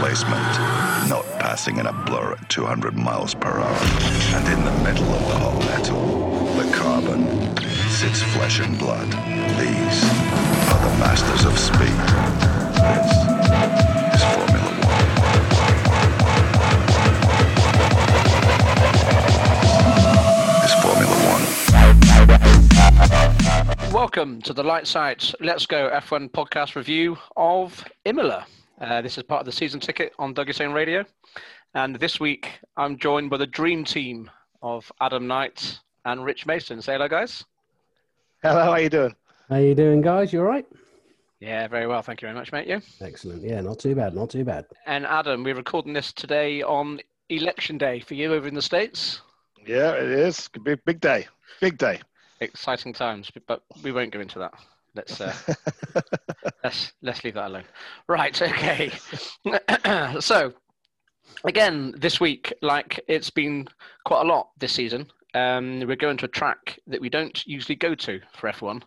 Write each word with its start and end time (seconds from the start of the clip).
displacement. 0.00 0.40
Not 1.10 1.26
passing 1.38 1.76
in 1.76 1.84
a 1.86 1.92
blur 1.92 2.32
at 2.32 2.48
200 2.48 2.96
miles 2.96 3.34
per 3.34 3.50
hour. 3.50 3.76
And 4.34 4.48
in 4.48 4.64
the 4.64 4.72
middle 4.82 5.12
of 5.12 5.28
the 5.28 5.36
hot 5.36 5.58
metal, 5.66 6.46
the 6.54 6.72
carbon, 6.74 7.26
sits 7.90 8.22
flesh 8.32 8.60
and 8.60 8.78
blood. 8.78 9.08
These 9.60 10.04
are 10.72 10.80
the 10.88 10.96
masters 10.96 11.44
of 11.44 11.58
speed. 11.58 12.00
This 20.62 20.72
is 20.72 20.74
Formula 20.82 21.14
One. 21.28 21.44
Welcome 23.92 24.40
to 24.42 24.54
the 24.54 24.64
Lights 24.64 24.96
Out 24.96 25.34
Let's 25.40 25.66
Go 25.66 25.90
F1 25.90 26.30
podcast 26.30 26.74
review 26.74 27.18
of 27.36 27.84
Imola. 28.06 28.46
Uh, 28.80 29.02
this 29.02 29.18
is 29.18 29.24
part 29.24 29.40
of 29.40 29.46
the 29.46 29.52
season 29.52 29.78
ticket 29.78 30.12
on 30.18 30.32
Dougie's 30.32 30.60
Own 30.60 30.72
Radio. 30.72 31.04
And 31.74 31.96
this 31.96 32.18
week, 32.18 32.60
I'm 32.76 32.98
joined 32.98 33.28
by 33.28 33.36
the 33.36 33.46
dream 33.46 33.84
team 33.84 34.30
of 34.62 34.90
Adam 35.00 35.26
Knight 35.26 35.78
and 36.06 36.24
Rich 36.24 36.46
Mason. 36.46 36.80
Say 36.80 36.94
hello, 36.94 37.06
guys. 37.06 37.44
Hello, 38.42 38.62
how 38.62 38.70
are 38.70 38.80
you 38.80 38.88
doing? 38.88 39.14
How 39.50 39.56
are 39.56 39.60
you 39.60 39.74
doing, 39.74 40.00
guys? 40.00 40.32
You 40.32 40.40
all 40.40 40.46
right? 40.46 40.66
Yeah, 41.40 41.68
very 41.68 41.86
well. 41.86 42.00
Thank 42.00 42.22
you 42.22 42.26
very 42.26 42.36
much, 42.36 42.52
mate. 42.52 42.66
You? 42.66 42.80
Excellent. 43.02 43.42
Yeah, 43.42 43.60
not 43.60 43.78
too 43.78 43.94
bad. 43.94 44.14
Not 44.14 44.30
too 44.30 44.44
bad. 44.44 44.64
And 44.86 45.04
Adam, 45.06 45.44
we're 45.44 45.54
recording 45.54 45.92
this 45.92 46.12
today 46.12 46.62
on 46.62 47.00
election 47.28 47.76
day 47.76 48.00
for 48.00 48.14
you 48.14 48.32
over 48.32 48.48
in 48.48 48.54
the 48.54 48.62
States. 48.62 49.20
Yeah, 49.66 49.92
it 49.92 50.10
is. 50.10 50.48
Big, 50.64 50.82
big 50.86 51.00
day. 51.00 51.26
Big 51.60 51.76
day. 51.76 52.00
Exciting 52.40 52.94
times, 52.94 53.30
but 53.46 53.62
we 53.82 53.92
won't 53.92 54.10
go 54.10 54.20
into 54.20 54.38
that. 54.38 54.54
Let's 54.94 55.20
uh, 55.20 55.34
let's 56.64 56.92
let's 57.02 57.24
leave 57.24 57.34
that 57.34 57.46
alone. 57.46 57.64
Right. 58.08 58.40
Okay. 58.40 58.90
so 60.20 60.52
again, 61.44 61.94
this 61.96 62.20
week, 62.20 62.52
like 62.62 63.00
it's 63.08 63.30
been 63.30 63.68
quite 64.04 64.22
a 64.22 64.28
lot 64.28 64.50
this 64.58 64.72
season. 64.72 65.06
Um, 65.34 65.80
we're 65.80 65.96
going 65.96 66.16
to 66.18 66.24
a 66.24 66.28
track 66.28 66.78
that 66.88 67.00
we 67.00 67.08
don't 67.08 67.46
usually 67.46 67.76
go 67.76 67.94
to 67.94 68.20
for 68.34 68.50
F1, 68.50 68.82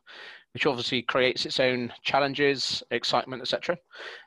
which 0.54 0.66
obviously 0.66 1.02
creates 1.02 1.46
its 1.46 1.60
own 1.60 1.94
challenges, 2.04 2.84
excitement, 2.92 3.42
etc. 3.42 3.78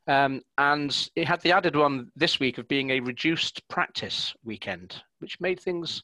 Um, 0.07 0.41
and 0.57 1.11
it 1.15 1.29
had 1.29 1.43
the 1.43 1.53
added 1.53 1.77
one 1.77 2.11
this 2.17 2.41
week 2.41 2.57
of 2.57 2.69
being 2.69 2.91
a 2.91 3.01
reduced 3.01 3.67
practice 3.69 4.35
weekend, 4.45 5.03
which 5.19 5.41
made 5.41 5.61
things 5.61 6.03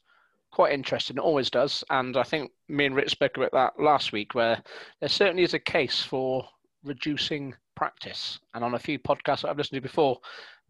quite 0.53 0.73
interesting. 0.73 1.17
It 1.17 1.21
always 1.21 1.51
does. 1.51 1.83
And 1.91 2.17
I 2.17 2.23
think 2.23 2.53
me 2.69 2.87
and 2.87 2.95
Rich 2.95 3.11
spoke 3.11 3.37
about 3.37 3.53
that 3.53 3.83
last 3.83 4.13
week, 4.13 4.35
where 4.35 4.63
there 5.01 5.09
certainly 5.09 5.43
is 5.43 5.55
a 5.55 5.59
case 5.59 6.03
for 6.03 6.47
reducing 6.85 7.55
practice. 7.75 8.39
And 8.55 8.63
on 8.63 8.75
a 8.75 8.79
few 8.79 8.99
podcasts 8.99 9.43
that 9.43 9.49
I've 9.49 9.59
listened 9.59 9.79
to 9.79 9.81
before, 9.81 10.19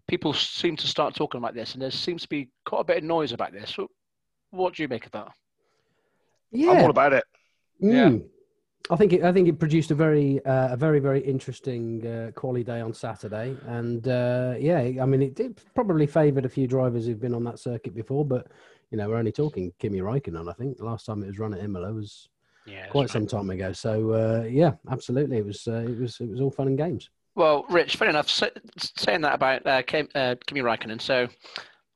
people 0.08 0.32
seem 0.32 0.76
to 0.76 0.86
start 0.86 1.14
talking 1.14 1.38
about 1.38 1.54
this, 1.54 1.74
and 1.74 1.82
there 1.82 1.90
seems 1.90 2.22
to 2.22 2.28
be 2.28 2.48
quite 2.64 2.80
a 2.80 2.84
bit 2.84 2.98
of 2.98 3.04
noise 3.04 3.32
about 3.32 3.52
this. 3.52 3.76
What 4.50 4.74
do 4.74 4.82
you 4.82 4.88
make 4.88 5.06
of 5.06 5.12
that? 5.12 5.28
Yeah, 6.50 6.70
I'm 6.70 6.84
all 6.84 6.90
about 6.90 7.12
it. 7.12 7.24
Mm. 7.82 7.92
Yeah, 7.92 8.24
I 8.90 8.96
think 8.96 9.12
it, 9.12 9.24
I 9.24 9.32
think 9.32 9.48
it 9.48 9.58
produced 9.58 9.90
a 9.90 9.94
very 9.94 10.44
uh, 10.44 10.74
a 10.74 10.76
very 10.76 10.98
very 10.98 11.20
interesting 11.20 12.06
uh, 12.06 12.30
quality 12.32 12.64
day 12.64 12.80
on 12.80 12.92
Saturday, 12.92 13.56
and 13.66 14.06
uh, 14.06 14.54
yeah, 14.58 14.78
I 15.00 15.06
mean 15.06 15.22
it, 15.22 15.40
it 15.40 15.74
probably 15.74 16.06
favoured 16.06 16.44
a 16.44 16.48
few 16.48 16.66
drivers 16.66 17.06
who've 17.06 17.20
been 17.20 17.34
on 17.34 17.44
that 17.44 17.58
circuit 17.58 17.94
before, 17.94 18.24
but 18.24 18.48
you 18.92 18.98
know 18.98 19.08
we're 19.08 19.16
only 19.16 19.32
talking 19.32 19.72
Kimi 19.78 20.00
Raikkonen. 20.00 20.48
I 20.48 20.52
think 20.52 20.76
the 20.76 20.84
last 20.84 21.06
time 21.06 21.22
it 21.22 21.26
was 21.26 21.38
run 21.38 21.54
at 21.54 21.64
Imola 21.64 21.92
was 21.92 22.28
yeah, 22.66 22.86
quite 22.88 23.10
some 23.10 23.26
time 23.26 23.50
ago. 23.50 23.72
So 23.72 24.12
uh, 24.12 24.44
yeah, 24.44 24.72
absolutely, 24.90 25.38
it 25.38 25.46
was 25.46 25.66
uh, 25.66 25.84
it 25.88 25.98
was 25.98 26.20
it 26.20 26.28
was 26.28 26.40
all 26.40 26.50
fun 26.50 26.68
and 26.68 26.78
games. 26.78 27.10
Well, 27.34 27.64
Rich, 27.70 27.96
funny 27.96 28.10
enough, 28.10 28.28
saying 28.28 29.22
that 29.22 29.34
about 29.34 29.66
uh, 29.66 29.82
Kimi 29.82 30.60
Raikkonen. 30.60 31.00
So 31.00 31.26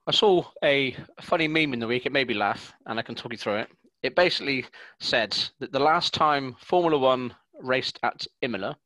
I 0.06 0.10
saw 0.10 0.44
a 0.64 0.96
funny 1.20 1.46
meme 1.46 1.74
in 1.74 1.78
the 1.78 1.86
week. 1.86 2.06
It 2.06 2.12
made 2.12 2.28
me 2.28 2.34
laugh, 2.34 2.72
and 2.86 2.98
I 2.98 3.02
can 3.02 3.14
talk 3.14 3.32
you 3.32 3.38
through 3.38 3.56
it. 3.56 3.68
It 4.02 4.16
basically 4.16 4.64
said 4.98 5.36
that 5.60 5.72
the 5.72 5.78
last 5.78 6.14
time 6.14 6.56
Formula 6.58 6.98
One 6.98 7.34
raced 7.60 7.98
at 8.02 8.26
Imola 8.40 8.76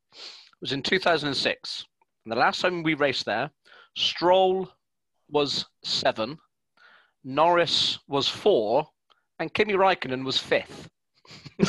was 0.60 0.72
in 0.72 0.82
2006. 0.82 1.86
And 2.24 2.32
the 2.32 2.36
last 2.36 2.60
time 2.60 2.82
we 2.82 2.94
raced 2.94 3.24
there, 3.24 3.50
Stroll 3.96 4.68
was 5.30 5.66
seven, 5.84 6.38
Norris 7.24 7.98
was 8.08 8.28
four, 8.28 8.86
and 9.38 9.52
Kimi 9.52 9.74
Raikkonen 9.74 10.24
was 10.24 10.38
fifth. 10.38 10.88
which 11.58 11.68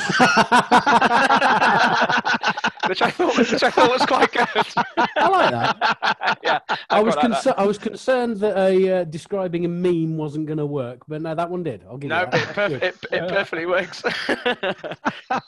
I 3.02 3.12
thought, 3.12 3.38
which 3.38 3.62
I 3.62 3.70
thought 3.70 3.92
was 3.92 4.06
quite 4.06 4.32
good. 4.32 4.48
I 5.18 5.28
like 5.28 5.52
that. 5.52 6.40
yeah, 6.44 6.60
I, 6.70 6.78
I 6.90 7.02
was 7.02 7.16
like 7.16 7.58
I 7.58 7.66
was 7.66 7.78
concerned 7.78 8.38
that 8.38 8.58
a 8.58 9.02
uh, 9.02 9.04
describing 9.04 9.66
a 9.66 9.68
meme 9.68 10.18
wasn't 10.18 10.48
going 10.48 10.58
to 10.58 10.66
work, 10.66 11.02
but 11.08 11.22
no, 11.22 11.36
that 11.36 11.50
one 11.50 11.64
did. 11.64 11.84
I'll 11.88 11.98
give 11.98 12.10
no, 12.10 12.22
you 12.22 12.26
that. 12.28 12.34
it, 12.34 12.48
perf- 12.56 12.82
it, 12.82 12.96
it 13.12 13.30
perfectly 13.30 13.66
works. 13.66 14.02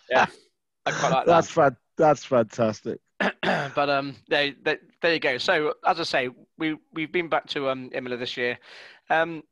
yeah, 0.09 0.25
I 0.85 0.91
quite 0.91 1.11
like 1.11 1.11
that. 1.11 1.25
That's 1.25 1.49
fa- 1.49 1.77
that's 1.97 2.25
fantastic. 2.25 2.99
but 3.41 3.89
um, 3.89 4.15
there, 4.27 4.53
there, 4.63 4.79
there 5.01 5.13
you 5.13 5.19
go. 5.19 5.37
So 5.37 5.75
as 5.85 5.99
I 5.99 6.03
say, 6.03 6.29
we 6.57 6.77
we've 6.91 7.11
been 7.11 7.29
back 7.29 7.47
to 7.49 7.69
um 7.69 7.89
Imola 7.93 8.17
this 8.17 8.35
year. 8.35 8.57
Um, 9.09 9.43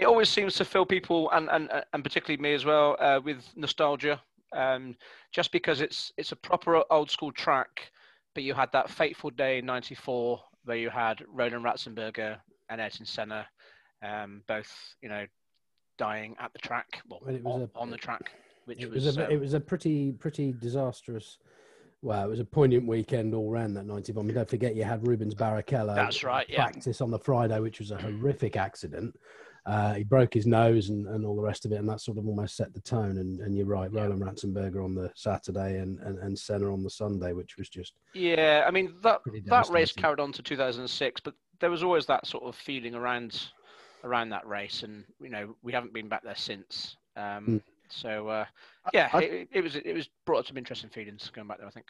it 0.00 0.06
always 0.06 0.28
seems 0.28 0.54
to 0.54 0.64
fill 0.64 0.86
people 0.86 1.30
and 1.30 1.48
and 1.50 1.70
and 1.92 2.02
particularly 2.02 2.40
me 2.42 2.54
as 2.54 2.64
well 2.64 2.96
uh, 2.98 3.20
with 3.22 3.44
nostalgia 3.54 4.20
um, 4.52 4.96
just 5.32 5.52
because 5.52 5.80
it's 5.80 6.12
it's 6.16 6.32
a 6.32 6.36
proper 6.36 6.82
old 6.90 7.10
school 7.10 7.32
track, 7.32 7.90
but 8.34 8.42
you 8.42 8.54
had 8.54 8.70
that 8.72 8.90
fateful 8.90 9.30
day 9.30 9.58
in 9.58 9.66
'94 9.66 10.40
where 10.64 10.76
you 10.76 10.90
had 10.90 11.24
Roland 11.28 11.64
Ratzenberger 11.64 12.36
and 12.68 12.80
Ayrton 12.80 13.06
Senna, 13.06 13.46
um, 14.02 14.42
both 14.46 14.70
you 15.02 15.08
know, 15.08 15.24
dying 15.98 16.36
at 16.38 16.52
the 16.52 16.58
track, 16.58 17.02
well, 17.08 17.20
it 17.28 17.42
was 17.42 17.54
on, 17.54 17.62
a, 17.62 17.70
on 17.76 17.90
the 17.90 17.96
track, 17.96 18.32
which 18.66 18.82
it 18.82 18.90
was, 18.90 19.04
was 19.04 19.16
a, 19.16 19.26
um, 19.26 19.30
it 19.30 19.40
was 19.40 19.54
a 19.54 19.60
pretty 19.60 20.12
pretty 20.12 20.52
disastrous. 20.52 21.38
Well, 22.02 22.24
it 22.24 22.28
was 22.28 22.40
a 22.40 22.46
poignant 22.46 22.86
weekend 22.86 23.34
all 23.34 23.50
round 23.50 23.76
that 23.76 23.84
91. 23.84 24.24
I 24.24 24.26
mean, 24.26 24.34
don't 24.34 24.48
forget 24.48 24.74
you 24.74 24.84
had 24.84 25.06
Rubens 25.06 25.34
Barrichello. 25.34 25.94
That's 25.94 26.24
right. 26.24 26.46
Yeah. 26.48 26.64
Practice 26.64 27.02
on 27.02 27.10
the 27.10 27.18
Friday, 27.18 27.60
which 27.60 27.78
was 27.78 27.90
a 27.90 27.98
horrific 27.98 28.56
accident. 28.56 29.14
Uh, 29.70 29.94
he 29.94 30.02
broke 30.02 30.34
his 30.34 30.48
nose 30.48 30.88
and, 30.88 31.06
and 31.06 31.24
all 31.24 31.36
the 31.36 31.42
rest 31.42 31.64
of 31.64 31.70
it, 31.70 31.76
and 31.76 31.88
that 31.88 32.00
sort 32.00 32.18
of 32.18 32.26
almost 32.26 32.56
set 32.56 32.74
the 32.74 32.80
tone. 32.80 33.18
And, 33.18 33.38
and 33.38 33.56
you're 33.56 33.66
right, 33.66 33.88
yeah. 33.92 34.00
Roland 34.00 34.20
Ratzenberger 34.20 34.82
on 34.82 34.96
the 34.96 35.12
Saturday 35.14 35.78
and, 35.78 36.00
and, 36.00 36.18
and 36.18 36.36
Senna 36.36 36.72
on 36.72 36.82
the 36.82 36.90
Sunday, 36.90 37.32
which 37.32 37.56
was 37.56 37.68
just 37.68 37.92
yeah. 38.12 38.64
I 38.66 38.72
mean 38.72 38.94
that 39.04 39.20
that 39.46 39.68
race 39.68 39.92
carried 39.92 40.18
on 40.18 40.32
to 40.32 40.42
2006, 40.42 41.20
but 41.20 41.34
there 41.60 41.70
was 41.70 41.84
always 41.84 42.04
that 42.06 42.26
sort 42.26 42.42
of 42.42 42.56
feeling 42.56 42.96
around 42.96 43.48
around 44.02 44.30
that 44.30 44.44
race, 44.44 44.82
and 44.82 45.04
you 45.22 45.30
know 45.30 45.54
we 45.62 45.72
haven't 45.72 45.92
been 45.92 46.08
back 46.08 46.24
there 46.24 46.34
since. 46.34 46.96
Um, 47.14 47.46
mm. 47.46 47.62
So 47.90 48.26
uh, 48.26 48.46
yeah, 48.92 49.08
I, 49.12 49.22
it, 49.22 49.48
it 49.52 49.62
was 49.62 49.76
it 49.76 49.94
was 49.94 50.08
brought 50.26 50.40
up 50.40 50.46
some 50.48 50.58
interesting 50.58 50.90
feelings 50.90 51.30
going 51.32 51.46
back 51.46 51.58
there. 51.58 51.68
I 51.68 51.70
think. 51.70 51.86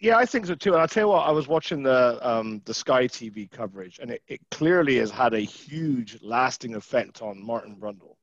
Yeah, 0.00 0.16
I 0.18 0.26
think 0.26 0.46
so 0.46 0.54
too. 0.54 0.72
And 0.72 0.82
I'll 0.82 0.88
tell 0.88 1.04
you 1.04 1.08
what, 1.08 1.26
I 1.26 1.30
was 1.30 1.48
watching 1.48 1.82
the 1.82 2.18
um, 2.28 2.60
the 2.64 2.74
Sky 2.74 3.06
TV 3.06 3.50
coverage, 3.50 3.98
and 4.00 4.10
it, 4.10 4.22
it 4.28 4.40
clearly 4.50 4.96
has 4.96 5.10
had 5.10 5.34
a 5.34 5.40
huge 5.40 6.18
lasting 6.22 6.74
effect 6.74 7.22
on 7.22 7.44
Martin 7.44 7.76
Brundle. 7.76 8.16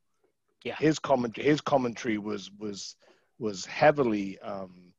Yeah, 0.63 0.75
his 0.75 0.99
commentary 0.99 1.47
his 1.47 1.61
commentary 1.61 2.17
was 2.17 2.51
was 2.59 2.95
was 3.39 3.65
heavily 3.65 4.37
um, 4.39 4.93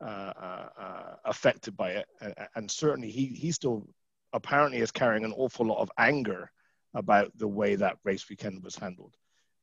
uh, 0.00 0.04
uh, 0.04 0.68
uh, 0.78 1.14
affected 1.24 1.76
by 1.76 1.90
it, 1.90 2.06
and, 2.20 2.34
and 2.54 2.70
certainly 2.70 3.10
he 3.10 3.26
he 3.26 3.52
still 3.52 3.86
apparently 4.32 4.78
is 4.78 4.90
carrying 4.90 5.24
an 5.24 5.32
awful 5.36 5.66
lot 5.66 5.80
of 5.80 5.90
anger 5.98 6.50
about 6.94 7.30
the 7.36 7.48
way 7.48 7.74
that 7.74 7.98
race 8.04 8.28
weekend 8.30 8.62
was 8.62 8.76
handled 8.76 9.14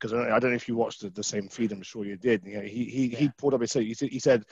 because 0.03 0.19
I 0.19 0.38
don't 0.38 0.51
know 0.51 0.55
if 0.55 0.67
you 0.67 0.75
watched 0.75 1.01
the, 1.01 1.09
the 1.09 1.23
same 1.23 1.47
feed. 1.47 1.71
I'm 1.71 1.81
sure 1.81 2.03
you 2.03 2.17
did. 2.17 2.44
You 2.45 2.57
know, 2.57 2.63
he 2.63 2.83
he 2.85 3.05
yeah. 3.07 3.19
he 3.19 3.31
pulled 3.38 3.53
up. 3.53 3.61
He 3.61 3.67
said 3.67 3.83
he 3.83 3.94
said 3.94 4.09
he 4.11 4.19
said 4.19 4.44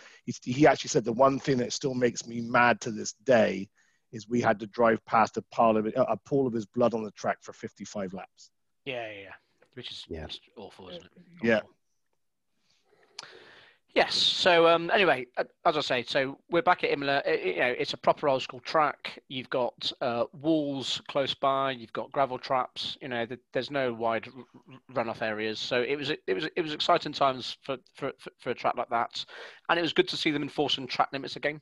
he 0.44 0.66
actually 0.66 0.88
said 0.88 1.04
the 1.04 1.12
one 1.12 1.40
thing 1.40 1.58
that 1.58 1.74
still 1.74 1.94
makes 1.94 2.26
me 2.26 2.40
mad 2.40 2.80
to 2.82 2.92
this 2.92 3.14
day 3.26 3.68
is 4.14 4.30
we 4.30 4.40
had 4.40 4.60
to 4.60 4.68
drive 4.68 5.04
past 5.06 5.36
a 5.36 5.42
pile 5.52 5.76
of 5.76 5.86
a 5.88 6.18
pool 6.26 6.48
of 6.48 6.54
his 6.54 6.66
blood 6.66 6.94
on 6.94 7.04
the 7.04 7.12
track 7.12 7.38
for 7.42 7.52
55 7.52 8.14
laps. 8.14 8.52
Yeah, 8.86 9.10
yeah, 9.12 9.34
which 9.74 9.92
is 9.92 10.06
yeah. 10.08 10.28
awful, 10.56 10.88
isn't 10.90 11.04
it? 11.04 11.12
Awful. 11.36 11.48
Yeah. 11.48 11.60
Yes. 13.94 14.16
So 14.16 14.68
um, 14.68 14.90
anyway, 14.90 15.28
uh, 15.38 15.44
as 15.66 15.76
I 15.76 15.82
say, 15.82 16.04
so 16.04 16.38
we're 16.50 16.62
back 16.62 16.84
at 16.86 16.92
Imola. 16.92 17.22
It, 17.26 17.56
you 17.56 17.60
know, 17.60 17.76
it's 17.78 17.94
a 17.94 17.98
proper 17.98 18.30
old 18.30 18.42
school 18.42 18.62
track. 18.62 19.22
You've 19.28 19.50
got 19.50 19.92
uh, 20.00 20.26
walls 20.32 21.02
close 21.10 21.34
by. 21.34 21.72
You've 21.72 21.92
got 21.92 22.10
gravel 22.12 22.40
traps. 22.40 22.98
You 23.02 23.10
know, 23.10 23.26
the, 23.26 23.38
there's 23.52 23.70
no 23.70 23.94
wide 23.94 24.30
runoff 24.94 25.22
areas. 25.22 25.60
So 25.60 25.82
it 25.82 25.98
was 25.98 26.10
it 26.10 26.34
was 26.34 26.48
it 26.56 26.62
was 26.62 26.74
exciting 26.74 27.12
times 27.12 27.58
for, 27.64 27.78
for 27.96 28.14
for 28.40 28.52
a 28.52 28.56
track 28.56 28.76
like 28.78 28.90
that, 28.90 29.26
and 29.68 29.78
it 29.78 29.82
was 29.82 29.94
good 29.94 30.08
to 30.10 30.18
see 30.18 30.32
them 30.32 30.44
enforcing 30.44 30.88
track 30.88 31.10
limits 31.12 31.36
again. 31.36 31.60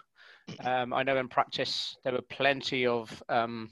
Um, 0.64 0.94
I 0.94 1.02
know 1.04 1.18
in 1.18 1.30
practice 1.30 1.98
there 2.04 2.14
were 2.14 2.22
plenty 2.22 2.86
of 2.86 3.24
um, 3.30 3.72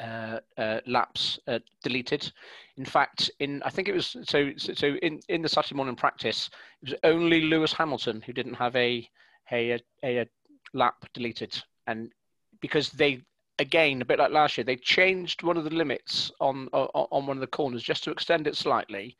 uh, 0.00 0.40
uh, 0.58 0.80
laps 0.86 1.38
uh, 1.46 1.58
deleted. 1.82 2.30
In 2.76 2.84
fact, 2.84 3.30
in 3.38 3.62
I 3.62 3.70
think 3.70 3.88
it 3.88 3.94
was 3.94 4.16
so 4.24 4.50
so 4.56 4.86
in 5.02 5.20
in 5.28 5.42
the 5.42 5.48
Saturday 5.48 5.74
morning 5.74 5.96
practice, 5.96 6.50
it 6.82 6.90
was 6.90 6.98
only 7.04 7.42
Lewis 7.42 7.72
Hamilton 7.72 8.22
who 8.22 8.32
didn't 8.32 8.54
have 8.54 8.76
a 8.76 9.08
a 9.50 9.72
a, 9.72 9.80
a 10.20 10.26
lap 10.74 11.04
deleted, 11.14 11.62
and 11.86 12.12
because 12.60 12.90
they 12.90 13.22
again 13.58 14.02
a 14.02 14.04
bit 14.04 14.18
like 14.18 14.32
last 14.32 14.58
year, 14.58 14.64
they 14.64 14.76
changed 14.76 15.42
one 15.42 15.56
of 15.56 15.64
the 15.64 15.70
limits 15.70 16.30
on 16.40 16.68
on, 16.72 16.88
on 17.10 17.26
one 17.26 17.36
of 17.36 17.40
the 17.40 17.46
corners 17.46 17.82
just 17.82 18.04
to 18.04 18.10
extend 18.10 18.46
it 18.46 18.56
slightly, 18.56 19.16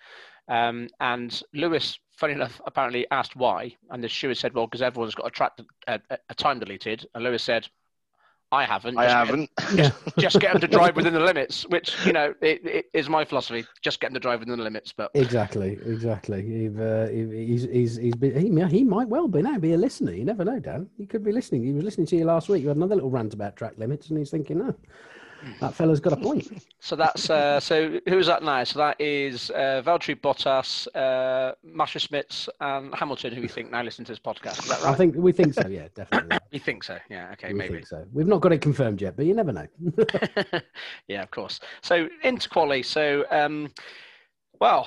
um, 0.49 0.89
and 1.01 1.43
Lewis. 1.55 1.99
Funny 2.17 2.33
enough, 2.33 2.63
apparently 2.65 3.07
asked 3.11 3.37
why, 3.37 3.77
and 3.91 4.03
the 4.03 4.09
steward 4.09 4.39
said, 4.39 4.55
"Well, 4.55 4.67
because 4.67 4.81
everyone's 4.81 5.15
got 5.15 5.27
a 5.27 5.31
track, 5.31 5.53
a, 5.87 6.01
a 6.31 6.35
time 6.35 6.59
deleted." 6.59 7.07
And 7.15 7.23
Lewis 7.23 7.43
said, 7.43 7.69
I 8.53 8.65
haven't. 8.65 8.97
I 8.97 9.07
Just 9.07 9.11
get- 9.13 9.27
haven't. 9.27 9.51
Yeah. 9.77 9.91
just 10.19 10.41
get 10.41 10.53
them 10.53 10.61
to 10.61 10.69
drive 10.69 10.95
within 11.01 11.13
the 11.15 11.21
limits, 11.21 11.67
which 11.69 11.95
you 12.07 12.13
know 12.13 12.33
it, 12.41 12.65
it 12.65 12.87
is 12.95 13.09
my 13.09 13.25
philosophy. 13.25 13.65
Just 13.83 14.01
get 14.01 14.09
them 14.09 14.15
to 14.15 14.21
drive 14.21 14.39
within 14.41 14.57
the 14.57 14.63
limits. 14.63 14.93
But 14.93 15.11
Exactly, 15.15 15.79
exactly. 15.85 16.43
He've, 16.43 16.81
uh, 16.81 17.09
he- 17.09 17.47
he's, 17.47 17.63
he's, 17.65 17.97
he's 17.97 18.15
been, 18.15 18.39
he, 18.41 18.49
mi- 18.51 18.71
he 18.71 18.85
might 18.85 19.09
well 19.09 19.27
be 19.29 19.43
now 19.43 19.59
be 19.59 19.73
a 19.73 19.77
listener. 19.77 20.13
You 20.13 20.25
never 20.25 20.45
know, 20.45 20.61
Dan. 20.61 20.89
He 20.97 21.07
could 21.07 21.25
be 21.25 21.33
listening. 21.33 21.65
He 21.65 21.73
was 21.73 21.83
listening 21.85 22.07
to 22.09 22.17
you 22.17 22.25
last 22.25 22.49
week. 22.49 22.63
You 22.63 22.69
had 22.69 22.77
another 22.77 22.95
little 22.95 23.11
rant 23.11 23.35
about 23.35 23.57
track 23.57 23.75
limits, 23.79 24.11
and 24.11 24.19
he's 24.19 24.31
thinking, 24.31 24.59
no, 24.59 24.75
that 25.61 25.75
fella's 25.75 26.01
got 26.01 26.13
a 26.13 26.17
point. 26.17 26.65
so 26.81 26.97
that's 26.97 27.31
uh, 27.31 27.61
so 27.61 28.01
who's 28.09 28.27
that 28.27 28.43
now? 28.43 28.65
So 28.65 28.79
that 28.79 29.01
is 29.01 29.51
uh, 29.51 29.83
Valtteri 29.85 30.21
Bottas, 30.21 30.87
uh, 30.95 31.55
Masha 31.63 31.99
Smits, 31.99 32.49
and 32.61 32.95
Hamilton, 32.95 33.33
who 33.33 33.43
we 33.43 33.49
think 33.49 33.71
now 33.71 33.83
listen 33.83 34.05
to 34.05 34.13
this 34.13 34.19
podcast. 34.19 34.61
Is 34.61 34.69
that 34.69 34.85
I 34.85 34.95
think 34.95 35.15
we 35.17 35.33
think 35.33 35.55
so. 35.55 35.67
Yeah, 35.69 35.89
definitely. 35.95 36.39
we 36.53 36.59
think 36.59 36.85
so? 36.85 36.99
Yeah. 37.09 37.31
Okay. 37.33 37.49
we 37.49 37.55
maybe. 37.55 37.75
think 37.75 37.87
so. 37.87 38.05
We've 38.13 38.27
not 38.27 38.41
got 38.41 38.53
it 38.53 38.61
confirmed 38.61 39.01
yet, 39.01 39.17
but 39.17 39.27
you 39.27 39.35
never 39.35 39.53
know. 39.53 39.67
yeah, 41.09 41.23
of 41.23 41.31
course. 41.31 41.61
So 41.83 42.09
into 42.23 42.49
quali. 42.49 42.83
So, 42.83 43.25
um, 43.31 43.73
well, 44.61 44.87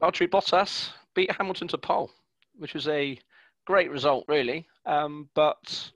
Valtteri 0.00 0.28
Bottas 0.28 0.90
beat 1.14 1.30
Hamilton 1.32 1.68
to 1.68 1.78
pole, 1.78 2.10
which 2.56 2.74
was 2.74 2.88
a 2.88 3.18
great 3.66 3.90
result, 3.90 4.24
really. 4.28 4.66
Um, 4.86 5.28
but 5.34 5.90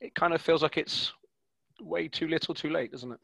it 0.00 0.14
kind 0.14 0.34
of 0.34 0.40
feels 0.40 0.62
like 0.62 0.76
it's 0.76 1.12
way 1.80 2.08
too 2.08 2.28
little, 2.28 2.54
too 2.54 2.70
late, 2.70 2.92
doesn't 2.92 3.12
it? 3.12 3.20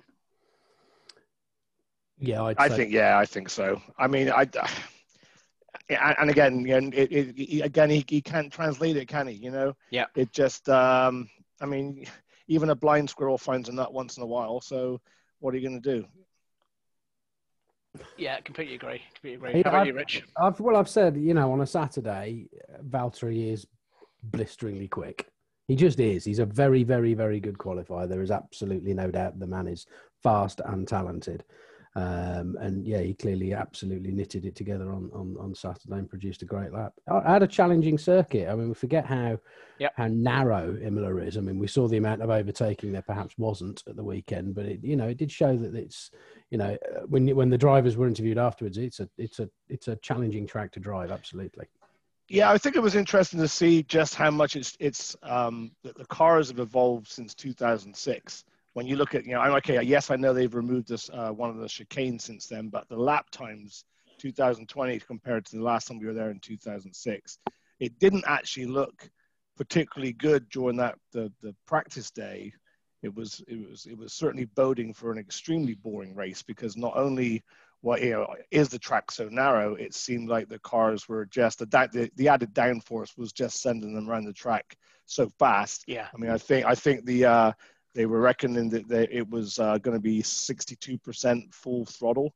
yeah, 2.19 2.43
I'd 2.43 2.57
I 2.59 2.69
say- 2.69 2.77
think, 2.77 2.93
yeah, 2.93 3.19
I 3.19 3.25
think 3.27 3.49
so. 3.51 3.81
I 3.99 4.07
mean, 4.07 4.31
I, 4.31 4.43
and 5.89 6.17
and 6.21 6.31
again, 6.31 6.61
you 6.67 6.81
know, 6.81 6.91
it, 6.95 7.11
it, 7.13 7.61
again, 7.65 7.91
he, 7.91 8.05
he 8.09 8.21
can't 8.21 8.53
translate 8.53 8.97
it, 8.97 9.09
can 9.09 9.27
he? 9.27 9.35
You 9.35 9.51
know, 9.51 9.77
Yeah. 9.91 10.07
It 10.15 10.33
just, 10.33 10.69
um, 10.69 11.29
I 11.61 11.67
mean, 11.67 12.07
even 12.49 12.71
a 12.71 12.75
blind 12.75 13.11
squirrel 13.11 13.39
finds 13.39 13.69
a 13.69 13.73
nut 13.73 13.93
once 13.93 14.17
in 14.17 14.23
a 14.23 14.27
while. 14.27 14.61
So, 14.61 15.01
what 15.41 15.55
are 15.55 15.57
you 15.59 15.69
going 15.69 15.83
to 15.83 16.01
do? 16.01 16.07
Yeah, 18.17 18.41
completely 18.41 18.75
agree. 18.77 19.03
Completely 19.15 19.35
agree. 19.49 19.61
Yeah, 19.61 19.63
How 19.65 19.71
about 19.71 19.81
I've- 19.81 19.89
you, 19.89 19.95
Rich? 19.95 20.23
I've, 20.41 20.61
well, 20.61 20.77
I've 20.77 20.89
said, 20.89 21.17
you 21.17 21.35
know, 21.35 21.53
on 21.53 21.61
a 21.61 21.67
Saturday, 21.67 22.49
Valtteri 22.89 23.53
is 23.53 23.67
blisteringly 24.23 24.89
quick. 24.89 25.27
He 25.73 25.77
just 25.77 26.01
is. 26.01 26.23
He's 26.23 26.39
a 26.39 26.45
very, 26.45 26.85
very, 26.85 27.15
very 27.15 27.41
good 27.41 27.57
qualifier. 27.57 28.07
There 28.07 28.21
is 28.21 28.31
absolutely 28.31 28.93
no 28.93 29.11
doubt 29.11 29.39
the 29.39 29.47
man 29.47 29.67
is 29.67 29.87
fast 30.23 30.61
and 30.67 30.87
talented. 30.87 31.45
Um, 31.97 32.59
and 32.61 32.87
yeah, 32.87 33.01
he 33.01 33.15
clearly 33.15 33.55
absolutely 33.55 34.13
knitted 34.13 34.45
it 34.45 34.55
together 34.55 34.93
on, 34.93 35.09
on, 35.15 35.35
on 35.41 35.55
Saturday 35.55 35.95
and 35.95 36.11
produced 36.11 36.43
a 36.43 36.45
great 36.45 36.75
lap. 36.75 36.93
I 37.11 37.33
had 37.33 37.43
a 37.43 37.47
challenging 37.47 37.97
circuit. 37.97 38.51
I 38.51 38.55
mean, 38.55 38.69
we 38.69 38.75
forget 38.75 39.07
how 39.07 39.39
Yep. 39.79 39.95
how 39.97 40.09
narrow 40.09 40.77
Imola 40.77 41.17
is. 41.23 41.39
I 41.39 41.41
mean, 41.41 41.59
we 41.59 41.67
saw 41.67 41.89
the 41.89 41.97
amount 41.97 42.21
of 42.21 42.29
overtaking 42.29 42.93
there 42.93 43.01
perhaps 43.01 43.35
wasn't 43.39 43.83
at 43.89 43.97
the 43.97 44.05
weekend, 44.05 44.55
but 44.55 44.67
it 44.67 44.81
you 44.85 44.95
know 44.95 45.09
it 45.09 45.17
did 45.17 45.33
show 45.33 45.57
that 45.57 45.75
it's 45.75 46.11
you 46.51 46.59
know 46.59 46.77
uh, 46.95 47.01
when 47.09 47.27
when 47.35 47.49
the 47.49 47.59
drivers 47.59 47.97
were 47.97 48.07
interviewed 48.07 48.39
afterwards, 48.39 48.77
it's 48.77 49.01
a 49.01 49.09
it's 49.17 49.41
a 49.41 49.49
it's 49.71 49.89
a 49.89 49.97
challenging 49.97 50.47
track 50.47 50.71
to 50.73 50.81
drive. 50.81 51.11
Absolutely. 51.11 51.67
Yeah, 52.32 52.50
I 52.50 52.56
think 52.56 52.76
it 52.76 52.82
was 52.82 52.94
interesting 52.94 53.40
to 53.40 53.46
see 53.46 53.82
just 53.82 54.14
how 54.14 54.31
much 54.31 54.56
it's 54.56 54.75
it's 54.81 55.14
um, 55.23 55.70
the, 55.82 55.93
the 55.93 56.06
cars 56.06 56.49
have 56.49 56.61
evolved 56.61 57.08
since 57.08 57.34
2006. 57.34 58.44
When 58.73 58.87
you 58.87 58.96
look 58.96 59.14
at, 59.14 59.26
you 59.26 59.32
know, 59.34 59.40
I'm 59.40 59.52
okay. 59.56 59.82
Yes, 59.82 60.11
I 60.11 60.17
know 60.17 60.32
they've 60.32 60.55
removed 60.55 60.88
this 60.88 61.11
uh, 61.12 61.29
one 61.29 61.50
of 61.50 61.58
the 61.58 61.67
chicanes 61.67 62.23
since 62.23 62.46
then, 62.46 62.70
but 62.70 62.88
the 62.88 62.96
lap 62.96 63.29
times 63.29 63.84
2020 64.17 64.99
compared 65.00 65.44
to 65.44 65.56
the 65.56 65.62
last 65.62 65.88
time 65.88 65.99
we 65.99 66.06
were 66.06 66.14
there 66.14 66.31
in 66.31 66.40
2006, 66.40 67.38
it 67.81 67.99
didn't 67.99 68.25
actually 68.26 68.64
look 68.64 69.11
particularly 69.58 70.14
good 70.14 70.49
during 70.49 70.79
that 70.79 70.94
the, 71.12 71.31
the 71.43 71.55
practice 71.67 72.11
day. 72.11 72.50
It 73.02 73.14
was 73.14 73.44
it 73.46 73.58
was 73.69 73.84
it 73.84 73.99
was 73.99 74.14
certainly 74.14 74.46
boding 74.46 74.94
for 74.94 75.12
an 75.12 75.19
extremely 75.19 75.75
boring 75.75 76.14
race 76.14 76.43
because 76.43 76.79
not 76.79 76.96
only 76.96 77.43
what 77.82 78.00
you 78.00 78.11
know 78.12 78.26
is 78.50 78.69
the 78.69 78.79
track 78.79 79.11
so 79.11 79.29
narrow 79.29 79.75
it 79.75 79.93
seemed 79.94 80.29
like 80.29 80.49
the 80.49 80.58
cars 80.61 81.08
were 81.08 81.26
just 81.26 81.58
the, 81.58 81.67
the 81.93 82.11
the 82.17 82.29
added 82.29 82.55
downforce 82.55 83.19
was 83.19 83.32
just 83.32 83.61
sending 83.61 83.93
them 83.94 84.08
around 84.08 84.25
the 84.25 84.32
track 84.32 84.76
so 85.06 85.29
fast 85.38 85.84
Yeah. 85.87 86.06
i 86.14 86.17
mean 86.17 86.31
i 86.31 86.38
think 86.38 86.64
i 86.64 86.75
think 86.75 87.05
the 87.05 87.25
uh 87.25 87.52
they 87.94 88.06
were 88.06 88.20
reckoning 88.20 88.70
that 88.70 88.88
they, 88.88 89.06
it 89.11 89.29
was 89.29 89.58
uh, 89.58 89.76
going 89.76 89.94
to 89.94 90.00
be 90.00 90.23
62% 90.23 91.52
full 91.52 91.84
throttle 91.84 92.32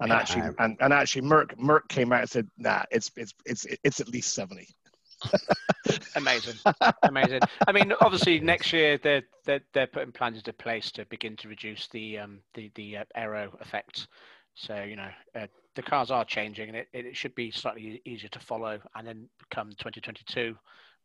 and 0.00 0.10
Yeah. 0.10 0.18
actually 0.18 0.54
and, 0.58 0.76
and 0.80 0.92
actually 0.92 1.22
Merc 1.22 1.58
Merc 1.58 1.88
came 1.88 2.12
out 2.12 2.20
and 2.20 2.30
said 2.30 2.48
nah 2.58 2.82
it's 2.90 3.10
it's 3.16 3.32
it's 3.46 3.66
it's 3.82 4.00
at 4.00 4.08
least 4.08 4.34
70 4.34 4.68
Amazing, 6.14 6.58
amazing. 7.04 7.40
I 7.66 7.72
mean, 7.72 7.92
obviously, 8.00 8.40
next 8.40 8.72
year 8.72 8.98
they're 8.98 9.22
they're, 9.44 9.60
they're 9.72 9.86
putting 9.86 10.12
plans 10.12 10.36
into 10.38 10.52
place 10.52 10.90
to 10.92 11.04
begin 11.06 11.36
to 11.36 11.48
reduce 11.48 11.88
the 11.88 12.18
um 12.18 12.40
the 12.54 12.70
the 12.74 12.98
uh, 12.98 13.04
aero 13.14 13.52
effect. 13.60 14.06
So 14.60 14.82
you 14.82 14.96
know, 14.96 15.08
uh, 15.34 15.46
the 15.74 15.82
cars 15.82 16.10
are 16.10 16.24
changing, 16.24 16.68
and 16.68 16.76
it, 16.76 16.88
it 16.92 17.16
should 17.16 17.34
be 17.34 17.50
slightly 17.50 18.02
easier 18.04 18.28
to 18.28 18.38
follow. 18.38 18.78
And 18.94 19.06
then 19.06 19.28
come 19.50 19.70
2022, 19.70 20.54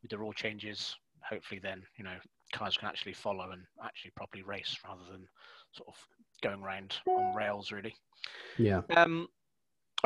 with 0.02 0.12
the 0.12 0.18
rule 0.18 0.34
changes, 0.34 0.96
hopefully 1.22 1.62
then 1.64 1.82
you 1.98 2.04
know 2.04 2.16
cars 2.54 2.76
can 2.76 2.90
actually 2.90 3.14
follow 3.14 3.52
and 3.52 3.64
actually 3.84 4.12
properly 4.12 4.44
race 4.44 4.76
rather 4.86 5.02
than 5.10 5.28
sort 5.72 5.88
of 5.88 5.96
going 6.42 6.62
around 6.62 6.96
on 7.08 7.34
rails 7.34 7.72
really. 7.72 7.96
Yeah. 8.58 8.82
Um, 8.96 9.28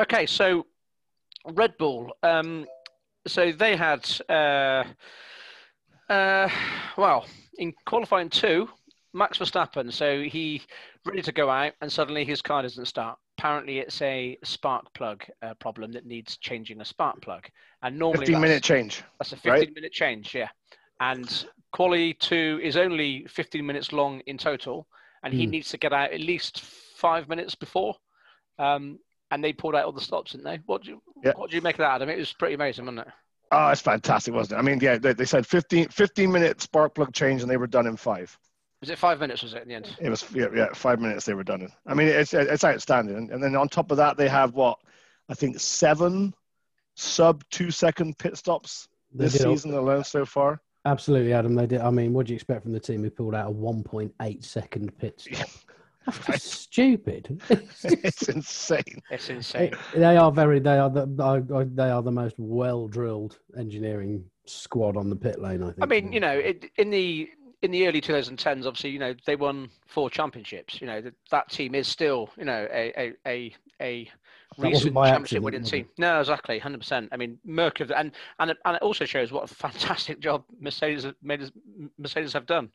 okay, 0.00 0.26
so 0.26 0.66
Red 1.44 1.76
Bull. 1.76 2.12
Um, 2.22 2.66
so 3.26 3.50
they 3.52 3.76
had, 3.76 4.08
uh, 4.28 4.84
uh, 6.08 6.48
well, 6.96 7.26
in 7.58 7.72
qualifying 7.84 8.30
two, 8.30 8.68
Max 9.12 9.38
Verstappen. 9.38 9.92
So 9.92 10.22
he 10.22 10.62
ready 11.04 11.22
to 11.22 11.32
go 11.32 11.50
out, 11.50 11.72
and 11.80 11.90
suddenly 11.90 12.24
his 12.24 12.42
car 12.42 12.62
doesn't 12.62 12.86
start. 12.86 13.18
Apparently, 13.40 13.78
it's 13.78 14.02
a 14.02 14.36
spark 14.44 14.92
plug 14.92 15.24
uh, 15.40 15.54
problem 15.54 15.92
that 15.92 16.04
needs 16.04 16.36
changing 16.36 16.82
a 16.82 16.84
spark 16.84 17.22
plug. 17.22 17.46
And 17.82 17.98
normally, 17.98 18.26
15 18.26 18.34
that's- 18.34 18.48
minute 18.50 18.62
change 18.62 19.02
that's 19.18 19.32
a 19.32 19.36
15 19.36 19.50
right? 19.52 19.74
minute 19.74 19.92
change, 19.92 20.34
yeah. 20.34 20.48
And 21.00 21.46
quali 21.72 22.12
two 22.12 22.60
is 22.62 22.76
only 22.76 23.24
15 23.30 23.64
minutes 23.64 23.92
long 23.94 24.20
in 24.26 24.36
total, 24.36 24.86
and 25.22 25.32
he 25.32 25.46
Hmm. 25.46 25.52
needs 25.52 25.70
to 25.70 25.78
get 25.78 25.94
out 25.94 26.12
at 26.12 26.20
least 26.20 26.60
five 26.60 27.30
minutes 27.30 27.54
before. 27.54 27.96
Um, 28.58 28.98
and 29.30 29.42
they 29.42 29.54
pulled 29.54 29.74
out 29.74 29.86
all 29.86 29.92
the 29.92 30.02
stops, 30.02 30.32
didn't 30.32 30.44
they? 30.44 30.58
What 30.66 30.82
do 30.82 30.90
you 30.90 31.02
Yeah. 31.24 31.32
what 31.34 31.48
do 31.48 31.56
you 31.56 31.62
make 31.62 31.76
of 31.76 31.78
that? 31.78 31.94
Adam? 31.94 32.10
It 32.10 32.18
was 32.18 32.34
pretty 32.34 32.54
amazing, 32.56 32.84
wasn't 32.84 33.06
it? 33.08 33.14
oh 33.52 33.68
it's 33.70 33.80
fantastic 33.80 34.32
wasn't 34.32 34.56
it 34.56 34.60
i 34.60 34.62
mean 34.62 34.78
yeah 34.80 34.96
they, 34.96 35.12
they 35.12 35.24
said 35.24 35.44
15 35.44 35.88
15 35.88 36.30
minute 36.30 36.60
spark 36.60 36.94
plug 36.94 37.12
change 37.12 37.42
and 37.42 37.50
they 37.50 37.56
were 37.56 37.66
done 37.66 37.84
in 37.88 37.96
five 37.96 38.38
Was 38.80 38.88
it 38.90 38.98
five 38.98 39.20
minutes? 39.20 39.42
Was 39.42 39.52
it 39.54 39.62
in 39.62 39.68
the 39.68 39.74
end? 39.74 39.94
It 40.00 40.08
was 40.08 40.24
yeah, 40.34 40.46
yeah 40.54 40.68
five 40.74 41.00
minutes 41.00 41.26
they 41.26 41.34
were 41.34 41.44
done 41.44 41.60
in. 41.62 41.72
I 41.86 41.94
mean, 41.94 42.08
it's 42.08 42.32
it's 42.32 42.64
outstanding. 42.64 43.16
And, 43.16 43.30
and 43.30 43.42
then 43.42 43.54
on 43.54 43.68
top 43.68 43.90
of 43.90 43.98
that, 43.98 44.16
they 44.16 44.28
have 44.28 44.54
what 44.54 44.78
I 45.28 45.34
think 45.34 45.60
seven 45.60 46.34
sub 46.94 47.44
two 47.50 47.70
second 47.70 48.16
pit 48.18 48.36
stops 48.36 48.88
They 49.14 49.24
this 49.24 49.34
did 49.34 49.46
all- 49.46 49.56
season 49.56 49.74
alone 49.74 50.04
so 50.04 50.24
far. 50.24 50.60
Absolutely, 50.86 51.34
Adam. 51.34 51.54
They 51.54 51.66
did. 51.66 51.82
I 51.82 51.90
mean, 51.90 52.14
what 52.14 52.24
do 52.26 52.32
you 52.32 52.36
expect 52.36 52.62
from 52.62 52.72
the 52.72 52.80
team 52.80 53.02
who 53.02 53.10
pulled 53.10 53.34
out 53.34 53.50
a 53.50 53.52
1.8 53.52 54.42
second 54.44 54.96
pit 54.98 55.20
stop? 55.30 55.48
That's 56.06 56.18
just 56.26 56.44
stupid. 56.62 57.38
it's 57.50 58.28
insane. 58.30 59.02
It's 59.10 59.28
insane. 59.28 59.72
they 59.94 60.16
are 60.16 60.32
very. 60.32 60.58
They 60.58 60.78
are 60.78 60.88
the. 60.88 61.06
I- 61.22 61.58
I- 61.58 61.64
They 61.64 61.90
are 61.90 62.02
the 62.02 62.10
most 62.10 62.36
well 62.38 62.88
drilled 62.88 63.38
engineering 63.58 64.24
squad 64.46 64.96
on 64.96 65.10
the 65.10 65.16
pit 65.16 65.38
lane. 65.42 65.62
I 65.62 65.66
think. 65.66 65.82
I 65.82 65.86
mean, 65.86 66.12
you 66.14 66.20
know, 66.20 66.32
it, 66.32 66.64
in 66.78 66.88
the 66.88 67.28
in 67.62 67.70
the 67.70 67.86
early 67.86 68.00
2010s, 68.00 68.66
obviously, 68.66 68.90
you 68.90 68.98
know, 68.98 69.14
they 69.26 69.36
won 69.36 69.68
four 69.86 70.08
championships. 70.08 70.80
You 70.80 70.86
know, 70.86 71.00
that, 71.00 71.14
that 71.30 71.50
team 71.50 71.74
is 71.74 71.86
still, 71.88 72.30
you 72.36 72.44
know, 72.44 72.66
a 72.72 72.92
a 72.96 73.12
a, 73.26 73.54
a 73.82 74.10
recent 74.56 74.94
championship 74.94 75.42
winning 75.42 75.62
team. 75.64 75.88
No, 75.98 76.20
exactly, 76.20 76.58
hundred 76.58 76.78
percent. 76.78 77.08
I 77.12 77.16
mean, 77.16 77.38
Merc 77.44 77.78
have, 77.78 77.90
and 77.90 78.12
and 78.38 78.50
it, 78.52 78.56
and 78.64 78.76
it 78.76 78.82
also 78.82 79.04
shows 79.04 79.30
what 79.30 79.50
a 79.50 79.54
fantastic 79.54 80.20
job 80.20 80.44
Mercedes 80.58 81.04
have- 81.04 81.16
made- 81.22 81.52
Mercedes 81.98 82.32
have 82.32 82.46
done. 82.46 82.70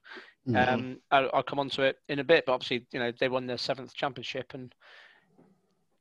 Mhm. 0.47 0.67
Um, 0.67 0.97
I'll, 1.09 1.29
I'll 1.33 1.43
come 1.43 1.57
on 1.57 1.69
to 1.71 1.81
it 1.81 1.97
in 2.07 2.19
a 2.19 2.23
bit, 2.23 2.45
but 2.45 2.53
obviously, 2.53 2.85
you 2.91 2.99
know, 2.99 3.11
they 3.19 3.29
won 3.29 3.47
their 3.47 3.57
seventh 3.57 3.95
championship 3.95 4.53
and 4.53 4.73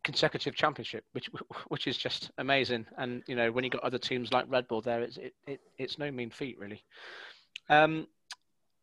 consecutive 0.02 0.54
championship, 0.54 1.04
which 1.12 1.30
which 1.68 1.86
is 1.86 1.96
just 1.96 2.30
amazing. 2.38 2.86
And 2.98 3.22
you 3.26 3.34
know, 3.36 3.50
when 3.50 3.64
you 3.64 3.70
got 3.70 3.82
other 3.82 3.98
teams 3.98 4.32
like 4.32 4.44
Red 4.48 4.68
Bull 4.68 4.82
there, 4.82 5.00
it's 5.02 5.16
it, 5.16 5.34
it 5.46 5.60
it's 5.78 5.98
no 5.98 6.10
mean 6.10 6.28
feat, 6.30 6.58
really. 6.58 6.82
Um, 7.70 8.06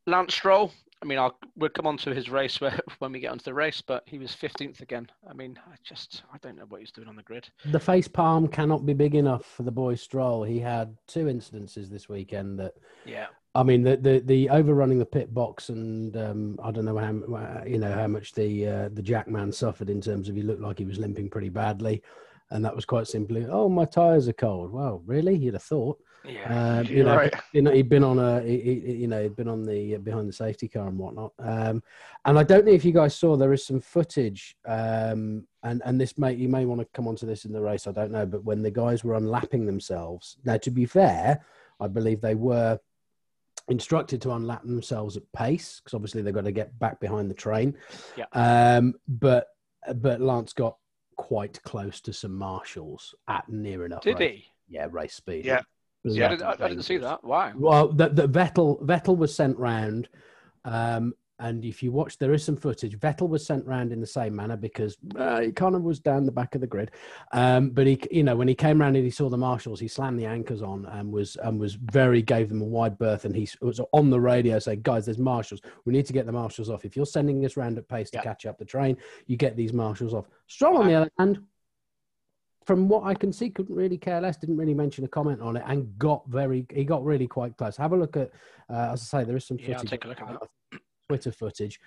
Lance 0.07 0.33
Stroll, 0.33 0.71
I 1.01 1.05
mean, 1.05 1.17
I'll, 1.17 1.37
we'll 1.55 1.69
come 1.69 1.87
on 1.87 1.97
to 1.97 2.13
his 2.13 2.29
race 2.29 2.61
where, 2.61 2.79
when 2.99 3.11
we 3.11 3.19
get 3.19 3.31
onto 3.31 3.43
the 3.43 3.53
race, 3.53 3.81
but 3.81 4.03
he 4.05 4.19
was 4.19 4.31
15th 4.31 4.81
again. 4.81 5.07
I 5.27 5.33
mean, 5.33 5.59
I 5.67 5.75
just, 5.83 6.23
I 6.33 6.37
don't 6.41 6.57
know 6.57 6.65
what 6.69 6.81
he's 6.81 6.91
doing 6.91 7.07
on 7.07 7.15
the 7.15 7.23
grid. 7.23 7.49
The 7.65 7.79
face 7.79 8.07
palm 8.07 8.47
cannot 8.47 8.85
be 8.85 8.93
big 8.93 9.15
enough 9.15 9.45
for 9.45 9.63
the 9.63 9.71
boy 9.71 9.95
Stroll. 9.95 10.43
He 10.43 10.59
had 10.59 10.95
two 11.07 11.25
incidences 11.25 11.89
this 11.89 12.07
weekend 12.07 12.59
that 12.59 12.75
Yeah. 13.05 13.27
I 13.53 13.63
mean, 13.63 13.83
the 13.83 13.97
the, 13.97 14.19
the 14.19 14.49
overrunning 14.49 14.99
the 14.99 15.05
pit 15.05 15.33
box, 15.33 15.67
and 15.67 16.15
um, 16.15 16.57
I 16.63 16.71
don't 16.71 16.85
know 16.85 16.97
how 16.97 17.63
you 17.65 17.79
know 17.79 17.91
how 17.91 18.07
much 18.07 18.31
the 18.31 18.65
uh, 18.65 18.89
the 18.93 19.01
Jackman 19.01 19.51
suffered 19.51 19.89
in 19.89 19.99
terms 19.99 20.29
of 20.29 20.37
he 20.37 20.41
looked 20.41 20.61
like 20.61 20.79
he 20.79 20.85
was 20.85 20.99
limping 20.99 21.29
pretty 21.29 21.49
badly, 21.49 22.01
and 22.51 22.63
that 22.65 22.75
was 22.75 22.85
quite 22.85 23.07
simply, 23.07 23.45
oh, 23.49 23.69
my 23.69 23.85
tires 23.85 24.27
are 24.27 24.33
cold. 24.33 24.71
Well, 24.71 25.01
really? 25.05 25.35
You'd 25.35 25.53
have 25.55 25.63
thought. 25.63 25.97
Yeah. 26.25 26.79
Um, 26.79 26.85
you 26.89 27.03
know, 27.03 27.15
right. 27.15 27.33
you 27.53 27.61
know, 27.61 27.71
he'd 27.71 27.89
been 27.89 28.03
on 28.03 28.19
a, 28.19 28.41
he, 28.41 28.59
he- 28.61 28.95
you 28.97 29.07
know, 29.07 29.23
he'd 29.23 29.35
been 29.35 29.47
on 29.47 29.63
the 29.63 29.95
uh, 29.95 29.99
behind 29.99 30.27
the 30.27 30.33
safety 30.33 30.67
car 30.67 30.87
and 30.87 30.97
whatnot. 30.99 31.31
Um, 31.39 31.81
and 32.25 32.37
I 32.37 32.43
don't 32.43 32.65
know 32.65 32.71
if 32.71 32.85
you 32.85 32.91
guys 32.91 33.15
saw 33.15 33.35
there 33.35 33.53
is 33.53 33.65
some 33.65 33.79
footage, 33.79 34.55
um, 34.67 35.47
and 35.63 35.81
and 35.85 35.99
this 35.99 36.17
may 36.17 36.33
you 36.33 36.49
may 36.49 36.65
want 36.65 36.81
to 36.81 36.87
come 36.93 37.07
onto 37.07 37.25
this 37.25 37.45
in 37.45 37.53
the 37.53 37.61
race. 37.61 37.87
I 37.87 37.91
don't 37.91 38.11
know, 38.11 38.25
but 38.25 38.43
when 38.43 38.61
the 38.61 38.69
guys 38.71 39.03
were 39.03 39.15
unlapping 39.15 39.65
themselves, 39.65 40.37
now 40.43 40.57
to 40.57 40.69
be 40.71 40.85
fair, 40.85 41.43
I 41.79 41.87
believe 41.87 42.21
they 42.21 42.35
were 42.35 42.79
instructed 43.69 44.21
to 44.21 44.33
unlap 44.33 44.63
themselves 44.63 45.15
at 45.17 45.23
pace 45.33 45.79
because 45.79 45.93
obviously 45.95 46.21
they've 46.21 46.33
got 46.33 46.43
to 46.45 46.51
get 46.51 46.77
back 46.79 46.99
behind 46.99 47.29
the 47.29 47.35
train. 47.35 47.75
Yeah. 48.17 48.25
Um, 48.33 48.93
but 49.07 49.47
but 49.95 50.21
Lance 50.21 50.53
got 50.53 50.77
quite 51.21 51.61
close 51.61 52.01
to 52.01 52.11
some 52.11 52.35
marshals 52.35 53.13
at 53.27 53.47
near 53.47 53.85
enough. 53.85 54.01
Did 54.01 54.17
race- 54.17 54.31
he? 54.31 54.45
Yeah, 54.75 54.87
race 54.89 55.13
speed. 55.13 55.45
Yeah. 55.45 55.61
Yeah, 56.03 56.25
I 56.25 56.29
didn't, 56.29 56.43
I, 56.61 56.67
didn't 56.67 56.83
see 56.83 56.97
that. 56.97 57.23
Wow. 57.23 57.53
Well, 57.55 57.89
the, 57.89 58.09
the 58.09 58.27
Vettel 58.27 58.83
Vettel 58.83 59.15
was 59.15 59.35
sent 59.35 59.55
round, 59.59 60.09
um, 60.65 61.13
and 61.41 61.65
if 61.65 61.81
you 61.83 61.91
watch, 61.91 62.17
there 62.17 62.33
is 62.33 62.43
some 62.43 62.55
footage. 62.55 62.97
Vettel 62.99 63.27
was 63.27 63.45
sent 63.45 63.65
round 63.65 63.91
in 63.91 63.99
the 63.99 64.07
same 64.07 64.35
manner 64.35 64.55
because 64.55 64.95
uh, 65.17 65.41
he 65.41 65.51
kind 65.51 65.75
of 65.75 65.81
was 65.81 65.99
down 65.99 66.25
the 66.25 66.31
back 66.31 66.55
of 66.55 66.61
the 66.61 66.67
grid. 66.67 66.91
Um, 67.33 67.71
but 67.71 67.87
he, 67.87 67.99
you 68.11 68.23
know, 68.23 68.35
when 68.35 68.47
he 68.47 68.55
came 68.55 68.79
round 68.79 68.95
and 68.95 69.03
he 69.03 69.11
saw 69.11 69.27
the 69.27 69.37
marshals, 69.37 69.79
he 69.79 69.87
slammed 69.87 70.19
the 70.19 70.25
anchors 70.25 70.61
on 70.61 70.85
and 70.85 71.11
was 71.11 71.35
and 71.37 71.59
was 71.59 71.73
very 71.73 72.21
gave 72.21 72.47
them 72.49 72.61
a 72.61 72.65
wide 72.65 72.97
berth. 72.97 73.25
And 73.25 73.35
he 73.35 73.49
was 73.61 73.81
on 73.91 74.09
the 74.09 74.19
radio 74.19 74.59
saying, 74.59 74.81
"Guys, 74.83 75.05
there's 75.05 75.17
marshals. 75.17 75.61
We 75.85 75.93
need 75.93 76.05
to 76.05 76.13
get 76.13 76.25
the 76.25 76.31
marshals 76.31 76.69
off. 76.69 76.85
If 76.85 76.95
you're 76.95 77.05
sending 77.05 77.43
us 77.45 77.57
round 77.57 77.77
at 77.77 77.87
pace 77.87 78.11
to 78.11 78.17
Yeah. 78.17 78.23
catch 78.23 78.45
up 78.45 78.57
the 78.57 78.65
train, 78.65 78.95
you 79.25 79.35
get 79.35 79.55
these 79.55 79.73
marshals 79.73 80.13
off." 80.13 80.29
Stroll, 80.47 80.77
on 80.77 80.87
the 80.87 80.93
other 80.93 81.11
hand, 81.17 81.41
from 82.65 82.87
what 82.87 83.03
I 83.03 83.15
can 83.15 83.33
see, 83.33 83.49
couldn't 83.49 83.75
really 83.75 83.97
care 83.97 84.21
less. 84.21 84.37
Didn't 84.37 84.57
really 84.57 84.75
mention 84.75 85.03
a 85.03 85.07
comment 85.07 85.41
on 85.41 85.57
it, 85.57 85.63
and 85.65 85.97
got 85.97 86.27
very. 86.27 86.65
He 86.71 86.85
got 86.85 87.03
really 87.03 87.27
quite 87.27 87.57
close. 87.57 87.75
Have 87.77 87.93
a 87.93 87.97
look 87.97 88.15
at. 88.15 88.31
Uh, 88.69 88.91
as 88.93 89.01
I 89.01 89.19
say, 89.19 89.23
there 89.25 89.35
is 89.35 89.45
some 89.45 89.57
footage. 89.57 89.69
Yeah, 89.69 89.77
I'll 89.79 89.83
take 89.83 90.05
a 90.05 90.07
look 90.07 90.21
at 90.21 90.27
that. 90.27 90.79
Twitter 91.11 91.31
footage, 91.31 91.79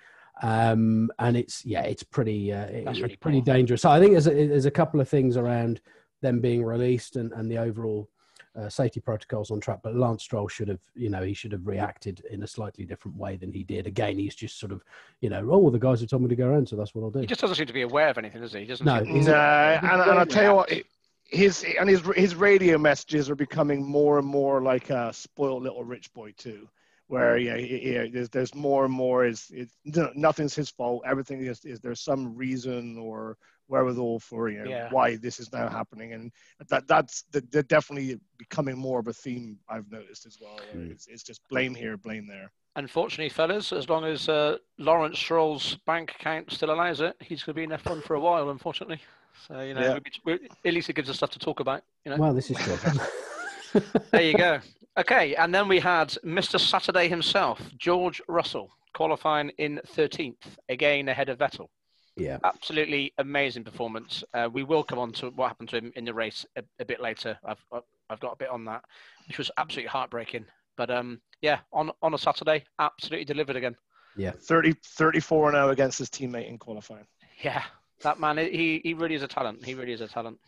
um, 0.43 1.09
and 1.19 1.35
it's 1.37 1.65
yeah, 1.65 1.81
it's 1.83 2.03
pretty. 2.03 2.51
Uh, 2.53 2.65
it- 2.65 2.85
That's 2.85 2.97
it's 2.97 3.03
really 3.03 3.15
pretty 3.17 3.41
poor. 3.41 3.53
dangerous. 3.53 3.81
So 3.81 3.89
I 3.89 3.99
think 3.99 4.11
there's 4.11 4.27
a, 4.27 4.47
there's 4.47 4.65
a 4.65 4.71
couple 4.71 4.99
of 5.01 5.09
things 5.09 5.37
around 5.37 5.81
them 6.21 6.39
being 6.39 6.63
released 6.63 7.15
and, 7.15 7.31
and 7.33 7.49
the 7.49 7.57
overall 7.57 8.09
uh, 8.55 8.69
safety 8.69 8.99
protocols 8.99 9.51
on 9.51 9.59
track. 9.59 9.79
But 9.83 9.95
Lance 9.95 10.23
Stroll 10.23 10.47
should 10.47 10.67
have, 10.69 10.79
you 10.95 11.09
know, 11.09 11.21
he 11.23 11.33
should 11.33 11.51
have 11.51 11.67
reacted 11.67 12.23
in 12.31 12.41
a 12.43 12.47
slightly 12.47 12.85
different 12.85 13.17
way 13.17 13.35
than 13.35 13.51
he 13.51 13.63
did. 13.63 13.85
Again, 13.87 14.17
he's 14.17 14.33
just 14.35 14.59
sort 14.59 14.71
of, 14.71 14.81
you 15.21 15.29
know, 15.29 15.47
oh, 15.51 15.69
the 15.69 15.77
guys 15.79 15.99
have 16.01 16.09
told 16.09 16.21
me 16.23 16.29
to 16.29 16.35
go 16.35 16.47
around, 16.47 16.67
so 16.69 16.75
that's 16.75 16.95
what 16.95 17.03
I'll 17.03 17.11
do. 17.11 17.19
He 17.19 17.25
just 17.27 17.41
doesn't 17.41 17.55
seem 17.57 17.67
to 17.67 17.73
be 17.73 17.81
aware 17.81 18.09
of 18.09 18.17
anything, 18.17 18.41
does 18.41 18.53
he? 18.53 18.59
He 18.61 18.65
doesn't 18.65 18.85
No, 18.85 19.03
seem- 19.03 19.15
he's 19.15 19.27
no, 19.27 19.33
and, 19.35 20.01
and 20.01 20.11
I'll 20.19 20.25
tell 20.25 20.43
you 20.43 20.55
what, 20.55 20.71
it- 20.71 20.85
his 21.27 21.65
and 21.79 21.89
his 21.89 22.01
his 22.15 22.35
radio 22.35 22.77
messages 22.77 23.31
are 23.31 23.35
becoming 23.35 23.83
more 23.83 24.19
and 24.19 24.27
more 24.27 24.61
like 24.61 24.91
a 24.91 25.11
spoiled 25.11 25.63
little 25.63 25.83
rich 25.83 26.13
boy 26.13 26.31
too, 26.37 26.69
where 27.07 27.37
yeah, 27.37 27.55
yeah, 27.55 28.07
there's 28.11 28.29
there's 28.29 28.55
more 28.55 28.85
and 28.85 28.93
more 28.93 29.25
is 29.25 29.45
it's 29.51 29.77
no, 29.85 30.11
nothing's 30.15 30.55
his 30.55 30.69
fault. 30.69 31.03
Everything 31.05 31.41
is 31.45 31.63
is 31.65 31.79
there's 31.79 32.01
some 32.01 32.35
reason 32.35 32.97
or 32.97 33.37
wherewithal 33.67 34.19
for 34.19 34.49
you 34.49 34.63
know 34.63 34.69
Yeah. 34.69 34.89
why 34.91 35.15
this 35.15 35.39
is 35.39 35.51
now 35.53 35.67
happening, 35.69 36.13
and 36.13 36.31
that 36.69 36.87
that's 36.87 37.23
that- 37.31 37.51
they're 37.51 37.63
definitely 37.63 38.19
becoming 38.37 38.77
more 38.77 38.99
of 38.99 39.07
a 39.07 39.13
theme 39.13 39.57
I've 39.69 39.89
noticed 39.91 40.25
as 40.25 40.37
well. 40.41 40.59
Mm. 40.75 40.91
It's, 40.91 41.07
it's 41.07 41.23
just 41.23 41.41
blame 41.49 41.75
here, 41.75 41.95
blame 41.97 42.27
there. 42.27 42.51
Unfortunately, 42.77 43.29
fellas, 43.29 43.71
as 43.71 43.87
long 43.87 44.03
as 44.03 44.27
uh, 44.27 44.57
Lawrence 44.79 45.17
Stroll's 45.17 45.77
bank 45.85 46.11
account 46.19 46.51
still 46.51 46.71
allows 46.71 46.99
it, 46.99 47.15
he's 47.21 47.41
going 47.41 47.53
to 47.55 47.59
be 47.59 47.63
in 47.63 47.69
F1 47.69 48.03
for 48.03 48.15
a 48.15 48.19
while, 48.19 48.49
unfortunately. 48.49 48.99
So, 49.47 49.61
you 49.61 49.73
know, 49.73 49.81
Yeah. 49.81 49.99
we, 50.25 50.33
we, 50.33 50.49
at 50.65 50.73
least 50.73 50.89
it 50.89 50.93
gives 50.97 51.09
us 51.09 51.15
stuff 51.15 51.29
to 51.31 51.39
talk 51.39 51.61
about, 51.61 51.83
you 52.03 52.11
know. 52.11 52.17
Well, 52.17 52.33
this 52.33 52.51
is 52.51 52.57
true. 52.57 53.81
There 54.11 54.21
you 54.23 54.37
go. 54.37 54.59
Okay, 54.97 55.35
and 55.35 55.53
then 55.53 55.67
we 55.67 55.79
had 55.79 56.09
Mr. 56.23 56.59
Saturday 56.59 57.09
himself, 57.09 57.61
George 57.77 58.21
Russell, 58.29 58.71
qualifying 58.93 59.49
in 59.57 59.81
13th, 59.87 60.57
again 60.69 61.09
ahead 61.09 61.27
of 61.27 61.37
Vettel. 61.37 61.67
yeah. 62.15 62.37
Absolutely 62.45 63.13
amazing 63.17 63.65
performance. 63.65 64.23
Uh, 64.33 64.47
we 64.51 64.63
will 64.63 64.83
come 64.83 64.99
on 64.99 65.11
to 65.13 65.31
what 65.31 65.49
happened 65.49 65.67
to 65.69 65.77
him 65.77 65.91
in 65.97 66.05
the 66.05 66.13
race 66.13 66.45
a, 66.55 66.63
a 66.79 66.85
bit 66.85 67.01
later. 67.01 67.37
I've 67.43 67.63
I've 68.09 68.19
got 68.21 68.33
a 68.33 68.37
bit 68.37 68.49
on 68.49 68.63
that, 68.65 68.83
which 69.27 69.37
was 69.37 69.51
absolutely 69.57 69.89
heartbreaking. 69.89 70.45
But 70.77 70.89
um, 70.91 71.19
yeah, 71.41 71.59
on 71.73 71.91
on 72.01 72.13
a 72.13 72.17
Saturday, 72.17 72.63
absolutely 72.79 73.25
delivered 73.25 73.57
again. 73.57 73.75
Yeah. 74.15 74.31
30, 74.31 74.73
34 74.81 75.51
now 75.51 75.69
against 75.69 75.99
his 75.99 76.09
teammate 76.09 76.47
in 76.47 76.57
qualifying. 76.57 77.05
Yeah, 77.43 77.63
that 78.01 78.17
man, 78.19 78.37
he 78.37 78.79
he 78.81 78.93
really 78.93 79.15
is 79.15 79.23
a 79.23 79.27
talent. 79.27 79.65
He 79.65 79.73
really 79.73 79.91
is 79.91 79.99
a 79.99 80.07
talent. 80.07 80.39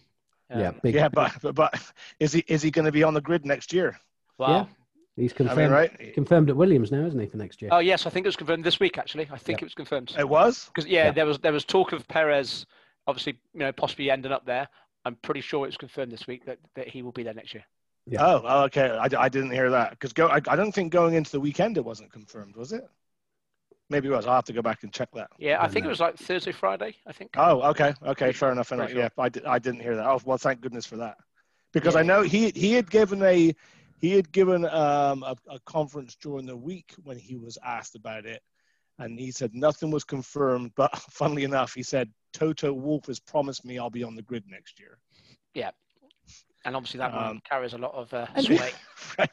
yeah. 0.49 0.69
Um, 0.69 0.79
Big, 0.81 0.95
Yeah, 0.95 1.09
but 1.09 1.33
but, 1.41 1.53
but 1.53 1.91
is 2.21 2.31
he 2.31 2.45
is 2.47 2.61
he 2.61 2.71
going 2.71 2.85
to 2.85 2.93
be 2.93 3.03
on 3.03 3.13
the 3.13 3.19
grid 3.19 3.45
next 3.45 3.73
year? 3.73 3.99
Wow. 4.37 4.67
He's 5.15 5.33
I 5.33 5.35
confirmed, 5.35 5.57
mean, 5.57 5.71
right? 5.71 6.13
confirmed 6.13 6.49
at 6.51 6.55
Williams 6.55 6.91
now, 6.91 7.03
isn't 7.05 7.19
he, 7.19 7.25
for 7.25 7.37
next 7.37 7.59
year? 7.61 7.69
Oh 7.73 7.79
yes, 7.79 8.05
I 8.05 8.11
think 8.11 8.25
it 8.25 8.29
was 8.29 8.35
confirmed 8.35 8.63
this 8.63 8.79
week. 8.79 8.99
Actually, 8.99 9.27
I 9.31 9.37
think 9.37 9.59
Yeah. 9.59 9.63
it 9.63 9.65
was 9.65 9.73
confirmed. 9.73 10.13
It 10.17 10.29
was. 10.29 10.65
Because 10.67 10.85
yeah, 10.87 11.05
Yeah. 11.05 11.11
there 11.11 11.25
was 11.25 11.39
there 11.39 11.53
was 11.53 11.65
talk 11.65 11.91
of 11.91 12.07
Perez, 12.07 12.67
obviously, 13.07 13.39
you 13.53 13.61
know, 13.61 13.71
possibly 13.71 14.11
ending 14.11 14.31
up 14.31 14.45
there. 14.45 14.67
I'm 15.05 15.15
pretty 15.15 15.41
sure 15.41 15.65
it's 15.65 15.77
confirmed 15.77 16.11
this 16.11 16.27
week 16.27 16.45
that, 16.45 16.59
that 16.75 16.87
he 16.87 17.01
will 17.01 17.13
be 17.13 17.23
there 17.23 17.33
next 17.33 17.53
year. 17.53 17.63
Yeah. 18.05 18.23
Oh, 18.25 18.41
oh, 18.45 18.63
okay. 18.65 18.89
I, 18.91 19.07
I 19.17 19.27
didn't 19.29 19.51
hear 19.51 19.71
that 19.71 19.91
because 19.91 20.13
go. 20.13 20.27
I, 20.27 20.35
I 20.47 20.55
don't 20.55 20.71
think 20.71 20.93
going 20.93 21.15
into 21.15 21.31
the 21.31 21.39
weekend 21.39 21.77
it 21.77 21.83
wasn't 21.85 22.11
confirmed, 22.11 22.55
was 22.55 22.71
it? 22.71 22.83
Maybe 23.89 24.09
it 24.09 24.11
was. 24.11 24.27
I'll 24.27 24.35
have 24.35 24.45
to 24.45 24.53
go 24.53 24.61
back 24.61 24.83
and 24.83 24.93
check 24.93 25.09
that. 25.13 25.29
Yeah, 25.39 25.57
I 25.57 25.63
don't 25.63 25.71
think 25.71 25.83
know. 25.85 25.89
it 25.89 25.91
was 25.91 25.99
like 25.99 26.17
Thursday, 26.17 26.51
Friday. 26.51 26.95
I 27.07 27.11
think. 27.13 27.31
Oh, 27.37 27.61
okay, 27.71 27.93
okay, 28.05 28.33
fair 28.33 28.51
enough. 28.51 28.67
fair 28.67 28.77
Pretty 28.77 28.99
enough. 28.99 29.13
Yeah, 29.17 29.23
I, 29.23 29.29
did, 29.29 29.45
I 29.45 29.57
didn't 29.59 29.79
hear 29.79 29.95
that. 29.95 30.05
Oh, 30.05 30.19
well, 30.25 30.37
thank 30.37 30.61
goodness 30.61 30.85
for 30.85 30.97
that, 30.97 31.15
because 31.73 31.95
Yeah. 31.95 32.01
I 32.01 32.03
know 32.03 32.21
he 32.21 32.51
he 32.51 32.73
had 32.73 32.91
given 32.91 33.23
a 33.23 33.55
he 33.99 34.11
had 34.11 34.31
given 34.31 34.65
um, 34.65 35.23
a, 35.23 35.35
a 35.49 35.59
conference 35.65 36.15
during 36.15 36.45
the 36.45 36.55
week 36.57 36.93
when 37.03 37.17
he 37.17 37.35
was 37.35 37.57
asked 37.63 37.95
about 37.95 38.25
it, 38.25 38.41
and 38.99 39.19
he 39.19 39.31
said 39.31 39.53
nothing 39.53 39.91
was 39.91 40.03
confirmed. 40.03 40.71
But 40.75 40.95
funnily 41.11 41.43
enough, 41.43 41.73
he 41.73 41.83
said 41.83 42.09
Toto 42.33 42.73
Wolff 42.73 43.07
has 43.07 43.19
promised 43.19 43.65
me 43.65 43.77
I'll 43.79 43.89
be 43.89 44.03
on 44.03 44.15
the 44.15 44.21
grid 44.21 44.43
next 44.47 44.79
year. 44.79 44.99
Yeah, 45.53 45.71
and 46.65 46.75
obviously 46.75 46.99
that 46.99 47.13
one 47.13 47.25
Um, 47.25 47.41
carries 47.49 47.73
a 47.73 47.77
lot 47.77 47.93
of 47.93 48.13
uh, 48.13 48.27
And- 48.35 48.45
sway 48.45 48.71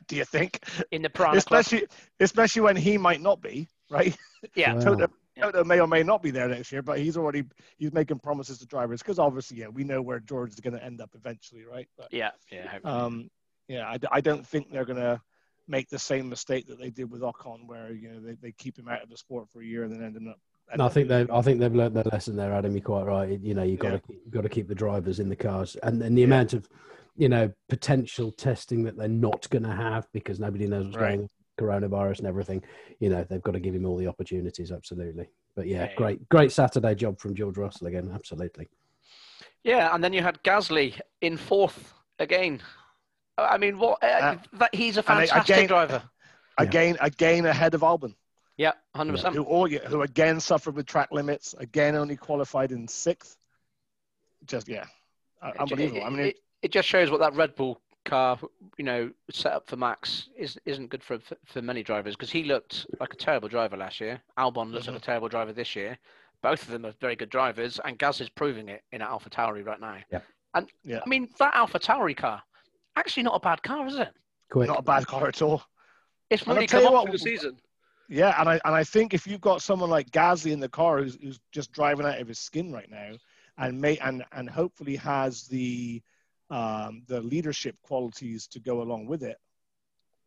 Do 0.06 0.16
you 0.16 0.24
think? 0.24 0.60
in 0.92 1.02
the 1.02 1.10
Piranha 1.10 1.40
Club. 1.42 1.60
Especially 1.60 1.86
especially 2.20 2.62
when 2.62 2.76
he 2.76 2.96
might 2.96 3.20
not 3.20 3.40
be 3.42 3.68
right. 3.90 4.16
Yeah, 4.54 4.74
Wow. 4.74 4.80
Toto, 4.80 5.06
Yeah. 5.36 5.62
May 5.64 5.80
or 5.80 5.86
may 5.88 6.02
not 6.02 6.22
be 6.22 6.30
there 6.30 6.46
next 6.48 6.70
year, 6.70 6.82
but 6.82 6.98
he's 6.98 7.16
already 7.16 7.44
he's 7.78 7.92
making 7.92 8.18
promises 8.20 8.58
to 8.58 8.66
drivers 8.66 9.00
because 9.02 9.18
obviously, 9.18 9.56
yeah, 9.58 9.68
we 9.68 9.82
know 9.82 10.00
where 10.02 10.20
George 10.20 10.52
is 10.52 10.60
going 10.60 10.74
to 10.74 10.84
end 10.84 11.00
up 11.00 11.10
eventually, 11.14 11.64
right? 11.64 11.88
But 11.98 12.08
yeah, 12.12 12.30
yeah. 12.52 12.68
hopefully. 12.68 12.92
um, 12.94 13.30
yeah, 13.68 13.88
I, 13.88 13.98
d- 13.98 14.08
I 14.10 14.20
don't 14.20 14.46
think 14.46 14.70
they're 14.70 14.84
going 14.84 14.98
to 15.00 15.20
make 15.66 15.88
the 15.88 15.98
same 15.98 16.28
mistake 16.28 16.66
that 16.68 16.78
they 16.78 16.90
did 16.90 17.10
with 17.10 17.22
Ocon, 17.22 17.66
where 17.66 17.92
you 17.92 18.10
know 18.10 18.20
they, 18.20 18.34
they 18.34 18.52
keep 18.52 18.78
him 18.78 18.88
out 18.88 19.02
of 19.02 19.08
the 19.08 19.16
sport 19.16 19.48
for 19.52 19.60
a 19.62 19.64
year 19.64 19.84
and 19.84 19.92
then 19.92 20.02
end 20.04 20.16
him 20.16 20.28
up. 20.28 20.38
end 20.70 20.78
No, 20.78 20.86
I 20.86 20.88
think 20.90 21.08
they've. 21.08 21.30
I 21.30 21.40
think 21.42 21.60
they've 21.60 21.74
learned 21.74 21.96
their 21.96 22.04
lesson 22.12 22.36
there, 22.36 22.52
Adam. 22.52 22.72
You're 22.72 22.82
quite 22.84 23.04
right. 23.04 23.40
You 23.40 23.54
know, 23.54 23.62
you 23.62 23.76
got 23.76 23.92
Yeah. 23.92 23.98
to 23.98 24.14
got 24.30 24.42
to 24.42 24.48
keep 24.48 24.68
the 24.68 24.74
drivers 24.74 25.20
in 25.20 25.28
the 25.28 25.36
cars, 25.36 25.76
and 25.82 26.02
and 26.02 26.16
the 26.16 26.20
Yeah. 26.22 26.26
amount 26.26 26.52
of, 26.52 26.68
you 27.16 27.28
know, 27.28 27.50
potential 27.68 28.30
testing 28.32 28.82
that 28.84 28.96
they're 28.96 29.08
not 29.08 29.48
going 29.50 29.62
to 29.64 29.72
have 29.72 30.06
because 30.12 30.38
nobody 30.40 30.66
knows 30.66 30.86
what's 30.86 30.96
Right. 30.98 31.08
going 31.16 31.20
on, 31.20 31.22
with 31.22 31.90
coronavirus 31.90 32.18
and 32.18 32.26
everything. 32.26 32.62
You 33.00 33.08
know, 33.08 33.24
they've 33.24 33.42
got 33.42 33.52
to 33.52 33.60
give 33.60 33.74
him 33.74 33.86
all 33.86 33.96
the 33.96 34.06
opportunities. 34.08 34.70
Absolutely. 34.72 35.28
But 35.56 35.66
yeah, 35.68 35.84
Yeah, 35.84 35.88
yeah. 35.90 35.94
great, 35.96 36.28
great 36.28 36.52
Saturday 36.52 36.94
job 36.96 37.18
from 37.20 37.34
George 37.34 37.56
Russell 37.56 37.86
again. 37.86 38.10
Absolutely. 38.12 38.68
yeah, 39.62 39.94
and 39.94 40.02
then 40.04 40.12
you 40.12 40.20
had 40.22 40.42
Gasly 40.42 41.00
in 41.20 41.36
fourth 41.38 41.94
again. 42.18 42.60
I 43.38 43.58
mean, 43.58 43.78
what? 43.78 44.02
Uh, 44.02 44.06
Uh, 44.06 44.36
that, 44.54 44.74
he's 44.74 44.96
a 44.96 45.00
and 45.00 45.08
I- 45.20 45.26
fantastic 45.26 45.56
again- 45.56 45.68
driver. 45.68 46.02
Yeah. 46.60 46.64
again 46.66 46.96
again 47.00 47.46
ahead 47.46 47.74
of 47.74 47.80
Albon, 47.80 48.14
Yeah, 48.56 48.74
hundred 48.94 49.14
percent. 49.14 49.34
who 49.34 49.42
all 49.42 49.68
who 49.68 50.02
again 50.02 50.38
suffered 50.38 50.76
with 50.76 50.86
track 50.86 51.10
limits, 51.10 51.52
again 51.58 51.96
only 51.96 52.16
qualified 52.16 52.70
in 52.70 52.86
sixth. 52.86 53.36
Just 54.46 54.68
yeah, 54.68 54.84
uh, 55.42 55.50
unbelievable. 55.58 56.04
I 56.04 56.10
mean, 56.10 56.26
it, 56.26 56.36
it 56.62 56.70
just 56.70 56.86
shows 56.86 57.10
what 57.10 57.18
that 57.20 57.34
Red 57.34 57.56
Bull 57.56 57.80
car, 58.04 58.38
you 58.76 58.84
know, 58.84 59.10
set 59.32 59.52
up 59.52 59.66
for 59.66 59.74
Max 59.76 60.28
is 60.36 60.56
isn't 60.64 60.90
good 60.90 61.02
for 61.02 61.18
for, 61.18 61.36
for 61.44 61.60
many 61.60 61.82
drivers 61.82 62.14
because 62.14 62.30
he 62.30 62.44
looked 62.44 62.86
like 63.00 63.12
a 63.12 63.16
terrible 63.16 63.48
driver 63.48 63.76
last 63.76 64.00
year. 64.00 64.20
Albon 64.38 64.70
looks 64.70 64.86
like 64.86 64.96
a 64.96 65.00
terrible 65.00 65.28
driver 65.28 65.52
this 65.52 65.74
year. 65.74 65.98
Both 66.40 66.62
of 66.62 66.68
them 66.68 66.86
are 66.86 66.92
very 67.00 67.16
good 67.16 67.30
drivers, 67.30 67.80
and 67.84 67.98
Gaz 67.98 68.20
is 68.20 68.28
proving 68.28 68.68
it 68.68 68.84
in 68.92 69.02
Alpha 69.02 69.28
Tauri 69.28 69.66
right 69.66 69.80
now. 69.80 69.96
Yeah. 70.12 70.20
And 70.54 70.70
Yeah. 70.84 71.00
I 71.04 71.08
mean 71.08 71.30
that 71.40 71.56
Alpha 71.56 71.80
Tauri 71.80 72.16
car, 72.16 72.42
actually 72.96 73.22
not 73.24 73.34
a 73.36 73.40
bad 73.40 73.62
car, 73.62 73.86
is 73.86 73.96
it? 73.96 74.12
Quick. 74.50 74.68
not 74.68 74.78
a 74.80 74.82
bad 74.82 75.06
car 75.06 75.28
at 75.28 75.42
all. 75.42 75.62
It's 76.30 76.42
And 76.42 76.54
really 76.54 76.66
come 76.66 76.82
you 76.82 76.86
up 76.88 76.92
what- 76.94 77.04
through 77.04 77.12
the 77.12 77.18
season. 77.18 77.60
Yeah, 78.08 78.34
and 78.38 78.48
I 78.50 78.60
and 78.66 78.74
I 78.74 78.84
think 78.84 79.14
if 79.14 79.26
you've 79.26 79.40
got 79.40 79.62
someone 79.62 79.88
like 79.88 80.10
Gasly 80.10 80.52
in 80.52 80.60
the 80.60 80.68
car 80.68 81.02
who's, 81.02 81.16
who's 81.22 81.40
just 81.52 81.72
driving 81.72 82.04
out 82.04 82.20
of 82.20 82.28
his 82.28 82.38
skin 82.38 82.70
right 82.70 82.90
now, 82.90 83.12
and 83.56 83.80
may 83.80 83.96
and 83.98 84.22
and 84.32 84.48
hopefully 84.50 84.94
has 84.96 85.44
the 85.44 86.02
um, 86.50 87.02
the 87.06 87.22
leadership 87.22 87.76
qualities 87.82 88.46
to 88.48 88.60
go 88.60 88.82
along 88.82 89.06
with 89.06 89.22
it, 89.22 89.38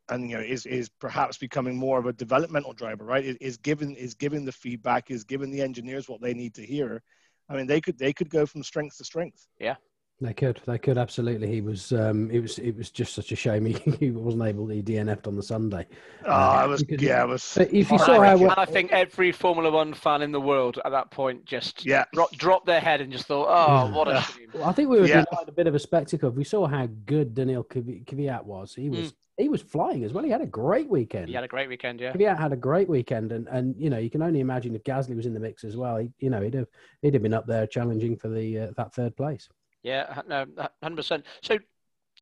and 0.09 0.27
you 0.27 0.37
know 0.37 0.41
is 0.43 0.65
is 0.65 0.89
perhaps 0.89 1.37
becoming 1.37 1.77
more 1.77 1.99
of 1.99 2.07
a 2.07 2.13
developmental 2.13 2.73
driver, 2.73 3.05
right? 3.05 3.23
Is, 3.23 3.37
is 3.37 3.57
given 3.57 3.95
is 3.95 4.15
giving 4.15 4.43
the 4.43 4.51
feedback, 4.51 5.11
is 5.11 5.23
giving 5.23 5.51
the 5.51 5.61
engineers 5.61 6.09
what 6.09 6.19
they 6.19 6.33
need 6.33 6.55
to 6.55 6.65
hear. 6.65 7.03
I 7.47 7.55
mean, 7.55 7.67
they 7.67 7.79
could 7.79 7.99
they 7.99 8.11
could 8.11 8.31
go 8.31 8.47
from 8.47 8.63
strength 8.63 8.97
to 8.97 9.03
strength. 9.05 9.47
Yeah, 9.59 9.75
They 10.19 10.33
could, 10.33 10.59
they 10.65 10.79
could 10.79 10.97
absolutely. 10.97 11.47
He 11.47 11.61
was, 11.61 11.91
um, 11.93 12.31
it 12.31 12.39
was, 12.39 12.57
it 12.57 12.75
was 12.75 12.89
just 12.89 13.13
such 13.13 13.31
a 13.31 13.35
shame 13.35 13.65
he, 13.65 13.73
he 13.99 14.09
wasn't 14.09 14.43
able. 14.45 14.67
To 14.67 14.73
he 14.73 14.81
DNF'd 14.81 15.27
on 15.27 15.35
the 15.35 15.43
Sunday. 15.43 15.85
Oh, 16.25 16.31
I 16.31 16.65
was 16.65 16.81
because- 16.83 17.03
yeah, 17.05 17.21
I 17.21 17.25
was. 17.25 17.57
If 17.57 17.91
you 17.91 17.99
saw 17.99 18.19
I, 18.21 18.29
how, 18.29 18.37
and 18.37 18.51
I 18.57 18.65
think 18.65 18.91
every 18.91 19.31
Formula 19.31 19.69
One 19.69 19.93
fan 19.93 20.23
in 20.23 20.31
the 20.31 20.41
world 20.41 20.79
at 20.83 20.91
that 20.91 21.11
point 21.11 21.45
just 21.45 21.85
Yeah. 21.85 22.05
drop, 22.13 22.31
dropped 22.31 22.65
their 22.65 22.79
head 22.79 22.99
and 22.99 23.11
just 23.11 23.25
thought, 23.27 23.47
"Oh, 23.47 23.95
what 23.95 24.07
a 24.07 24.13
Yeah. 24.13 24.21
shame." 24.21 24.47
Well, 24.55 24.63
I 24.63 24.71
think 24.71 24.89
we 24.89 24.99
were 24.99 25.05
Yeah. 25.05 25.23
a 25.47 25.51
bit 25.51 25.67
of 25.67 25.75
a 25.75 25.79
spectacle. 25.79 26.31
We 26.31 26.43
saw 26.43 26.65
how 26.65 26.87
good 27.05 27.35
Daniil 27.35 27.63
Kvyat 27.63 28.05
Kvyat 28.05 28.43
was. 28.43 28.73
He 28.73 28.89
was 28.89 29.13
he 29.37 29.49
was 29.49 29.61
flying 29.61 30.03
as 30.03 30.13
well. 30.13 30.23
He 30.23 30.31
had 30.31 30.41
a 30.41 30.47
great 30.47 30.89
weekend. 30.89 31.27
He 31.27 31.35
had 31.35 31.43
a 31.43 31.47
great 31.47 31.69
weekend, 31.69 32.01
yeah. 32.01 32.11
Kvyat 32.11 32.39
had 32.39 32.53
a 32.53 32.57
great 32.57 32.89
weekend, 32.89 33.31
and 33.31 33.47
and 33.49 33.75
you 33.77 33.91
know 33.91 33.99
you 33.99 34.09
can 34.09 34.23
only 34.23 34.39
imagine 34.39 34.73
if 34.73 34.83
Gasly 34.83 35.15
was 35.15 35.27
in 35.27 35.35
the 35.35 35.39
mix 35.39 35.63
as 35.63 35.77
well. 35.77 35.97
He, 35.97 36.09
you 36.17 36.31
know 36.31 36.41
he'd 36.41 36.55
have 36.55 36.67
he'd 37.03 37.13
have 37.13 37.21
been 37.21 37.35
up 37.35 37.45
there 37.45 37.67
challenging 37.67 38.17
for 38.17 38.29
the 38.29 38.59
uh, 38.59 38.71
that 38.77 38.95
third 38.95 39.15
place. 39.15 39.47
Yeah, 39.83 40.21
no, 40.27 40.45
hundred 40.83 40.95
percent. 40.97 41.25
So, 41.41 41.57
do 41.57 41.63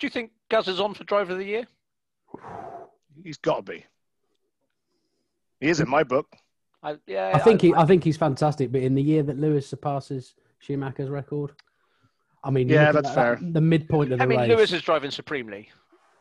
you 0.01 0.09
think 0.09 0.31
Gaz 0.49 0.67
is 0.67 0.79
on 0.79 0.93
for 0.93 1.03
driver 1.03 1.33
of 1.33 1.39
the 1.39 1.45
year? 1.45 1.65
He's 3.23 3.37
got 3.37 3.65
to 3.65 3.71
be. 3.73 3.85
He 5.59 5.69
is 5.69 5.79
in 5.79 5.89
my 5.89 6.03
book. 6.03 6.27
I, 6.83 6.97
yeah, 7.07 7.31
I 7.33 7.39
think 7.39 7.61
he 7.61 7.73
I 7.73 7.85
think 7.85 8.03
he's 8.03 8.17
fantastic. 8.17 8.71
But 8.71 8.81
in 8.81 8.93
the 8.93 9.01
year 9.01 9.23
that 9.23 9.39
Lewis 9.39 9.67
surpasses 9.67 10.35
Schumacher's 10.59 11.09
record, 11.09 11.53
I 12.43 12.51
mean, 12.51 12.69
Yeah, 12.69 12.91
that's 12.91 13.07
at 13.09 13.15
fair. 13.15 13.35
that- 13.37 13.53
The 13.53 13.61
midpoint 13.61 14.11
of 14.11 14.19
the 14.19 14.23
I 14.23 14.27
mean, 14.27 14.39
race. 14.39 14.49
Lewis 14.49 14.71
is 14.71 14.81
driving 14.81 15.11
supremely. 15.11 15.71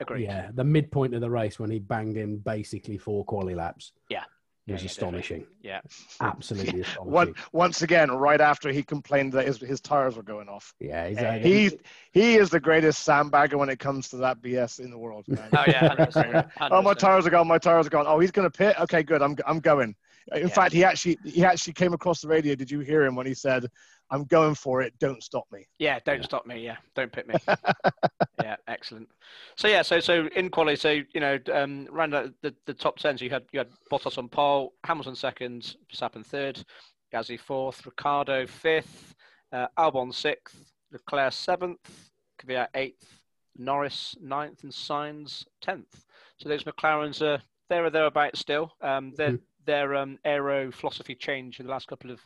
Agreed. 0.00 0.24
Yeah, 0.24 0.50
the 0.54 0.64
midpoint 0.64 1.14
of 1.14 1.20
the 1.20 1.30
race 1.30 1.58
when 1.58 1.70
he 1.70 1.78
banged 1.78 2.16
in 2.16 2.38
basically 2.38 2.98
four 2.98 3.24
quali 3.24 3.54
laps. 3.54 3.92
Yeah. 4.08 4.24
It 4.66 4.73
was 4.73 4.83
Yeah, 4.83 4.85
yeah, 4.85 4.90
astonishing. 4.90 5.47
Yeah. 5.62 5.80
Absolutely 6.21 6.80
astonishing. 6.83 7.12
One, 7.12 7.35
once 7.52 7.83
again, 7.83 8.11
right 8.11 8.40
after 8.40 8.71
he 8.71 8.83
complained 8.83 9.35
that 9.35 9.47
his, 9.47 9.59
his 9.59 9.80
tires 9.80 10.16
were 10.16 10.23
going 10.23 10.49
off. 10.49 10.75
Yeah, 10.80 11.09
he's, 11.09 11.18
Yeah, 11.18 11.28
uh, 11.30 11.38
He's 11.38 11.75
he 12.12 12.37
is 12.37 12.50
the 12.50 12.61
greatest 12.61 13.06
sandbagger 13.06 13.56
when 13.56 13.68
it 13.68 13.78
comes 13.78 14.09
to 14.11 14.16
that 14.18 14.40
BS 14.40 14.80
in 14.80 14.90
the 14.90 14.99
world. 14.99 15.26
Man. 15.28 15.50
Oh 15.52 15.64
yeah. 15.66 15.94
100%, 15.94 16.50
oh, 16.71 16.83
my 16.83 16.94
tires 16.94 17.26
are 17.26 17.30
gone. 17.30 17.47
My 17.47 17.59
tires 17.59 17.87
are 17.87 17.90
gone. 17.90 18.06
Oh, 18.06 18.18
he's 18.18 18.30
going 18.30 18.50
to 18.50 18.56
pit. 18.56 18.76
Okay, 18.80 19.02
good. 19.02 19.21
I'm 19.21 19.37
I'm 19.47 19.61
going. 19.61 19.94
In 20.32 20.42
Yeah. 20.48 20.54
fact, 20.54 20.72
he 20.72 20.84
actually 20.84 21.18
he 21.24 21.44
actually 21.44 21.74
came 21.74 21.92
across 21.92 22.20
the 22.22 22.28
radio. 22.28 22.54
Did 22.54 22.70
you 22.70 22.80
hear 22.80 23.04
him 23.04 23.14
when 23.14 23.26
he 23.26 23.34
said, 23.34 23.66
"I'm 24.10 24.24
going 24.24 24.54
for 24.54 24.80
it. 24.82 24.98
Don't 24.98 25.22
stop 25.22 25.44
me." 25.52 25.66
Yeah, 25.78 25.98
don't 26.04 26.24
stop 26.24 26.46
me. 26.46 26.64
Yeah, 26.64 26.76
don't 26.94 27.12
pit 27.12 27.26
me. 27.28 27.34
yeah, 28.40 28.56
excellent. 28.66 29.08
So 29.56 29.68
yeah, 29.68 29.82
so 29.82 30.00
so 30.00 30.26
in 30.34 30.48
quality, 30.50 30.76
so 30.76 30.90
you 30.90 31.20
know, 31.20 31.38
um, 31.52 31.86
round 31.90 32.14
out 32.14 32.32
the, 32.42 32.54
the 32.66 32.74
top 32.74 32.98
ten, 32.98 33.18
so 33.18 33.24
you 33.24 33.30
had 33.30 33.44
you 33.52 33.58
had 33.58 33.68
Bottas 33.90 34.16
on 34.18 34.28
pole, 34.28 34.74
Hamilton 34.84 35.14
second, 35.14 35.76
Verstappen 35.92 36.24
third, 36.24 36.64
Gasly 37.12 37.38
fourth, 37.38 37.84
Ricciardo 37.84 38.46
fifth, 38.46 39.14
uh, 39.52 39.66
Albon 39.78 40.12
sixth, 40.14 40.72
Leclerc 40.90 41.32
seventh, 41.32 42.10
Kvyat 42.40 42.68
eighth, 42.74 43.20
Norris 43.56 44.16
ninth, 44.22 44.62
and 44.64 44.72
Sainz 44.72 45.44
tenth. 45.60 46.06
So 46.38 46.48
those 46.48 46.64
McLarens 46.64 47.20
are 47.20 47.42
there 47.68 47.84
or 47.84 47.90
thereabouts 47.90 48.40
still. 48.40 48.72
Um, 48.80 49.12
their 49.16 49.32
Mhm. 49.32 49.40
Their 49.66 49.94
um, 49.94 50.18
aero 50.24 50.70
philosophy 50.70 51.14
change 51.14 51.61
in 51.61 51.66
the 51.66 51.72
last 51.72 51.88
couple 51.88 52.11
of 52.11 52.20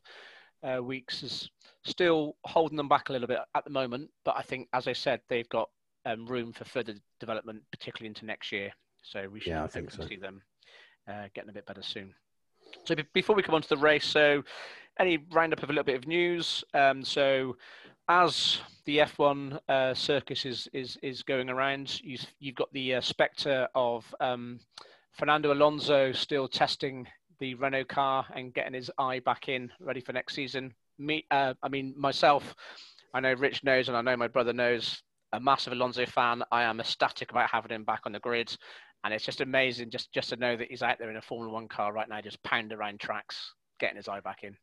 uh, 0.62 0.82
weeks 0.82 1.22
is 1.22 1.50
still 1.84 2.36
holding 2.44 2.76
them 2.76 2.88
back 2.88 3.08
a 3.08 3.12
little 3.12 3.28
bit 3.28 3.38
at 3.54 3.64
the 3.64 3.70
moment. 3.70 4.10
But 4.24 4.36
I 4.36 4.42
think, 4.42 4.68
as 4.72 4.88
I 4.88 4.92
said, 4.92 5.20
they've 5.28 5.48
got 5.48 5.68
um, 6.04 6.26
room 6.26 6.52
for 6.52 6.64
further 6.64 6.94
development, 7.20 7.62
particularly 7.70 8.08
into 8.08 8.24
next 8.24 8.50
year. 8.52 8.72
So 9.02 9.28
we 9.30 9.40
should 9.40 9.50
Yeah, 9.50 9.64
I 9.64 9.68
think 9.68 9.90
so. 9.90 10.06
see 10.06 10.16
them 10.16 10.42
uh, 11.08 11.28
getting 11.34 11.50
a 11.50 11.52
bit 11.54 11.66
better 11.66 11.82
soon. 11.82 12.14
So 12.84 12.94
be- 12.94 13.04
before 13.14 13.36
we 13.36 13.42
come 13.42 13.54
on 13.54 13.62
to 13.62 13.68
the 13.68 13.76
race, 13.76 14.04
so 14.06 14.42
any 14.98 15.18
roundup 15.32 15.62
of 15.62 15.70
a 15.70 15.72
little 15.72 15.84
bit 15.84 15.96
of 15.96 16.06
news. 16.06 16.64
Um, 16.74 17.04
so 17.04 17.56
as 18.08 18.60
the 18.84 18.98
F1 18.98 19.58
uh, 19.68 19.94
circus 19.94 20.44
is, 20.44 20.68
is 20.72 20.98
is 21.02 21.22
going 21.22 21.48
around, 21.50 22.00
you've, 22.02 22.26
you've 22.40 22.56
got 22.56 22.72
the 22.72 22.96
uh, 22.96 23.00
spectre 23.00 23.68
of 23.74 24.12
um, 24.20 24.58
Fernando 25.12 25.52
Alonso 25.52 26.12
still 26.12 26.48
testing 26.48 27.06
the 27.40 27.54
Renault 27.54 27.84
car 27.84 28.26
and 28.34 28.52
getting 28.54 28.74
his 28.74 28.90
eye 28.98 29.20
back 29.20 29.48
in, 29.48 29.70
ready 29.80 30.00
for 30.00 30.12
next 30.12 30.34
season. 30.34 30.74
Me, 30.98 31.24
uh, 31.30 31.54
I 31.62 31.68
mean 31.68 31.94
myself. 31.96 32.54
I 33.14 33.20
know 33.20 33.32
Rich 33.32 33.64
knows, 33.64 33.88
and 33.88 33.96
I 33.96 34.02
know 34.02 34.16
my 34.16 34.28
brother 34.28 34.52
knows. 34.52 35.02
A 35.32 35.40
massive 35.40 35.74
Alonso 35.74 36.06
fan. 36.06 36.42
I 36.50 36.62
am 36.62 36.80
ecstatic 36.80 37.30
about 37.30 37.50
having 37.50 37.70
him 37.70 37.84
back 37.84 38.00
on 38.06 38.12
the 38.12 38.18
grid, 38.18 38.56
and 39.04 39.12
it's 39.12 39.24
just 39.26 39.42
amazing 39.42 39.90
just 39.90 40.10
just 40.12 40.30
to 40.30 40.36
know 40.36 40.56
that 40.56 40.68
he's 40.70 40.82
out 40.82 40.98
there 40.98 41.10
in 41.10 41.16
a 41.16 41.22
Formula 41.22 41.52
One 41.52 41.68
car 41.68 41.92
right 41.92 42.08
now, 42.08 42.20
just 42.22 42.42
pounding 42.42 42.78
around 42.78 42.98
tracks, 42.98 43.52
getting 43.78 43.96
his 43.96 44.08
eye 44.08 44.20
back 44.20 44.42
in. 44.42 44.56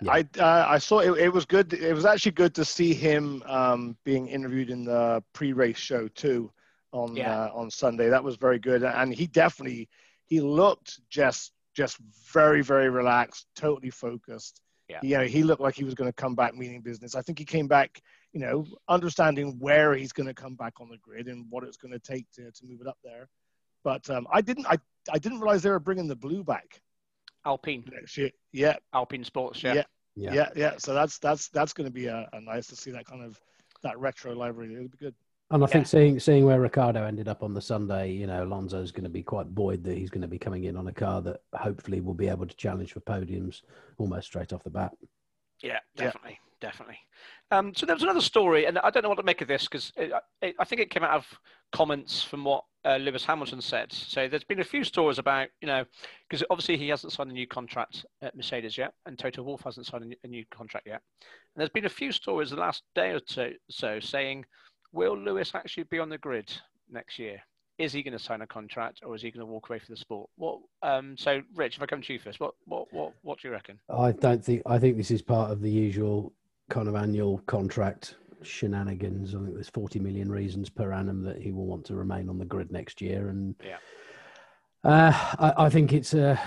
Yeah. 0.00 0.12
I 0.12 0.20
uh, 0.38 0.66
I 0.68 0.78
saw 0.78 1.00
it. 1.00 1.18
It 1.18 1.32
was 1.32 1.44
good. 1.44 1.72
It 1.72 1.92
was 1.92 2.04
actually 2.04 2.32
good 2.32 2.54
to 2.54 2.64
see 2.64 2.94
him 2.94 3.42
um, 3.46 3.96
being 4.04 4.28
interviewed 4.28 4.70
in 4.70 4.84
the 4.84 5.22
pre-race 5.32 5.76
show 5.76 6.06
too 6.08 6.52
on 6.92 7.16
Yeah. 7.16 7.46
uh, 7.46 7.50
on 7.52 7.68
Sunday. 7.70 8.08
That 8.08 8.22
was 8.22 8.36
very 8.36 8.60
good, 8.60 8.84
and 8.84 9.12
he 9.12 9.26
definitely 9.26 9.88
he 10.26 10.40
looked 10.40 11.00
just 11.10 11.52
just 11.74 11.98
very 12.32 12.62
very 12.62 12.90
relaxed, 12.90 13.46
totally 13.56 13.90
focused. 13.90 14.60
Yeah. 14.88 15.00
You 15.02 15.18
know, 15.18 15.24
he 15.24 15.42
looked 15.42 15.62
like 15.62 15.74
he 15.74 15.84
was 15.84 15.94
going 15.94 16.08
to 16.08 16.12
come 16.12 16.34
back 16.34 16.54
meaning 16.54 16.82
business. 16.82 17.14
I 17.14 17.22
think 17.22 17.38
he 17.38 17.46
came 17.46 17.66
back, 17.66 18.02
you 18.32 18.40
know, 18.40 18.66
understanding 18.88 19.56
where 19.58 19.94
he's 19.94 20.12
going 20.12 20.26
to 20.26 20.34
come 20.34 20.54
back 20.54 20.80
on 20.80 20.90
the 20.90 20.98
grid 20.98 21.28
and 21.28 21.46
what 21.48 21.64
it's 21.64 21.78
going 21.78 21.92
to 21.92 21.98
take 21.98 22.30
to 22.32 22.50
to 22.50 22.66
move 22.66 22.80
it 22.80 22.86
up 22.86 22.98
there. 23.02 23.28
But 23.84 24.08
um, 24.10 24.26
I 24.30 24.40
didn't 24.40 24.66
I 24.66 24.78
I 25.10 25.18
didn't 25.18 25.40
realize 25.40 25.62
they 25.62 25.70
were 25.70 25.80
bringing 25.80 26.08
the 26.08 26.16
blue 26.16 26.44
back 26.44 26.80
Alpine, 27.44 27.84
next 27.92 28.16
year. 28.16 28.30
Yeah, 28.52 28.76
Alpine 28.92 29.24
Sports, 29.24 29.62
yeah. 29.62 29.74
Yeah. 29.74 29.82
yeah. 30.14 30.32
yeah, 30.34 30.48
yeah. 30.54 30.72
So 30.78 30.94
that's 30.94 31.18
that's 31.18 31.48
that's 31.48 31.72
going 31.72 31.86
to 31.86 31.92
be 31.92 32.06
a, 32.06 32.28
a 32.32 32.40
nice 32.40 32.66
to 32.68 32.76
see 32.76 32.90
that 32.92 33.06
kind 33.06 33.24
of 33.24 33.40
that 33.82 33.98
retro 33.98 34.34
library. 34.34 34.74
It'll 34.74 34.88
be 34.88 34.98
good. 34.98 35.14
And 35.52 35.62
I 35.62 35.66
think 35.66 35.86
seeing 35.86 36.18
seeing 36.18 36.46
where 36.46 36.58
Ricciardo 36.60 37.04
ended 37.04 37.28
up 37.28 37.42
on 37.42 37.52
the 37.52 37.60
Sunday, 37.60 38.10
you 38.10 38.26
know, 38.26 38.42
Alonso's 38.42 38.90
going 38.90 39.04
to 39.04 39.10
be 39.10 39.22
quite 39.22 39.54
buoyed 39.54 39.84
that 39.84 39.98
he's 39.98 40.08
going 40.08 40.22
to 40.22 40.28
be 40.28 40.38
coming 40.38 40.64
in 40.64 40.78
on 40.78 40.88
a 40.88 40.92
car 40.92 41.20
that 41.22 41.42
hopefully 41.54 42.00
will 42.00 42.14
be 42.14 42.28
able 42.28 42.46
to 42.46 42.56
challenge 42.56 42.94
for 42.94 43.00
podiums 43.00 43.60
almost 43.98 44.28
straight 44.28 44.54
off 44.54 44.64
the 44.64 44.70
bat. 44.70 44.92
Yeah, 45.62 45.78
Yeah. 45.94 46.04
definitely, 46.06 46.40
definitely. 46.62 46.98
Um, 47.50 47.74
so 47.74 47.84
there 47.84 47.94
was 47.94 48.02
another 48.02 48.22
story, 48.22 48.64
and 48.64 48.78
I 48.78 48.88
don't 48.88 49.02
know 49.02 49.10
what 49.10 49.18
to 49.18 49.24
make 49.24 49.42
of 49.42 49.48
this 49.48 49.64
because 49.64 49.92
I, 50.42 50.54
I 50.58 50.64
think 50.64 50.80
it 50.80 50.88
came 50.88 51.04
out 51.04 51.16
of 51.16 51.26
comments 51.70 52.22
from 52.22 52.44
what 52.44 52.64
uh, 52.86 52.96
Lewis 52.96 53.26
Hamilton 53.26 53.60
said. 53.60 53.92
So 53.92 54.28
there's 54.28 54.44
been 54.44 54.60
a 54.60 54.64
few 54.64 54.84
stories 54.84 55.18
about, 55.18 55.48
you 55.60 55.68
know, 55.68 55.84
because 56.28 56.42
obviously 56.48 56.78
he 56.78 56.88
hasn't 56.88 57.12
signed 57.12 57.30
a 57.30 57.34
new 57.34 57.46
contract 57.46 58.06
at 58.22 58.34
Mercedes 58.34 58.78
yet, 58.78 58.94
and 59.04 59.18
Toto 59.18 59.42
Wolff 59.42 59.62
hasn't 59.64 59.84
signed 59.84 60.04
a 60.04 60.06
new, 60.06 60.16
a 60.24 60.28
new 60.28 60.44
contract 60.50 60.86
yet. 60.86 61.02
And 61.20 61.60
there's 61.60 61.68
been 61.68 61.84
a 61.84 61.90
few 61.90 62.10
stories 62.10 62.48
the 62.48 62.56
last 62.56 62.84
day 62.94 63.10
or 63.10 63.20
two, 63.20 63.52
so 63.68 64.00
saying, 64.00 64.46
will 64.92 65.16
Lewis 65.16 65.52
actually 65.54 65.84
be 65.84 65.98
on 65.98 66.08
the 66.08 66.18
grid 66.18 66.52
next 66.90 67.18
year? 67.18 67.40
Is 67.78 67.92
he 67.92 68.02
going 68.02 68.16
to 68.16 68.22
sign 68.22 68.42
a 68.42 68.46
contract, 68.46 69.00
or 69.02 69.14
is 69.14 69.22
he 69.22 69.30
going 69.30 69.44
to 69.44 69.50
walk 69.50 69.70
away 69.70 69.78
from 69.78 69.94
the 69.94 69.96
sport? 69.96 70.28
What? 70.36 70.60
Um, 70.82 71.16
so, 71.16 71.42
Rich, 71.54 71.76
if 71.76 71.82
I 71.82 71.86
come 71.86 72.02
to 72.02 72.12
you 72.12 72.18
first, 72.18 72.38
what, 72.38 72.54
what, 72.66 72.92
what, 72.92 73.12
what 73.22 73.40
do 73.40 73.48
you 73.48 73.52
reckon? 73.52 73.80
I 73.88 74.12
don't 74.12 74.44
think 74.44 74.62
I 74.66 74.78
think 74.78 74.96
this 74.96 75.10
is 75.10 75.22
part 75.22 75.50
of 75.50 75.62
the 75.62 75.70
usual 75.70 76.32
kind 76.68 76.86
of 76.86 76.94
annual 76.94 77.38
contract 77.46 78.16
shenanigans. 78.42 79.34
I 79.34 79.38
think 79.38 79.54
there's 79.54 79.70
40 79.70 80.00
million 80.00 80.30
reasons 80.30 80.68
per 80.68 80.92
annum 80.92 81.22
that 81.24 81.40
he 81.40 81.50
will 81.50 81.66
want 81.66 81.84
to 81.86 81.94
remain 81.94 82.28
on 82.28 82.38
the 82.38 82.44
grid 82.44 82.70
next 82.70 83.00
year, 83.00 83.28
and 83.28 83.54
Yeah. 83.64 83.78
Uh, 84.84 85.12
I, 85.38 85.66
I 85.66 85.70
think 85.70 85.92
it's 85.92 86.14
a 86.14 86.40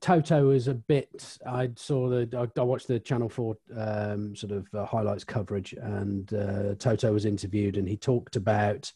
Toto 0.00 0.50
is 0.50 0.68
a 0.68 0.74
bit. 0.74 1.38
I 1.46 1.70
saw 1.76 2.08
the 2.08 2.28
I, 2.36 2.60
I 2.60 2.64
watched 2.64 2.88
the 2.88 2.98
Channel 2.98 3.28
Four 3.28 3.56
um, 3.76 4.34
sort 4.34 4.52
of 4.52 4.66
uh, 4.74 4.84
highlights 4.84 5.24
coverage, 5.24 5.74
and 5.74 6.32
uh, 6.34 6.74
Toto 6.74 7.12
was 7.12 7.24
interviewed, 7.24 7.76
and 7.76 7.88
he 7.88 7.96
talked 7.96 8.36
about 8.36 8.92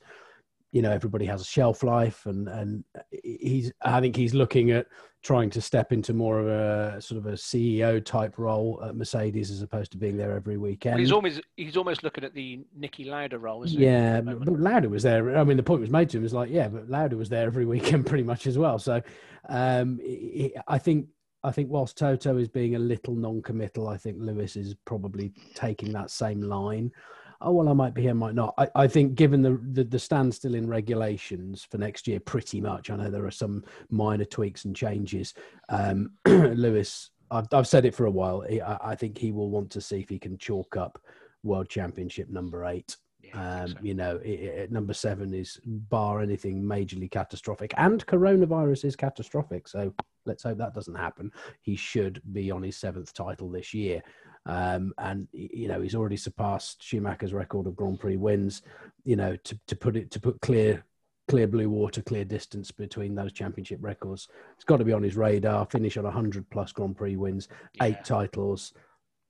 you 0.76 0.82
know 0.82 0.90
everybody 0.92 1.24
has 1.24 1.40
a 1.40 1.44
shelf 1.44 1.82
life 1.82 2.26
and 2.26 2.48
and 2.48 2.84
he's 3.22 3.72
i 3.80 3.98
think 3.98 4.14
he's 4.14 4.34
looking 4.34 4.70
at 4.72 4.86
trying 5.22 5.48
to 5.48 5.60
step 5.62 5.90
into 5.90 6.12
more 6.12 6.38
of 6.38 6.46
a 6.48 7.00
sort 7.00 7.18
of 7.18 7.24
a 7.24 7.32
ceo 7.32 8.04
type 8.04 8.36
role 8.36 8.78
at 8.84 8.94
mercedes 8.94 9.50
as 9.50 9.62
opposed 9.62 9.90
to 9.90 9.96
being 9.96 10.18
there 10.18 10.32
every 10.36 10.58
weekend 10.58 10.96
Well, 10.96 11.00
he's 11.00 11.12
almost 11.12 11.40
he's 11.56 11.78
almost 11.78 12.04
looking 12.04 12.24
at 12.24 12.34
the 12.34 12.60
Niki 12.78 13.06
Lauda 13.06 13.38
role, 13.38 13.64
isn't 13.64 13.78
he? 13.78 13.86
yeah 13.86 14.20
the 14.20 14.34
but, 14.36 14.60
Lauda 14.60 14.90
was 14.90 15.02
there 15.02 15.38
i 15.38 15.44
mean 15.44 15.56
the 15.56 15.62
point 15.62 15.80
was 15.80 15.88
made 15.88 16.10
to 16.10 16.18
him 16.18 16.22
was 16.22 16.34
like 16.34 16.50
yeah 16.50 16.68
but 16.68 16.90
Lauda 16.90 17.16
was 17.16 17.30
there 17.30 17.46
every 17.46 17.64
weekend 17.64 18.04
pretty 18.10 18.24
much 18.24 18.46
as 18.46 18.58
well 18.58 18.78
so 18.78 19.00
um 19.48 19.98
he- 20.02 20.54
i 20.68 20.78
think 20.78 21.06
I 21.44 21.52
think 21.52 21.70
whilst 21.70 21.96
Toto 21.96 22.38
is 22.38 22.48
being 22.48 22.74
a 22.74 22.78
little 22.78 23.14
non-committal, 23.14 23.86
I 23.86 23.98
think 23.98 24.16
Lewis 24.18 24.56
is 24.56 24.74
probably 24.84 25.32
taking 25.54 25.92
that 25.92 26.10
same 26.10 26.40
line. 26.40 26.90
Oh 27.40 27.52
well, 27.52 27.68
I 27.68 27.72
might 27.72 27.94
be 27.94 28.02
here, 28.02 28.14
might 28.14 28.34
not. 28.34 28.54
I, 28.58 28.68
I 28.74 28.86
think 28.86 29.14
given 29.14 29.42
the, 29.42 29.60
the 29.72 29.84
the 29.84 29.98
standstill 29.98 30.54
in 30.54 30.68
regulations 30.68 31.66
for 31.70 31.78
next 31.78 32.06
year, 32.06 32.20
pretty 32.20 32.60
much. 32.60 32.90
I 32.90 32.96
know 32.96 33.10
there 33.10 33.26
are 33.26 33.30
some 33.30 33.64
minor 33.90 34.24
tweaks 34.24 34.64
and 34.64 34.74
changes. 34.74 35.34
Um, 35.68 36.12
Lewis, 36.26 37.10
I've 37.30 37.46
I've 37.52 37.68
said 37.68 37.84
it 37.84 37.94
for 37.94 38.06
a 38.06 38.10
while. 38.10 38.40
He, 38.42 38.60
I, 38.60 38.92
I 38.92 38.94
think 38.94 39.18
he 39.18 39.32
will 39.32 39.50
want 39.50 39.70
to 39.72 39.80
see 39.80 40.00
if 40.00 40.08
he 40.08 40.18
can 40.18 40.38
chalk 40.38 40.76
up 40.76 41.00
World 41.42 41.68
Championship 41.68 42.28
number 42.28 42.64
eight. 42.64 42.96
Yeah, 43.22 43.62
Um, 43.62 43.68
so. 43.68 43.76
You 43.82 43.94
know, 43.94 44.16
it, 44.18 44.40
it, 44.40 44.72
number 44.72 44.94
seven 44.94 45.34
is 45.34 45.58
bar 45.64 46.20
anything 46.20 46.62
majorly 46.62 47.10
catastrophic, 47.10 47.74
and 47.76 48.04
coronavirus 48.06 48.84
is 48.84 48.96
catastrophic. 48.96 49.68
So 49.68 49.94
let's 50.26 50.42
hope 50.42 50.58
that 50.58 50.74
doesn't 50.74 50.94
happen. 50.94 51.32
He 51.62 51.76
should 51.76 52.20
be 52.32 52.50
on 52.50 52.62
his 52.62 52.76
seventh 52.76 53.12
title 53.14 53.50
this 53.50 53.72
year. 53.72 54.02
Um, 54.46 54.94
and 54.98 55.26
you 55.32 55.66
know 55.66 55.80
he's 55.80 55.94
already 55.94 56.16
surpassed 56.16 56.82
Schumacher's 56.82 57.32
record 57.32 57.66
of 57.66 57.76
Grand 57.76 57.98
Prix 57.98 58.16
wins. 58.16 58.62
You 59.04 59.16
know 59.16 59.36
to, 59.36 59.58
to 59.66 59.76
put 59.76 59.96
it 59.96 60.10
to 60.12 60.20
put 60.20 60.40
clear 60.40 60.84
clear 61.28 61.48
blue 61.48 61.68
water, 61.68 62.02
clear 62.02 62.24
distance 62.24 62.70
between 62.70 63.14
those 63.14 63.32
championship 63.32 63.78
records. 63.82 64.28
It's 64.54 64.64
got 64.64 64.76
to 64.76 64.84
be 64.84 64.92
on 64.92 65.02
his 65.02 65.16
radar. 65.16 65.66
Finish 65.66 65.96
on 65.96 66.04
hundred 66.04 66.48
plus 66.50 66.72
Grand 66.72 66.96
Prix 66.96 67.16
wins, 67.16 67.48
eight 67.82 68.04
titles. 68.04 68.72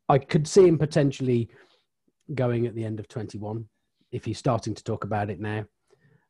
I 0.09 0.18
could 0.18 0.46
see 0.46 0.68
him 0.68 0.79
potentially 0.79 1.48
going 2.35 2.66
at 2.66 2.74
the 2.74 2.85
end 2.85 3.00
of 3.00 3.09
twenty 3.09 3.38
one 3.38 3.66
if 4.12 4.24
he's 4.24 4.38
starting 4.38 4.74
to 4.74 4.85
talk 4.85 5.05
about 5.05 5.31
it 5.31 5.40
now. 5.40 5.64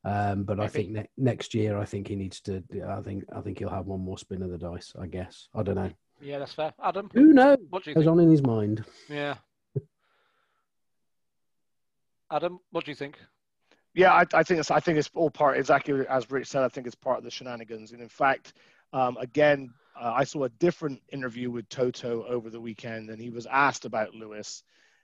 Um, 0.05 0.45
but 0.45 0.61
I 0.61 0.69
think 0.69 0.91
ne- 0.91 1.09
next 1.17 1.53
year, 1.53 1.77
I 1.77 1.85
think 1.85 2.07
he 2.07 2.15
needs 2.15 2.41
to. 2.43 2.63
I 2.87 3.01
think 3.01 3.25
I 3.35 3.41
think 3.41 3.59
he'll 3.59 3.69
have 3.69 3.87
one 3.87 4.01
more 4.01 4.19
spin 4.19 4.43
of 4.43 4.51
the 4.51 4.59
dice. 4.59 4.95
I 4.97 5.07
guess. 5.07 5.49
I 5.53 5.65
don't 5.65 5.75
know. 5.75 5.91
Yeah, 6.21 6.39
that's 6.39 6.53
fair. 6.55 6.73
Adam, 6.83 7.11
Who 7.15 7.33
knows? 7.33 7.59
what 7.71 7.85
do 7.85 7.91
you 7.91 7.95
Goes 7.95 8.05
think? 8.05 8.13
on 8.13 8.21
in 8.21 8.31
his 8.31 8.43
mind. 8.43 8.85
Yeah. 9.09 9.37
Adam, 12.31 12.59
what 12.71 12.85
do 12.85 12.91
you 12.91 12.95
think? 12.95 13.19
Yeah, 13.95 14.13
I, 14.13 14.25
I 14.35 14.43
think 14.43 14.61
it's 14.61 14.71
I 14.71 14.81
think 14.81 14.99
it's 14.99 15.11
all 15.15 15.31
part 15.31 15.57
exactly 15.57 16.07
as 16.09 16.31
Rich 16.31 16.49
said. 16.49 16.63
I 16.63 16.69
think 16.69 16.87
it's 16.87 16.97
part 16.97 17.19
of 17.19 17.25
the 17.25 17.31
shenanigans. 17.31 17.93
And 17.93 18.03
in 18.03 18.09
fact, 18.09 18.55
um, 18.93 19.17
again, 19.19 19.71
uh, 19.99 20.13
I 20.15 20.25
saw 20.25 20.45
a 20.45 20.49
different 20.51 21.01
interview 21.13 21.51
with 21.51 21.69
Toto 21.69 22.25
over 22.25 22.51
the 22.51 22.61
weekend, 22.61 23.09
and 23.11 23.21
he 23.21 23.31
was 23.31 23.47
asked 23.47 23.85
about 23.87 24.15
Lewis, 24.15 24.63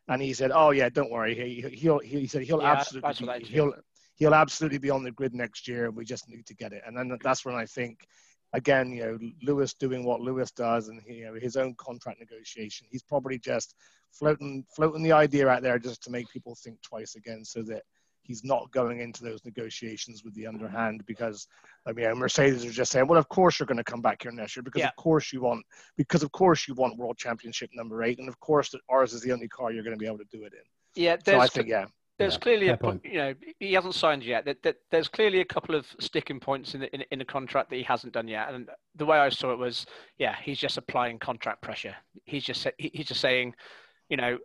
and 0.08 0.20
he 0.20 0.34
said, 0.34 0.50
"Oh 0.52 0.70
yeah, 0.72 0.88
don't 0.90 1.10
worry. 1.10 1.34
He, 1.34 1.62
he'll 1.74 2.00
he, 2.00 2.20
he 2.20 2.26
said 2.26 2.42
he'll 2.42 2.60
Yeah, 2.60 2.72
absolutely 2.72 3.38
be, 3.38 3.44
he'll 3.46 3.72
he'll 4.16 4.34
absolutely 4.34 4.78
be 4.78 4.90
on 4.90 5.02
the 5.04 5.10
grid 5.10 5.34
next 5.34 5.68
year. 5.68 5.90
We 5.90 6.04
just 6.04 6.28
need 6.28 6.44
to 6.46 6.54
get 6.54 6.72
it." 6.72 6.82
And 6.86 6.96
then 6.96 7.16
that's 7.22 7.44
when 7.44 7.54
I 7.54 7.66
think. 7.66 8.06
Again, 8.54 8.92
you 8.92 9.02
know, 9.02 9.18
Lewis 9.42 9.72
doing 9.74 10.04
what 10.04 10.20
Lewis 10.20 10.50
does, 10.50 10.88
and 10.88 11.00
you 11.06 11.24
know 11.24 11.34
his 11.34 11.56
own 11.56 11.74
contract 11.76 12.20
negotiation. 12.20 12.86
He's 12.90 13.02
probably 13.02 13.38
just 13.38 13.74
floating, 14.12 14.64
floating 14.76 15.02
the 15.02 15.12
idea 15.12 15.48
out 15.48 15.62
there 15.62 15.78
just 15.78 16.02
to 16.04 16.10
make 16.10 16.28
people 16.30 16.54
think 16.54 16.80
twice 16.82 17.14
again, 17.14 17.44
so 17.44 17.62
that 17.62 17.82
he's 18.24 18.44
not 18.44 18.70
going 18.70 19.00
into 19.00 19.24
those 19.24 19.44
negotiations 19.44 20.22
with 20.22 20.34
the 20.34 20.46
underhand 20.46 21.04
because 21.06 21.48
I 21.86 21.92
mean 21.92 22.14
Mercedes 22.14 22.64
are 22.64 22.70
just 22.70 22.92
saying, 22.92 23.08
well, 23.08 23.18
of 23.18 23.28
course 23.28 23.58
you're 23.58 23.66
going 23.66 23.78
to 23.78 23.84
come 23.84 24.00
back 24.00 24.22
here 24.22 24.30
next 24.32 24.54
year 24.54 24.62
because 24.62 24.80
Yeah. 24.80 24.88
of 24.88 24.96
course 24.96 25.32
you 25.32 25.40
want 25.40 25.64
because 25.96 26.22
of 26.22 26.30
course 26.32 26.68
you 26.68 26.74
want 26.74 26.96
World 26.98 27.16
Championship 27.16 27.70
number 27.74 28.02
eight, 28.02 28.18
and 28.18 28.28
of 28.28 28.38
course 28.38 28.70
that 28.70 28.80
ours 28.88 29.12
is 29.12 29.22
the 29.22 29.32
only 29.32 29.48
car 29.48 29.72
you're 29.72 29.82
going 29.82 29.96
to 29.96 29.98
be 30.00 30.06
able 30.06 30.18
to 30.18 30.24
do 30.30 30.44
it 30.44 30.52
in. 30.52 31.02
Yeah, 31.02 31.16
So 31.24 31.40
I 31.40 31.46
think 31.46 31.68
yeah, 31.68 31.86
there's 32.22 32.34
Yeah, 32.34 32.38
clearly 32.38 32.68
a 32.68 32.76
point. 32.76 33.02
you 33.04 33.18
know 33.18 33.34
he 33.60 33.72
hasn't 33.72 33.94
signed 33.94 34.22
yet. 34.24 34.44
That, 34.44 34.62
that 34.62 34.76
there's 34.90 35.08
clearly 35.08 35.40
a 35.40 35.44
couple 35.44 35.74
of 35.74 35.86
sticking 36.00 36.40
points 36.40 36.74
in 36.74 36.80
the 36.80 36.94
in, 36.94 37.04
in 37.10 37.18
the 37.18 37.24
contract 37.24 37.70
that 37.70 37.76
he 37.76 37.82
hasn't 37.82 38.12
done 38.12 38.28
yet. 38.28 38.52
And 38.52 38.68
the 38.96 39.06
way 39.06 39.18
I 39.18 39.28
saw 39.28 39.52
it 39.52 39.58
was, 39.58 39.86
yeah, 40.18 40.36
he's 40.42 40.58
just 40.58 40.76
applying 40.78 41.18
contract 41.18 41.62
pressure. 41.62 41.94
He's 42.24 42.44
just 42.44 42.66
he's 42.78 43.06
just 43.06 43.20
saying, 43.20 43.54
you 44.08 44.16
know, 44.16 44.38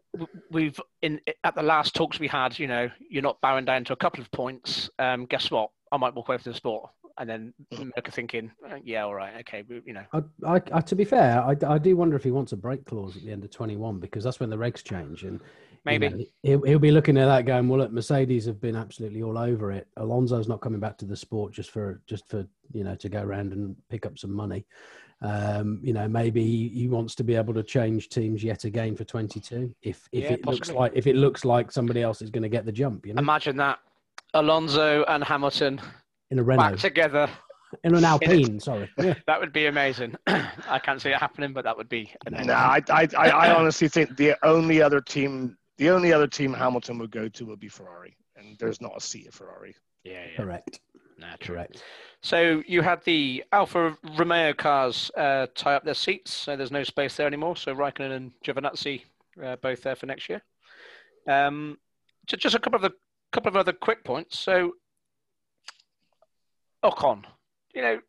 we've 0.52 0.80
in 1.02 1.20
at 1.44 1.56
the 1.56 1.64
last 1.64 1.96
talks 1.96 2.20
we 2.20 2.28
had, 2.28 2.58
you 2.60 2.68
know, 2.68 2.90
you're 3.10 3.24
not 3.24 3.42
bowing 3.42 3.66
down 3.66 3.84
to 3.86 3.94
a 3.94 3.98
couple 3.98 4.22
of 4.22 4.32
points. 4.32 4.90
Um, 5.00 5.26
guess 5.26 5.50
what? 5.52 5.72
I 5.92 5.98
might 5.98 6.16
walk 6.16 6.30
away 6.30 6.38
from 6.38 6.52
the 6.52 6.58
sport. 6.58 6.90
And 7.20 7.28
then 7.28 7.54
Merca 7.74 8.14
thinking, 8.14 8.52
uh, 8.70 8.76
yeah, 8.84 9.02
all 9.04 9.16
right, 9.16 9.38
okay, 9.40 9.64
you 9.86 9.92
know, 9.92 10.04
I, 10.14 10.22
I, 10.46 10.62
I, 10.72 10.82
to 10.82 10.96
be 10.96 11.04
fair, 11.04 11.42
I, 11.42 11.56
I 11.68 11.80
do 11.80 11.98
wonder 11.98 12.16
if 12.16 12.24
he 12.24 12.30
wants 12.30 12.52
a 12.52 12.56
break 12.56 12.86
clause 12.86 13.18
at 13.18 13.24
the 13.24 13.32
end 13.32 13.44
of 13.44 13.50
21 13.50 14.00
because 14.00 14.24
that's 14.24 14.40
when 14.40 14.52
the 14.52 14.56
regs 14.56 14.84
change. 14.84 15.24
And 15.24 15.42
you 15.90 16.00
maybe. 16.00 16.10
know, 16.18 16.26
he'll, 16.44 16.62
he'll 16.64 16.80
be 16.80 16.92
looking 16.92 17.18
at 17.18 17.26
that 17.26 17.46
going, 17.46 17.68
well, 17.68 17.80
look, 17.80 17.92
Mercedes 17.92 18.46
have 18.46 18.60
been 18.62 18.76
absolutely 18.76 19.24
all 19.24 19.38
over 19.38 19.72
it. 19.72 19.88
Alonso's 19.98 20.48
not 20.48 20.62
coming 20.62 20.80
back 20.80 20.98
to 21.00 21.06
the 21.06 21.16
sport 21.16 21.54
just 21.54 21.72
for, 21.72 22.02
just 22.08 22.28
for, 22.28 22.46
you 22.74 22.84
know, 22.84 22.96
to 22.96 23.10
go 23.10 23.22
around 23.22 23.54
and 23.54 23.76
pick 23.90 24.06
up 24.06 24.18
some 24.20 24.32
money. 24.34 24.66
Um, 25.22 25.80
you 25.82 25.94
know, 25.94 26.08
maybe 26.08 26.44
he, 26.44 26.68
he 26.70 26.88
wants 26.88 27.16
to 27.16 27.24
be 27.24 27.36
able 27.36 27.54
to 27.56 27.64
change 27.64 28.10
teams 28.10 28.44
yet 28.44 28.66
again 28.66 28.96
for 28.96 29.04
22. 29.04 29.74
If, 29.82 30.08
if 30.12 30.26
Yeah, 30.26 30.34
it 30.34 30.46
looks 30.46 30.72
like, 30.72 30.92
if 30.96 31.08
it 31.08 31.16
looks 31.16 31.44
like 31.44 31.72
somebody 31.72 32.04
else 32.04 32.22
is 32.22 32.30
going 32.30 32.44
to 32.44 32.50
get 32.50 32.66
the 32.66 32.72
jump, 32.72 33.06
you 33.06 33.14
know, 33.14 33.20
Imagine 33.20 33.58
that 33.58 33.80
Alonso 34.34 35.04
and 35.06 35.24
Hamilton 35.24 35.82
in 36.30 36.40
a 36.40 36.44
back 36.44 36.60
Renault, 36.60 36.76
together. 36.78 37.30
in 37.84 37.96
an 37.96 38.04
Alpine, 38.12 38.60
sorry. 38.60 38.90
Yeah. 39.00 39.16
That 39.26 39.40
would 39.40 39.54
be 39.54 39.66
amazing. 39.66 40.16
I 40.28 40.80
can't 40.84 41.02
see 41.02 41.10
it 41.10 41.18
happening, 41.18 41.52
but 41.54 41.64
that 41.64 41.76
would 41.76 41.90
be 41.90 42.12
amazing. 42.28 42.48
no, 42.48 42.54
I, 42.54 42.82
I 42.90 43.08
I 43.18 43.30
I 43.30 43.56
honestly 43.56 43.88
think 43.88 44.16
the 44.18 44.36
only 44.44 44.82
other 44.82 45.02
team 45.02 45.58
the 45.78 45.90
only 45.90 46.14
other 46.14 46.28
team 46.28 46.54
Hamilton 46.54 46.98
would 47.00 47.12
go 47.12 47.28
to 47.28 47.46
would 47.46 47.60
be 47.60 47.68
Ferrari, 47.68 48.16
and 48.36 48.58
there's 48.60 48.82
not 48.82 48.94
a 48.96 49.02
seat 49.02 49.28
at 49.28 49.34
Ferrari. 49.34 49.76
Yeah, 50.04 50.26
yeah. 50.32 50.38
Correct. 50.38 50.80
Nah, 51.20 51.36
true. 51.40 51.56
Correct. 51.56 51.84
So 52.22 52.64
you 52.68 52.82
had 52.82 53.04
the 53.04 53.44
Alfa 53.52 53.98
Romeo 54.18 54.54
cars 54.54 55.12
uh, 55.18 55.48
tie 55.56 55.76
up 55.76 55.84
their 55.84 55.94
seats, 55.94 56.32
so 56.32 56.56
there's 56.56 56.72
no 56.72 56.84
space 56.84 57.16
there 57.16 57.28
anymore. 57.28 57.56
So 57.56 57.76
Raikkonen 57.76 58.12
and 58.12 58.32
Giovinazzi 58.44 59.04
uh, 59.44 59.56
both 59.58 59.82
there 59.84 59.96
for 59.96 60.06
next 60.06 60.30
year. 60.30 60.42
Um, 61.28 61.78
ju- 62.26 62.38
just 62.38 62.56
a 62.56 62.60
couple 62.60 62.78
of 62.78 62.82
the 62.84 62.92
couple 63.32 63.50
of 63.50 63.56
other 63.56 63.74
quick 63.74 64.04
points. 64.04 64.40
So 64.40 64.74
Ocon, 66.84 67.24
you 67.74 67.82
know, 67.82 68.00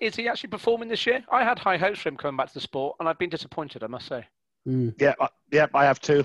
is 0.00 0.16
he 0.16 0.28
actually 0.28 0.50
performing 0.50 0.88
this 0.88 1.06
year? 1.06 1.24
I 1.30 1.44
had 1.44 1.58
high 1.58 1.76
hopes 1.76 2.00
for 2.00 2.08
him 2.08 2.16
coming 2.16 2.36
back 2.36 2.48
to 2.48 2.54
the 2.54 2.60
sport, 2.60 2.96
and 3.00 3.08
I've 3.08 3.18
been 3.18 3.30
disappointed, 3.30 3.82
I 3.82 3.86
must 3.86 4.06
say. 4.06 4.26
Mm. 4.68 4.94
Yeah, 5.00 5.14
uh, 5.20 5.28
yeah, 5.50 5.66
I 5.74 5.84
have 5.84 6.00
two. 6.00 6.24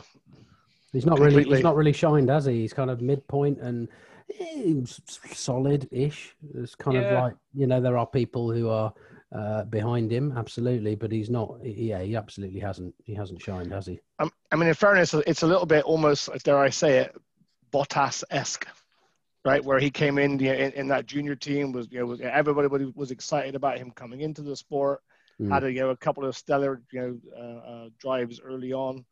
He's 0.91 1.06
not 1.06 1.19
really 1.19 1.43
he's 1.43 1.63
not 1.63 1.75
really 1.75 1.93
shined, 1.93 2.30
has 2.30 2.45
he? 2.45 2.62
He's 2.62 2.73
kind 2.73 2.89
of 2.89 3.02
midpoint 3.02 3.60
and 3.60 3.88
eh, 4.39 4.73
s- 4.82 5.02
s- 5.08 5.38
solid-ish. 5.38 6.36
It's 6.56 6.75
kind 6.75 6.97
of 6.97 7.04
like 7.21 7.36
you 7.54 7.67
know 7.67 7.80
there 7.82 7.97
are 7.97 8.08
people 8.08 8.52
who 8.52 8.69
are 8.69 8.93
uh, 9.32 9.63
behind 9.65 10.12
him, 10.12 10.34
absolutely, 10.36 10.95
but 10.95 11.12
he's 11.12 11.30
not. 11.30 11.58
Yeah, 11.63 12.02
he 12.02 12.15
absolutely 12.15 12.60
hasn't. 12.60 12.95
He 13.04 13.13
hasn't 13.13 13.41
shined, 13.41 13.71
has 13.71 13.86
he? 13.86 13.99
Um, 14.17 14.32
I 14.52 14.56
mean, 14.56 14.67
in 14.67 14.73
fairness, 14.73 15.13
it's 15.13 15.43
a 15.43 15.47
little 15.47 15.67
bit 15.67 15.84
almost, 15.86 16.30
dare 16.43 16.58
I 16.58 16.69
say 16.69 16.97
it, 16.99 17.15
Bottas-esque, 17.71 18.67
right? 19.45 19.63
Where 19.63 19.80
he 19.80 19.89
came 19.91 20.17
in, 20.17 20.39
you 20.39 20.47
know, 20.49 20.56
in, 20.58 20.71
in 20.73 20.88
that 20.88 21.06
junior 21.06 21.36
team 21.36 21.71
was, 21.71 21.88
you 21.91 21.99
know, 21.99 22.06
was, 22.08 22.21
everybody 22.21 22.67
was- 22.67 22.93
was 22.95 23.12
excited 23.12 23.56
about 23.56 23.78
him 23.78 23.91
coming 23.91 24.21
into 24.21 24.41
the 24.41 24.56
sport. 24.56 25.02
Mm. 25.39 25.49
Had 25.52 25.63
a, 25.63 25.71
you 25.71 25.80
know, 25.82 25.89
a 25.91 25.97
couple 25.97 26.25
of 26.25 26.36
stellar, 26.36 26.82
you 26.91 26.99
know, 26.99 27.19
uh, 27.38 27.69
uh, 27.86 27.89
drives 27.99 28.41
early 28.43 28.73
on. 28.73 29.06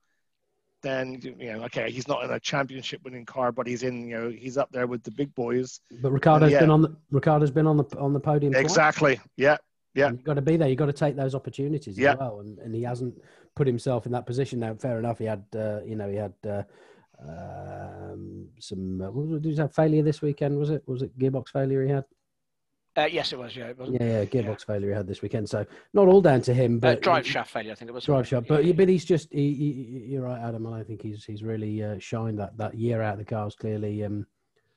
Then, 0.84 1.20
you 1.22 1.54
know, 1.54 1.64
okay, 1.64 1.90
he's 1.90 2.08
not 2.08 2.24
in 2.24 2.30
a 2.32 2.40
championship-winning 2.40 3.26
car, 3.26 3.52
but 3.52 3.66
he's 3.66 3.82
in, 3.82 4.08
you 4.08 4.16
know, 4.16 4.30
he's 4.30 4.58
up 4.58 4.72
there 4.72 4.86
with 4.86 5.02
the 5.04 5.12
big 5.12 5.34
boys. 5.34 5.80
But 6.02 6.12
Ricciardo's 6.12 6.52
yeah. 6.52 6.60
been 6.60 6.70
on 6.70 6.84
the 6.84 6.96
Ricciardo's 7.10 7.50
been 7.52 7.66
on 7.66 7.78
the 7.78 7.86
on 7.98 8.14
the 8.14 8.20
podium. 8.20 8.54
twice. 8.54 8.64
Exactly. 8.64 9.20
Yeah. 9.38 9.58
yeah. 9.96 10.12
You've 10.12 10.24
got 10.24 10.36
to 10.36 10.42
be 10.42 10.56
there. 10.56 10.70
You've 10.70 10.78
got 10.78 10.86
to 10.86 10.94
take 10.94 11.16
those 11.16 11.34
opportunities 11.34 11.98
Yeah. 11.98 12.14
as 12.14 12.20
well. 12.20 12.42
And, 12.42 12.60
and 12.60 12.76
he 12.76 12.84
hasn't 12.84 13.16
put 13.56 13.66
himself 13.66 14.06
in 14.06 14.12
that 14.12 14.28
position. 14.28 14.60
Now, 14.60 14.76
fair 14.76 15.00
enough. 15.00 15.18
He 15.18 15.26
had, 15.26 15.44
uh, 15.56 15.80
you 15.84 15.96
know, 15.96 16.10
he 16.10 16.16
had 16.18 16.34
uh, 16.48 16.64
um, 17.28 18.48
some. 18.60 19.02
Uh, 19.02 19.40
did 19.40 19.54
he 19.54 19.56
have 19.58 19.74
failure 19.74 20.04
this 20.04 20.22
weekend? 20.22 20.60
Was 20.60 20.70
it? 20.70 20.84
Was 20.86 21.02
it 21.02 21.18
gearbox 21.18 21.50
failure 21.50 21.84
he 21.84 21.90
had? 21.92 22.06
Uh, 22.98 23.06
yes, 23.06 23.32
it 23.32 23.38
was. 23.38 23.56
Yeah, 23.56 23.68
it 23.68 23.78
was. 23.78 23.90
Yeah, 23.90 24.04
yeah, 24.04 24.26
gearbox 24.26 24.66
failure 24.66 24.90
he 24.90 24.96
had 24.96 25.06
this 25.08 25.22
weekend. 25.22 25.48
So 25.48 25.66
not 25.94 26.08
all 26.08 26.22
down 26.22 26.42
to 26.42 26.54
him, 26.54 26.78
Uh, 26.78 26.80
but 26.94 27.02
drive 27.02 27.28
shaft 27.28 27.52
failure, 27.52 27.72
I 27.72 27.76
think 27.76 27.90
it 27.90 27.94
was. 27.94 28.06
drive 28.06 28.28
shaft. 28.28 28.48
But 28.48 28.66
Yeah, 28.66 28.74
but 28.74 28.90
he's 28.90 29.06
just 29.06 29.32
he, 29.32 29.54
he, 29.54 30.06
you're 30.14 30.24
right, 30.24 30.42
Adam. 30.42 30.66
I 30.66 30.84
think 30.84 31.04
he's 31.04 31.24
he's 31.24 31.44
really 31.44 31.84
uh, 31.84 32.00
shined 32.00 32.40
that 32.40 32.58
that 32.58 32.74
year 32.74 33.02
out. 33.04 33.20
The 33.20 33.26
cars 33.26 33.56
clearly 33.56 34.04
um, 34.04 34.26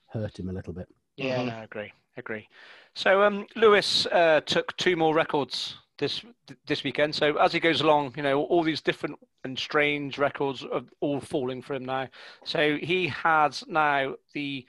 hurt 0.09 0.39
him 0.39 0.51
a 0.51 0.53
little 0.53 0.75
bit. 0.75 0.89
Yeah, 1.17 1.39
Mhm. 1.39 1.47
no, 1.47 1.53
I 1.55 1.65
agree. 1.65 1.93
Agree. 2.19 2.47
So 2.95 3.23
um, 3.23 3.47
Lewis 3.57 4.05
uh, 4.07 4.41
took 4.45 4.77
two 4.77 4.97
more 4.97 5.15
records 5.15 5.79
this 5.97 6.23
this 6.67 6.85
weekend. 6.85 7.15
So 7.15 7.37
as 7.39 7.53
he 7.55 7.61
goes 7.61 7.81
along, 7.81 8.13
you 8.17 8.23
know, 8.23 8.43
all 8.45 8.63
these 8.63 8.83
different 8.83 9.19
and 9.45 9.59
strange 9.59 10.19
records 10.19 10.63
are 10.65 10.83
all 11.01 11.21
falling 11.21 11.63
for 11.63 11.73
him 11.75 11.85
now. 11.87 12.09
So 12.45 12.77
he 12.77 13.07
has 13.09 13.65
now 13.67 14.17
the 14.35 14.67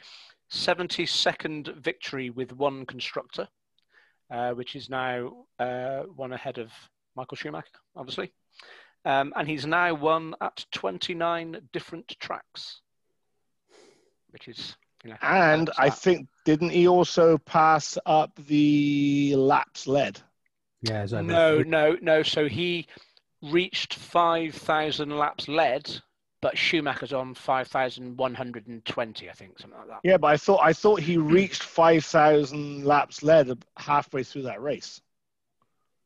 72nd 0.52 1.76
victory 1.78 2.30
with 2.30 2.52
one 2.54 2.86
constructor, 2.86 3.48
uh, 4.30 4.52
which 4.52 4.76
is 4.76 4.90
now 4.90 5.46
uh, 5.60 6.02
one 6.16 6.34
ahead 6.34 6.58
of 6.58 6.72
Michael 7.16 7.38
Schumacher, 7.38 7.68
obviously. 7.96 8.34
Um, 9.06 9.34
and 9.36 9.48
he's 9.48 9.66
now 9.66 9.94
won 9.96 10.36
at 10.42 10.66
29 10.74 11.58
different 11.74 12.16
tracks, 12.20 12.82
which 14.30 14.48
is, 14.48 14.76
you 15.04 15.12
know, 15.12 15.18
And 15.22 15.70
I 15.78 15.90
that. 15.90 15.98
think, 15.98 16.28
didn't 16.46 16.70
he 16.70 16.88
also 16.88 17.38
pass 17.40 17.98
up 18.06 18.32
the 18.48 19.34
laps 19.36 19.88
led? 19.88 20.22
Yeah, 20.84 21.04
it's 21.04 21.14
over. 21.14 21.24
No, 21.24 21.60
no, 21.64 21.98
no. 22.02 22.24
So 22.24 22.48
he 22.48 22.88
reached 23.42 23.96
5,000 23.96 25.18
laps 25.18 25.48
led 25.48 26.00
but 26.42 26.58
Schumacher's 26.58 27.14
on 27.14 27.34
5,120, 27.36 29.30
I 29.30 29.34
think, 29.34 29.60
something 29.60 29.78
like 29.80 29.88
that. 29.90 30.00
Yeah, 30.04 30.18
but 30.18 30.28
I 30.28 30.38
thought 30.38 30.60
I 30.64 30.74
thought 30.74 31.00
he 31.00 31.18
reached 31.18 31.64
five 31.64 32.04
thousand 32.04 32.84
laps 32.86 33.24
led 33.24 33.64
halfway 33.78 34.24
through 34.24 34.42
that 34.44 34.62
race. 34.62 35.00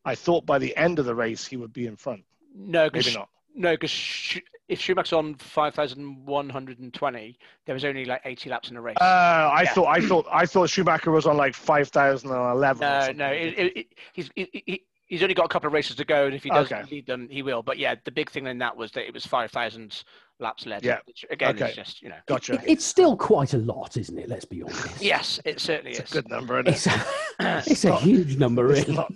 I 0.04 0.16
thought 0.16 0.46
by 0.46 0.60
the 0.60 0.76
end 0.78 1.00
of 1.00 1.06
the 1.06 1.16
race 1.16 1.48
he 1.48 1.58
would 1.58 1.74
be 1.74 1.88
in 1.88 1.96
front. 1.96 2.24
No, 2.56 2.84
Maybe 2.84 3.00
because 3.00 3.16
not. 3.16 3.30
no, 3.56 3.72
because 3.74 3.90
Sch- 3.92 4.42
if 4.68 4.80
Schumacher's 4.80 5.14
on 5.14 5.36
5,120, 5.36 7.38
there 7.66 7.74
was 7.74 7.86
only 7.86 8.06
like 8.06 8.22
80 8.26 8.50
laps 8.50 8.70
in 8.70 8.78
a 8.78 8.82
race. 8.82 8.98
Uh, 9.00 9.04
I 9.04 9.64
Yeah. 9.64 9.74
thought 9.74 9.88
I 9.88 10.02
thought 10.02 10.28
I 10.32 10.46
thought 10.46 10.70
Schumacher 10.70 11.12
was 11.12 11.26
on 11.26 11.38
like 11.38 11.56
five 11.56 11.90
thousand 11.90 12.32
and 12.32 12.40
eleven. 12.52 12.82
no, 12.82 13.12
no, 13.14 13.28
it, 13.32 13.54
it, 13.58 13.78
it, 13.78 13.88
he's 14.14 14.30
he, 14.36 14.50
he- 14.66 14.84
he's 15.08 15.22
only 15.22 15.36
got 15.36 15.46
a 15.46 15.50
couple 15.50 15.68
of 15.68 15.74
races 15.74 15.96
to 15.98 16.06
go, 16.06 16.26
and 16.26 16.34
if 16.36 16.44
he 16.44 16.50
does 16.50 16.72
Okay. 16.72 16.84
lead 16.90 17.06
them, 17.06 17.28
he 17.30 17.42
will. 17.44 17.62
But 17.64 17.78
yeah, 17.78 17.96
the 18.04 18.12
big 18.12 18.30
thing 18.30 18.48
in 18.48 18.58
that 18.60 18.76
was 18.76 18.92
that 18.94 19.06
it 19.08 19.14
was 19.14 19.26
5,000 19.26 20.04
laps 20.40 20.66
led. 20.66 20.84
Yeah. 20.84 21.00
which, 21.06 21.26
again, 21.30 21.56
Okay. 21.56 21.68
it's 21.68 21.76
just 21.76 22.02
you 22.02 22.10
know. 22.10 22.18
Gotcha. 22.28 22.54
It- 22.56 22.62
it's 22.66 22.86
still 22.86 23.16
quite 23.16 23.54
a 23.54 23.58
lot, 23.58 23.98
isn't 23.98 24.18
it? 24.18 24.28
Let's 24.30 24.46
be 24.46 24.62
honest. 24.64 25.02
Yes, 25.02 25.40
it 25.46 25.60
certainly 25.60 25.92
It's 25.92 26.00
a 26.00 26.04
is. 26.04 26.10
good 26.12 26.30
number. 26.30 26.60
Isn't 26.60 26.68
it? 26.68 26.76
It's 26.76 26.88
a, 26.88 27.04
it's 27.72 27.86
a 27.86 27.96
huge 27.98 28.38
number, 28.38 28.72
It's 28.72 28.88
really. 28.88 28.96
not- 28.98 29.14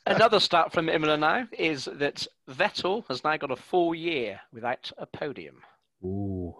Another 0.06 0.40
stat 0.40 0.72
from 0.72 0.88
Imola 0.88 1.16
now 1.16 1.46
is 1.58 1.84
that 1.94 2.26
Vettel 2.50 3.04
has 3.08 3.22
now 3.24 3.36
got 3.36 3.50
a 3.50 3.56
full 3.56 3.94
year 3.94 4.40
without 4.52 4.90
a 4.98 5.06
podium, 5.06 5.56
Ooh, 6.04 6.54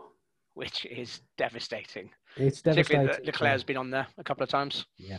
which 0.54 0.84
is 0.86 1.20
devastating. 1.38 2.10
it's 2.36 2.62
devastating. 2.62 3.06
that 3.06 3.24
Leclerc's 3.24 3.62
been 3.64 3.76
on 3.76 3.90
there 3.90 4.06
a 4.18 4.24
couple 4.24 4.42
of 4.42 4.48
times. 4.48 4.86
Yeah, 4.98 5.18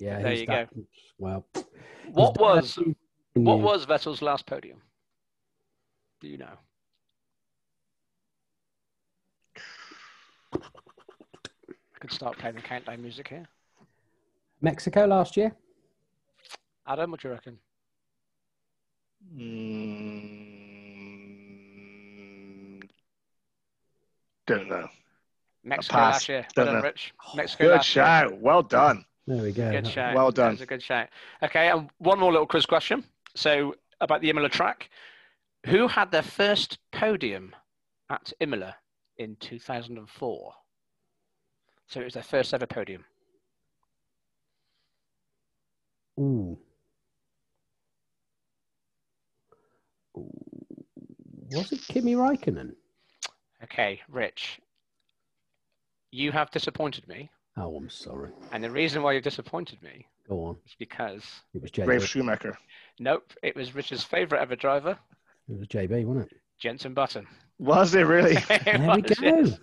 Yeah. 0.00 0.22
There 0.22 0.32
you 0.32 0.46
that- 0.46 0.68
Well, 1.18 1.46
What 2.12 2.38
was 2.38 2.78
what 3.34 3.60
was 3.60 3.86
Vettel's 3.86 4.20
last 4.22 4.46
podium? 4.46 4.82
Do 6.20 6.28
you 6.28 6.36
know? 6.38 6.58
Could 12.02 12.10
start 12.12 12.36
playing 12.36 12.56
the 12.56 12.60
countdown 12.62 13.00
music 13.00 13.28
here. 13.28 13.46
Mexico 14.60 15.06
last 15.06 15.36
year? 15.36 15.54
Adam, 16.84 17.12
what 17.12 17.20
do 17.20 17.28
you 17.28 17.34
reckon? 17.34 17.56
Mm, 19.36 20.42
don't 24.48 24.68
know. 24.68 24.88
Mexico 25.62 25.94
pass. 25.96 26.14
last 26.14 26.28
year. 26.28 26.44
Don't 26.56 26.64
Well 26.66 26.72
done, 26.74 26.82
know. 26.82 26.88
Rich. 26.88 27.14
Mexico 27.36 27.64
Good 27.64 27.70
last 27.70 27.94
year. 27.94 28.30
Well 28.34 28.62
done. 28.64 29.04
There 29.28 29.42
we 29.42 29.52
go. 29.52 29.70
Good 29.70 29.86
shout. 29.86 30.16
Well 30.16 30.32
done. 30.32 30.34
That 30.34 30.42
done. 30.42 30.52
was 30.54 30.60
a 30.62 30.66
good 30.66 30.82
shout. 30.82 31.08
Okay, 31.44 31.70
and 31.70 31.88
one 31.98 32.18
more 32.18 32.32
little 32.32 32.48
quiz 32.48 32.66
question. 32.66 33.04
So 33.36 33.76
about 34.00 34.22
the 34.22 34.30
Imola 34.30 34.48
track, 34.48 34.90
who 35.66 35.86
had 35.86 36.10
their 36.10 36.22
first 36.22 36.78
podium 36.90 37.54
at 38.10 38.32
Imola 38.40 38.74
in 39.18 39.36
2004? 39.36 40.52
So 41.92 42.00
it 42.00 42.04
was 42.04 42.14
their 42.14 42.22
first 42.22 42.54
ever 42.54 42.64
podium. 42.66 43.04
Ooh. 46.18 46.56
Ooh. 50.16 50.30
Was 51.50 51.70
it 51.70 51.82
Kimi 51.86 52.14
Raikkonen? 52.14 52.72
Okay, 53.62 54.00
Rich, 54.08 54.58
you 56.10 56.32
have 56.32 56.50
disappointed 56.50 57.06
me, 57.08 57.30
Oh, 57.58 57.76
I'm 57.76 57.90
sorry. 57.90 58.30
and 58.52 58.64
the 58.64 58.70
reason 58.70 59.02
why 59.02 59.12
you've 59.12 59.22
disappointed 59.22 59.82
me 59.82 60.06
Go 60.26 60.44
on. 60.46 60.56
is 60.64 60.74
because 60.78 61.22
It 61.52 61.60
was 61.60 61.70
JB. 61.70 61.84
Brave 61.84 62.08
Schumacher. 62.08 62.56
nope, 63.00 63.34
it 63.42 63.54
was 63.54 63.74
Rich's 63.74 64.02
favourite 64.02 64.40
ever 64.40 64.56
driver, 64.56 64.98
It 65.50 65.58
was 65.58 65.68
JB, 65.68 66.06
wasn't 66.06 66.32
it? 66.32 66.38
Jensen 66.58 66.94
Button. 66.94 67.26
Was 67.62 67.94
it 67.94 68.02
really? 68.02 68.36
It 68.50 68.64
There 68.64 68.78
we 68.80 68.86
was, 69.40 69.50
go. 69.52 69.56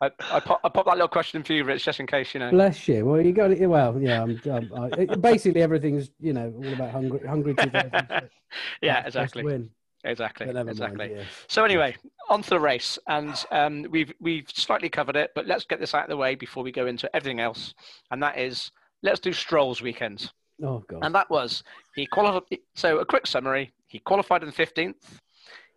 I, 0.00 0.10
I, 0.32 0.40
pop, 0.40 0.60
I 0.64 0.68
pop 0.68 0.86
that 0.86 0.92
little 0.94 1.08
question 1.08 1.42
for 1.42 1.52
you, 1.52 1.64
Rich, 1.64 1.84
just 1.84 1.98
in 2.00 2.06
case 2.06 2.34
you 2.34 2.40
know. 2.40 2.50
Bless 2.50 2.86
you. 2.88 3.04
Well, 3.04 3.20
you 3.20 3.32
got 3.32 3.50
it. 3.50 3.66
Well, 3.66 4.00
yeah. 4.00 4.22
I'm, 4.22 4.40
I'm, 4.46 4.72
I, 4.92 5.04
basically, 5.16 5.62
everything's 5.62 6.10
you 6.20 6.32
know 6.32 6.52
all 6.56 6.72
about 6.72 6.90
Hungary. 6.90 7.26
Hungary 7.26 7.54
yeah, 8.82 9.02
First 9.02 9.06
exactly, 9.16 9.42
Win. 9.44 9.70
exactly, 10.04 10.48
exactly. 10.48 11.08
mind. 11.08 11.16
Yeah. 11.16 11.24
So 11.48 11.64
anyway, 11.64 11.96
on 12.28 12.42
to 12.42 12.50
the 12.50 12.60
race, 12.60 12.96
and 13.08 13.34
um, 13.50 13.86
we've 13.90 14.12
we've 14.20 14.48
slightly 14.52 14.88
covered 14.88 15.16
it, 15.16 15.32
but 15.34 15.46
let's 15.46 15.64
get 15.64 15.80
this 15.80 15.94
out 15.94 16.04
of 16.04 16.10
the 16.10 16.16
way 16.16 16.36
before 16.36 16.62
we 16.62 16.70
go 16.70 16.86
into 16.86 17.14
everything 17.14 17.40
else, 17.40 17.74
and 18.12 18.22
that 18.22 18.38
is 18.38 18.70
let's 19.02 19.20
do 19.20 19.32
Stroll's 19.32 19.82
weekend, 19.82 20.30
Oh 20.62 20.84
God. 20.88 21.00
and 21.02 21.14
that 21.14 21.28
was 21.30 21.64
he 21.96 22.06
qualified. 22.06 22.58
So 22.76 22.98
a 22.98 23.04
quick 23.04 23.26
summary: 23.26 23.72
he 23.88 23.98
qualified 23.98 24.44
in 24.44 24.52
fifteenth. 24.52 25.20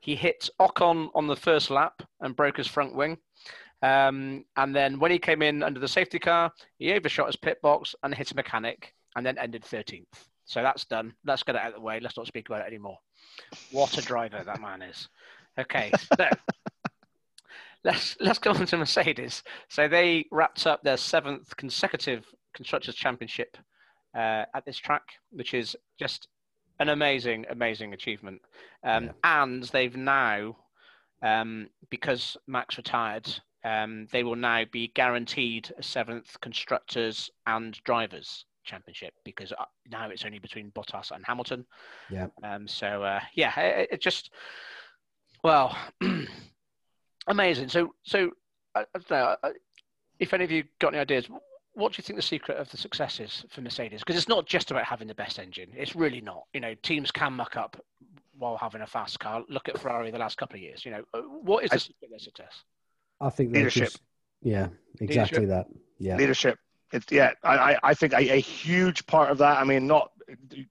He 0.07 0.15
hit 0.15 0.49
Ocon 0.57 1.09
on 1.15 1.27
the 1.27 1.35
first 1.35 1.69
lap 1.69 2.01
and 2.21 2.33
broke 2.33 2.55
his 2.55 2.65
front 2.65 2.95
wing. 2.95 3.17
Um, 3.81 4.45
and 4.55 4.73
then 4.73 4.99
when 4.99 5.11
he 5.11 5.19
came 5.19 5.41
in 5.41 5.61
under 5.61 5.81
the 5.81 5.87
safety 5.89 6.17
car, 6.17 6.53
he 6.79 6.93
overshot 6.93 7.25
his 7.27 7.35
pit 7.35 7.61
box 7.61 7.93
and 8.01 8.15
hit 8.15 8.31
a 8.31 8.35
mechanic, 8.35 8.93
and 9.17 9.25
then 9.25 9.37
ended 9.37 9.63
13th. 9.63 10.05
So 10.45 10.63
that's 10.63 10.85
done. 10.85 11.13
Let's 11.25 11.43
get 11.43 11.55
it 11.55 11.61
out 11.61 11.67
of 11.67 11.73
the 11.73 11.81
way. 11.81 11.99
Let's 11.99 12.15
not 12.15 12.25
speak 12.25 12.47
about 12.47 12.61
it 12.61 12.67
anymore. 12.67 12.97
What 13.73 13.97
a 13.97 14.01
driver 14.01 14.41
that 14.45 14.61
man 14.61 14.81
is. 14.81 15.09
Okay, 15.59 15.91
so 15.99 16.29
let's 17.83 18.15
let's 18.21 18.39
go 18.39 18.51
on 18.51 18.65
to 18.65 18.77
Mercedes. 18.77 19.43
So 19.67 19.89
they 19.89 20.23
wrapped 20.31 20.65
up 20.65 20.83
their 20.83 20.95
seventh 20.95 21.53
consecutive 21.57 22.25
constructors 22.55 22.95
championship 22.95 23.57
uh, 24.15 24.45
at 24.55 24.63
this 24.65 24.77
track, 24.77 25.03
which 25.31 25.53
is 25.53 25.75
just 25.99 26.29
an 26.79 26.89
amazing, 26.89 27.45
amazing 27.49 27.93
achievement. 27.93 28.41
Um, 28.83 29.05
Yeah. 29.05 29.11
And 29.23 29.63
they've 29.65 29.95
now, 29.95 30.57
um, 31.21 31.69
because 31.89 32.37
Max 32.47 32.77
retired, 32.77 33.27
um, 33.63 34.07
they 34.11 34.23
will 34.23 34.35
now 34.35 34.63
be 34.71 34.89
guaranteed 34.89 35.71
a 35.77 35.83
seventh 35.83 36.39
constructors 36.41 37.29
and 37.45 37.81
drivers 37.83 38.45
championship 38.63 39.13
because 39.23 39.51
uh, 39.53 39.65
now 39.89 40.09
it's 40.09 40.25
only 40.25 40.39
between 40.39 40.71
Bottas 40.71 41.11
and 41.11 41.25
Hamilton. 41.25 41.65
Yeah. 42.09 42.27
Um, 42.43 42.67
so 42.67 43.03
uh, 43.03 43.21
yeah, 43.33 43.57
it, 43.59 43.89
it 43.93 44.01
just 44.01 44.29
well, 45.43 45.75
amazing. 47.27 47.69
So 47.69 47.93
so 48.03 48.31
I, 48.75 48.81
I 48.81 48.99
don't 49.07 49.11
know 49.11 49.35
if 50.19 50.33
any 50.33 50.43
of 50.43 50.51
you 50.51 50.63
got 50.79 50.89
any 50.93 50.99
ideas. 50.99 51.27
What 51.77 51.93
do 51.93 51.99
you 51.99 52.03
think 52.03 52.17
the 52.17 52.23
secret 52.23 52.57
of 52.57 52.71
the 52.71 52.77
success 52.77 53.19
is 53.19 53.45
for 53.49 53.61
Mercedes? 53.61 53.99
Because 53.99 54.15
it's 54.15 54.27
not 54.27 54.47
just 54.47 54.71
about 54.71 54.83
having 54.85 55.07
the 55.07 55.13
best 55.13 55.37
engine. 55.37 55.69
It's 55.77 55.95
really 55.95 56.21
not. 56.21 56.45
You 56.51 56.59
know, 56.59 56.73
teams 56.81 57.11
can 57.11 57.33
muck 57.33 57.55
up 57.55 57.79
while 58.35 58.57
having 58.57 58.81
a 58.81 58.87
fast 58.87 59.19
car. 59.19 59.43
Look 59.47 59.69
at 59.69 59.79
Ferrari 59.79 60.09
the 60.09 60.17
last 60.17 60.37
couple 60.37 60.55
of 60.55 60.61
years. 60.63 60.83
You 60.83 60.91
know, 60.91 61.03
uh, 61.13 61.21
what 61.21 61.63
is 61.63 61.69
the 61.69 61.75
I- 61.75 61.77
secret 61.77 62.05
of 62.05 62.09
their 62.09 62.19
success? 62.19 62.63
I 63.21 63.29
think 63.29 63.53
Leadership. 63.53 63.83
just- 63.85 64.01
yeah, 64.41 64.69
exactly 64.99 65.45
that. 65.45 65.67
Yeah. 65.99 66.15
Leadership. 66.17 66.57
It's 66.91 67.11
yeah. 67.11 67.33
I 67.43 67.73
I, 67.73 67.79
I 67.83 67.93
think 67.93 68.13
a, 68.13 68.33
a 68.33 68.39
huge 68.39 69.05
part 69.05 69.29
of 69.29 69.37
that. 69.37 69.59
I 69.59 69.63
mean, 69.63 69.85
not 69.85 70.09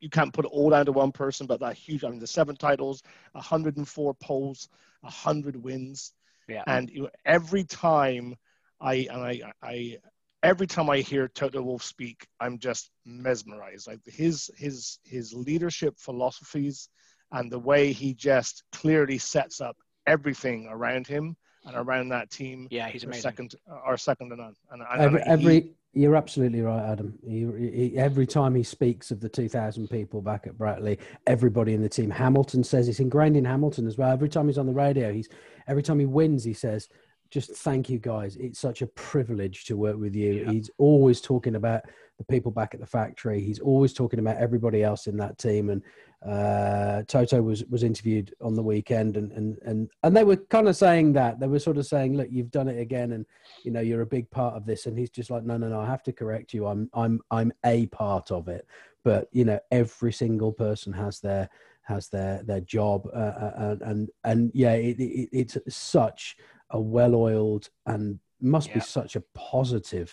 you 0.00 0.10
can't 0.10 0.32
put 0.32 0.44
it 0.44 0.48
all 0.48 0.70
down 0.70 0.86
to 0.86 0.92
one 0.92 1.12
person, 1.12 1.46
but 1.46 1.60
that 1.60 1.76
huge. 1.76 2.02
I 2.02 2.10
mean, 2.10 2.18
the 2.18 2.26
seven 2.26 2.56
titles, 2.56 3.02
104 3.32 4.14
poles, 4.14 4.68
100 5.02 5.56
wins. 5.62 6.12
Yeah. 6.48 6.64
And 6.66 6.90
you, 6.90 7.08
every 7.24 7.62
time 7.62 8.34
I 8.80 9.06
and 9.10 9.22
I, 9.22 9.52
I 9.62 9.98
every 10.42 10.66
time 10.66 10.88
I 10.90 10.98
hear 10.98 11.28
Toto 11.28 11.62
Wolff 11.62 11.82
speak, 11.82 12.26
I'm 12.40 12.58
just 12.58 12.90
mesmerized. 13.04 13.86
Like 13.86 14.00
his 14.06 14.50
his 14.56 14.98
his 15.04 15.32
leadership 15.34 15.94
philosophies 15.98 16.88
and 17.32 17.50
the 17.50 17.58
way 17.58 17.92
he 17.92 18.14
just 18.14 18.62
clearly 18.72 19.18
sets 19.18 19.60
up 19.60 19.76
everything 20.06 20.68
around 20.70 21.06
him 21.06 21.36
and 21.64 21.74
around 21.76 22.08
that 22.10 22.30
team 22.30 22.68
Yeah, 22.70 22.88
he's 22.88 23.02
are 23.02 23.08
amazing. 23.08 23.22
second 23.22 23.54
are 23.68 23.96
second 23.96 24.30
to 24.30 24.36
none. 24.36 24.54
And, 24.70 24.82
and 24.82 25.00
Every, 25.02 25.20
he- 25.22 25.26
every 25.28 25.70
you're 25.92 26.14
absolutely 26.14 26.60
right, 26.60 26.90
Adam. 26.90 27.18
He, 27.26 27.46
he, 27.58 27.96
every 27.98 28.26
time 28.26 28.54
he 28.54 28.62
speaks 28.62 29.10
of 29.10 29.18
the 29.20 29.30
2,000 29.30 29.88
people 29.88 30.20
back 30.20 30.46
at 30.46 30.58
Brackley, 30.58 30.98
everybody 31.26 31.72
in 31.72 31.80
the 31.80 31.88
team. 31.88 32.10
Hamilton 32.10 32.62
says 32.64 32.86
it's 32.86 33.00
ingrained 33.00 33.34
in 33.34 33.46
Hamilton 33.46 33.86
as 33.86 33.96
well. 33.96 34.10
Every 34.10 34.28
time 34.28 34.46
he's 34.46 34.58
on 34.58 34.66
the 34.66 34.74
radio, 34.74 35.10
he's 35.10 35.30
every 35.66 35.82
time 35.82 35.98
he 35.98 36.04
wins, 36.04 36.44
he 36.44 36.52
says, 36.52 36.86
"Just 37.30 37.52
thank 37.52 37.88
you 37.88 37.98
guys. 37.98 38.36
It's 38.36 38.58
such 38.58 38.82
a 38.82 38.86
privilege 38.86 39.64
to 39.66 39.76
work 39.76 39.98
with 39.98 40.14
you." 40.14 40.32
Yeah. 40.34 40.50
He's 40.50 40.70
always 40.78 41.20
talking 41.20 41.56
about 41.56 41.82
the 42.18 42.24
people 42.24 42.50
back 42.50 42.74
at 42.74 42.80
the 42.80 42.86
factory. 42.86 43.40
He's 43.40 43.60
always 43.60 43.92
talking 43.92 44.18
about 44.18 44.36
everybody 44.36 44.82
else 44.82 45.06
in 45.06 45.18
that 45.18 45.36
team. 45.36 45.68
And 45.70 45.82
uh, 46.26 47.02
Toto 47.02 47.42
was 47.42 47.64
was 47.66 47.82
interviewed 47.82 48.34
on 48.40 48.54
the 48.54 48.62
weekend, 48.62 49.16
and 49.16 49.32
and 49.32 49.58
and 49.62 49.90
and 50.02 50.16
they 50.16 50.24
were 50.24 50.36
kind 50.36 50.68
of 50.68 50.76
saying 50.76 51.12
that 51.14 51.40
they 51.40 51.46
were 51.46 51.58
sort 51.58 51.76
of 51.76 51.86
saying, 51.86 52.16
"Look, 52.16 52.28
you've 52.30 52.50
done 52.50 52.68
it 52.68 52.80
again," 52.80 53.12
and 53.12 53.26
you 53.62 53.70
know 53.72 53.80
you're 53.80 54.02
a 54.02 54.06
big 54.06 54.30
part 54.30 54.54
of 54.54 54.64
this 54.64 54.86
and 54.86 54.98
he's 54.98 55.10
just 55.10 55.30
like 55.30 55.44
no 55.44 55.56
no 55.56 55.68
no 55.68 55.80
i 55.80 55.86
have 55.86 56.02
to 56.02 56.12
correct 56.12 56.54
you 56.54 56.66
i'm 56.66 56.88
i'm 56.94 57.20
i'm 57.30 57.52
a 57.64 57.86
part 57.86 58.30
of 58.30 58.48
it 58.48 58.66
but 59.04 59.28
you 59.32 59.44
know 59.44 59.58
every 59.70 60.12
single 60.12 60.52
person 60.52 60.92
has 60.92 61.20
their 61.20 61.48
has 61.82 62.08
their 62.08 62.42
their 62.44 62.60
job 62.60 63.06
uh, 63.12 63.18
uh, 63.18 63.52
and 63.56 63.82
and 63.82 64.10
and 64.24 64.50
yeah 64.54 64.72
it, 64.72 64.98
it, 64.98 65.28
it's 65.32 65.58
such 65.68 66.36
a 66.70 66.80
well-oiled 66.80 67.68
and 67.86 68.18
must 68.40 68.72
be 68.72 68.80
such 68.80 69.16
a 69.16 69.22
positive 69.34 70.12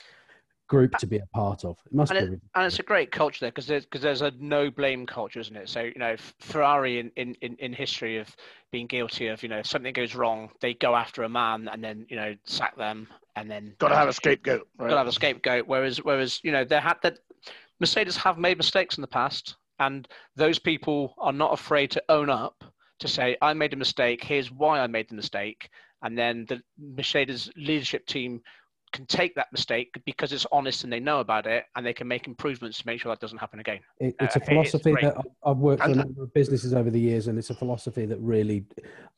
group 0.68 0.96
to 0.98 1.06
be 1.06 1.18
a 1.18 1.26
part 1.28 1.66
of. 1.66 1.78
It 1.86 1.94
must 1.94 2.12
and, 2.12 2.30
be. 2.30 2.36
It, 2.36 2.42
and 2.56 2.66
it's 2.66 2.80
a 2.80 2.84
great 2.84 3.12
culture 3.12 3.40
there 3.42 3.52
because 3.52 3.68
there's, 3.68 3.86
cause 3.86 4.02
there's 4.02 4.22
a 4.22 4.32
no 4.40 4.72
blame 4.72 5.06
culture, 5.06 5.40
isn't 5.40 5.56
it? 5.56 5.70
So, 5.70 5.82
you 5.82 5.98
know, 5.98 6.16
Ferrari 6.40 7.00
in, 7.00 7.12
in, 7.16 7.56
in 7.60 7.74
history 7.74 8.18
of 8.18 8.36
being 8.72 8.88
guilty 8.88 9.28
of, 9.28 9.44
you 9.44 9.50
know, 9.50 9.60
if 9.60 9.68
something 9.68 9.94
goes 9.94 10.16
wrong, 10.16 10.50
they 10.62 10.74
go 10.74 10.96
after 10.96 11.24
a 11.24 11.30
man 11.30 11.70
and 11.72 11.84
then, 11.84 12.06
you 12.10 12.16
know, 12.16 12.36
sack 12.46 12.76
them 12.78 13.08
and 13.36 13.52
then. 13.52 13.76
Got 13.78 13.90
to 13.90 13.96
have 13.96 14.10
a 14.10 14.14
scapegoat. 14.14 14.68
Right? 14.78 14.88
Got 14.90 14.96
to 14.96 14.98
have 15.00 15.08
a 15.08 15.12
scapegoat. 15.12 15.68
Whereas, 15.68 15.98
whereas, 15.98 16.40
you 16.44 16.52
know, 16.52 16.64
they 16.64 16.80
had 16.80 16.98
that 17.04 17.20
Mercedes 17.80 18.18
have 18.18 18.38
made 18.38 18.58
mistakes 18.58 18.98
in 18.98 19.02
the 19.02 19.08
past 19.08 19.58
and 19.80 20.08
those 20.36 20.60
people 20.60 21.14
are 21.18 21.34
not 21.34 21.54
afraid 21.54 21.92
to 21.92 22.04
own 22.10 22.30
up 22.30 22.64
to 23.00 23.08
say, 23.08 23.38
I 23.42 23.54
made 23.54 23.74
a 23.74 23.78
mistake, 23.78 24.24
here's 24.24 24.52
why 24.52 24.80
I 24.80 24.88
made 24.88 25.10
the 25.10 25.16
mistake. 25.16 25.70
And 26.04 26.18
then 26.18 26.46
the 26.48 26.62
Mercedes 26.78 27.50
leadership 27.56 28.06
team 28.06 28.42
can 28.94 29.06
take 29.08 29.34
that 29.36 29.48
mistake 29.52 29.90
because 30.06 30.32
it's 30.32 30.46
honest 30.52 30.84
and 30.84 30.94
they 30.94 31.00
know 31.00 31.20
about 31.20 31.48
it 31.48 31.66
and 31.76 31.86
they 31.86 31.94
can 31.94 32.08
make 32.08 32.28
improvements 32.28 32.78
to 32.78 32.86
make 32.86 33.02
sure 33.02 33.12
that 33.12 33.20
doesn't 33.20 33.40
happen 33.40 33.60
again. 33.60 33.80
It, 34.00 34.16
it's 34.20 34.36
a 34.36 34.42
uh, 34.42 34.46
philosophy 34.46 34.92
it's 34.92 35.02
that 35.02 35.18
I've 35.44 35.58
worked 35.58 35.84
for 35.84 35.90
a 35.90 35.96
number 35.96 36.24
of 36.24 36.34
businesses 36.34 36.74
over 36.74 36.92
the 36.92 37.00
years, 37.00 37.28
and 37.28 37.38
it's 37.38 37.50
a 37.50 37.56
philosophy 37.56 38.06
that 38.06 38.20
really 38.20 38.66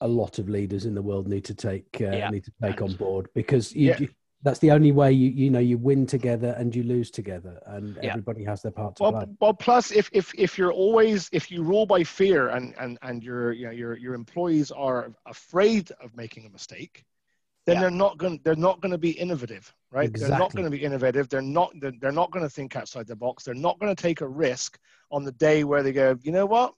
a 0.01 0.07
lot 0.07 0.39
of 0.39 0.49
leaders 0.49 0.85
in 0.85 0.95
the 0.95 1.01
world 1.01 1.27
need 1.27 1.43
to 1.45 1.53
take 1.53 1.85
uh, 1.99 2.05
yeah. 2.05 2.29
need 2.29 2.45
to 2.45 2.51
take 2.63 2.81
on 2.81 2.93
board 2.93 3.27
because 3.35 3.75
you, 3.75 3.89
yeah. 3.89 3.99
you, 3.99 4.09
that's 4.45 4.59
the 4.59 4.71
only 4.71 4.91
way 4.91 5.11
you 5.11 5.29
you 5.31 5.49
know 5.49 5.59
you 5.59 5.77
win 5.77 6.05
together 6.05 6.55
and 6.57 6.73
you 6.73 6.83
lose 6.83 7.11
together, 7.11 7.59
and 7.65 7.97
yeah. 8.01 8.11
everybody 8.11 8.43
has 8.43 8.61
their 8.61 8.71
part 8.71 8.95
to 8.95 9.03
well, 9.03 9.11
play. 9.11 9.25
Well, 9.41 9.53
plus 9.53 9.91
if 9.91 10.09
if 10.13 10.31
if 10.37 10.57
you're 10.57 10.71
always 10.71 11.27
if 11.33 11.51
you 11.51 11.63
rule 11.63 11.85
by 11.85 12.03
fear 12.03 12.49
and 12.49 12.73
and 12.79 12.97
and 13.01 13.23
your 13.23 13.51
you 13.51 13.65
know, 13.65 13.71
your 13.71 13.97
your 13.97 14.13
employees 14.13 14.71
are 14.71 15.11
afraid 15.25 15.91
of 15.99 16.15
making 16.15 16.45
a 16.45 16.49
mistake 16.49 17.03
then 17.65 17.75
yeah. 17.75 17.81
they're 17.81 17.91
not 17.91 18.17
going 18.17 18.39
they're 18.43 18.55
not 18.55 18.79
going 18.81 18.91
to 18.91 18.97
be 18.97 19.11
innovative 19.11 19.73
right 19.91 20.09
exactly. 20.09 20.29
they're 20.29 20.39
not 20.39 20.53
going 20.53 20.65
to 20.65 20.71
be 20.71 20.83
innovative 20.83 21.27
they're 21.29 21.41
not 21.41 21.71
they're, 21.79 21.93
they're 21.99 22.11
not 22.11 22.31
going 22.31 22.43
to 22.43 22.49
think 22.49 22.75
outside 22.75 23.07
the 23.07 23.15
box 23.15 23.43
they're 23.43 23.53
not 23.53 23.79
going 23.79 23.93
to 23.93 23.99
take 23.99 24.21
a 24.21 24.27
risk 24.27 24.77
on 25.11 25.23
the 25.23 25.31
day 25.33 25.63
where 25.63 25.83
they 25.83 25.91
go 25.91 26.17
you 26.23 26.31
know 26.31 26.45
what 26.45 26.73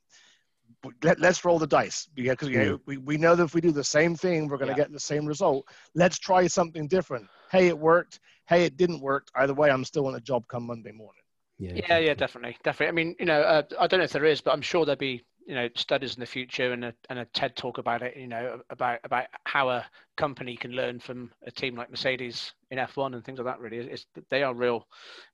Let, 1.03 1.23
us 1.23 1.43
roll 1.43 1.59
the 1.59 1.67
dice 1.67 2.07
because 2.15 2.49
you 2.49 2.57
know, 2.57 2.77
mm. 2.77 2.81
we, 2.85 2.97
we 2.97 3.17
know 3.17 3.35
that 3.35 3.43
if 3.43 3.53
we 3.53 3.61
do 3.61 3.71
the 3.71 3.83
same 3.83 4.15
thing 4.15 4.47
we're 4.47 4.57
going 4.57 4.71
to 4.71 4.77
yeah. 4.77 4.85
get 4.85 4.91
the 4.91 4.99
same 4.99 5.25
result 5.25 5.65
let's 5.95 6.17
try 6.17 6.47
something 6.47 6.87
different 6.87 7.27
hey 7.51 7.67
it 7.67 7.77
worked 7.77 8.19
hey 8.47 8.63
it 8.63 8.77
didn't 8.77 9.01
work 9.01 9.27
either 9.35 9.53
way 9.53 9.69
i'm 9.69 9.83
still 9.83 10.07
on 10.07 10.15
a 10.15 10.21
job 10.21 10.43
come 10.47 10.65
monday 10.65 10.91
morning 10.91 11.21
yeah 11.57 11.73
yeah, 11.73 11.97
yeah 11.97 12.13
definitely 12.13 12.55
definitely 12.63 12.87
i 12.87 12.91
mean 12.91 13.15
you 13.19 13.25
know 13.25 13.41
uh, 13.41 13.63
i 13.79 13.87
don't 13.87 13.99
know 13.99 14.03
if 14.03 14.11
there 14.11 14.25
is 14.25 14.39
but 14.39 14.51
i'm 14.51 14.61
sure 14.61 14.85
there'll 14.85 14.97
be 14.97 15.23
you 15.47 15.55
know 15.55 15.69
studies 15.75 16.13
in 16.13 16.19
the 16.19 16.25
future 16.25 16.73
and 16.73 16.83
a, 16.83 16.93
and 17.09 17.19
a 17.19 17.25
TED 17.25 17.55
talk 17.55 17.77
about 17.77 18.01
it. 18.01 18.15
You 18.17 18.27
know 18.27 18.59
about 18.69 18.99
about 19.05 19.27
how 19.45 19.69
a 19.69 19.85
company 20.17 20.57
can 20.57 20.71
learn 20.71 20.99
from 20.99 21.31
a 21.45 21.51
team 21.51 21.75
like 21.75 21.89
Mercedes 21.89 22.53
in 22.69 22.77
F1 22.77 23.13
and 23.13 23.23
things 23.23 23.39
like 23.39 23.45
that. 23.45 23.59
Really, 23.59 23.77
it's, 23.77 24.05
they 24.29 24.43
are 24.43 24.53
real, 24.53 24.85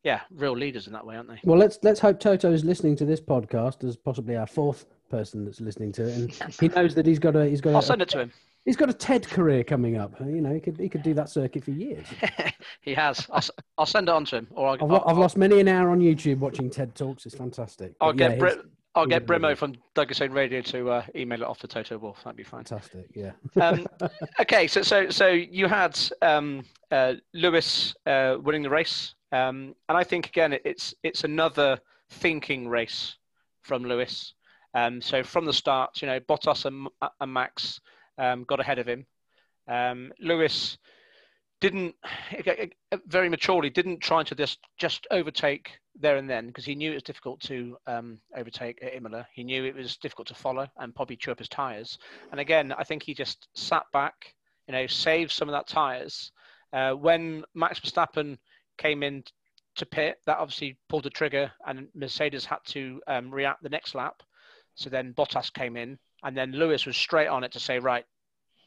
yeah, 0.03 0.21
real 0.31 0.55
leaders 0.55 0.85
in 0.87 0.93
that 0.93 1.05
way, 1.05 1.15
aren't 1.15 1.29
they? 1.29 1.39
Well, 1.43 1.57
let's 1.57 1.79
let's 1.81 1.99
hope 1.99 2.19
Toto 2.19 2.53
is 2.53 2.63
listening 2.63 2.95
to 2.97 3.05
this 3.05 3.19
podcast 3.19 3.83
as 3.83 3.97
possibly 3.97 4.37
our 4.37 4.47
fourth 4.47 4.85
person 5.13 5.45
that's 5.45 5.61
listening 5.61 5.91
to 5.93 6.07
it, 6.07 6.15
and 6.15 6.53
he 6.59 6.67
knows 6.69 6.95
that 6.95 7.05
he's 7.05 7.19
got 7.19 7.35
a 7.35 7.47
he's 7.47 7.61
got. 7.61 7.71
I'll 7.71 7.79
a, 7.79 7.83
send 7.83 8.01
it 8.01 8.09
to 8.09 8.19
him. 8.19 8.31
He's 8.65 8.77
got 8.77 8.89
a 8.89 8.93
TED 8.93 9.27
career 9.27 9.63
coming 9.63 9.97
up. 9.97 10.19
You 10.19 10.41
know, 10.41 10.53
he 10.53 10.59
could 10.59 10.79
he 10.79 10.89
could 10.89 11.03
do 11.03 11.13
that 11.13 11.29
circuit 11.29 11.63
for 11.63 11.71
years. 11.71 12.07
he 12.81 12.93
has. 12.93 13.27
I'll, 13.29 13.43
I'll, 13.77 13.85
send 13.85 14.09
it 14.09 14.11
on 14.11 14.25
to 14.25 14.37
him. 14.37 14.47
Or 14.51 14.69
I'll, 14.69 14.73
I've, 14.75 14.91
I'll, 14.91 15.03
I've 15.07 15.17
lost 15.17 15.37
many 15.37 15.59
an 15.59 15.67
hour 15.67 15.89
on 15.91 15.99
YouTube 15.99 16.39
watching 16.39 16.69
TED 16.69 16.95
talks. 16.95 17.25
It's 17.25 17.35
fantastic. 17.35 17.93
I'll 18.01 18.09
but 18.09 18.17
get 18.17 18.31
yeah, 18.31 18.37
Brit, 18.37 18.65
I'll 18.95 19.05
get 19.05 19.25
Brimo 19.25 19.57
from 19.57 19.75
Douglas 19.95 20.19
Lane 20.19 20.31
Radio 20.31 20.61
to 20.61 20.89
uh, 20.89 21.05
email 21.15 21.41
it 21.41 21.47
off 21.47 21.59
to 21.59 21.67
Toto 21.67 21.97
Wolff. 21.97 22.23
That'd 22.23 22.37
be 22.37 22.43
fantastic. 22.43 23.05
Yeah. 23.13 23.31
um, 23.59 23.85
okay, 24.39 24.67
so 24.67 24.81
so 24.81 25.09
so 25.09 25.27
you 25.27 25.67
had 25.67 25.99
um, 26.21 26.63
uh, 26.91 27.15
Lewis 27.33 27.95
uh, 28.05 28.37
winning 28.41 28.63
the 28.63 28.69
race, 28.69 29.15
um, 29.31 29.75
and 29.89 29.97
I 29.97 30.03
think 30.03 30.27
again 30.27 30.57
it's 30.63 30.93
it's 31.03 31.23
another 31.23 31.79
thinking 32.09 32.67
race 32.67 33.17
from 33.63 33.83
Lewis. 33.83 34.33
Um, 34.73 35.01
so 35.01 35.23
from 35.23 35.45
the 35.45 35.53
start, 35.53 36.01
you 36.01 36.07
know, 36.07 36.19
Bottas 36.19 36.65
and, 36.65 36.87
and 37.19 37.33
Max 37.33 37.79
um, 38.17 38.43
got 38.43 38.59
ahead 38.59 38.79
of 38.79 38.87
him. 38.87 39.05
Um, 39.67 40.11
Lewis 40.19 40.77
didn't 41.61 41.95
very 43.07 43.29
maturely 43.29 43.69
didn't 43.69 44.01
try 44.01 44.21
to 44.21 44.35
just 44.35 44.59
just 44.77 45.07
overtake 45.11 45.79
there 45.97 46.17
and 46.17 46.29
then 46.29 46.47
because 46.47 46.65
he 46.65 46.75
knew 46.75 46.91
it 46.91 46.95
was 46.95 47.03
difficult 47.03 47.39
to 47.39 47.77
um, 47.87 48.19
overtake 48.35 48.79
at 48.83 48.93
Imola. 48.93 49.25
He 49.31 49.45
knew 49.45 49.63
it 49.63 49.75
was 49.75 49.95
difficult 49.95 50.27
to 50.27 50.33
follow 50.33 50.67
and 50.77 50.93
probably 50.93 51.15
chew 51.15 51.31
up 51.31 51.39
his 51.39 51.47
tires. 51.47 51.97
And 52.31 52.41
again, 52.41 52.73
I 52.77 52.83
think 52.83 53.03
he 53.03 53.13
just 53.13 53.47
sat 53.53 53.85
back, 53.93 54.33
you 54.67 54.73
know, 54.73 54.87
saved 54.87 55.31
some 55.31 55.47
of 55.47 55.53
that 55.53 55.67
tires. 55.67 56.33
Uh, 56.73 56.93
when 56.93 57.45
Max 57.53 57.79
Verstappen 57.79 58.37
came 58.77 59.01
in 59.01 59.23
to 59.75 59.85
pit, 59.85 60.17
that 60.25 60.39
obviously 60.39 60.77
pulled 60.89 61.03
the 61.03 61.09
trigger, 61.09 61.51
and 61.65 61.87
Mercedes 61.95 62.43
had 62.43 62.59
to 62.65 63.01
um, 63.07 63.31
react 63.31 63.63
the 63.63 63.69
next 63.69 63.95
lap. 63.95 64.21
So 64.75 64.89
then 64.89 65.13
Bottas 65.13 65.53
came 65.53 65.77
in, 65.77 65.99
and 66.23 66.35
then 66.35 66.51
Lewis 66.51 66.85
was 66.85 66.97
straight 66.97 67.27
on 67.27 67.43
it 67.43 67.51
to 67.53 67.59
say, 67.59 67.79
right, 67.79 68.05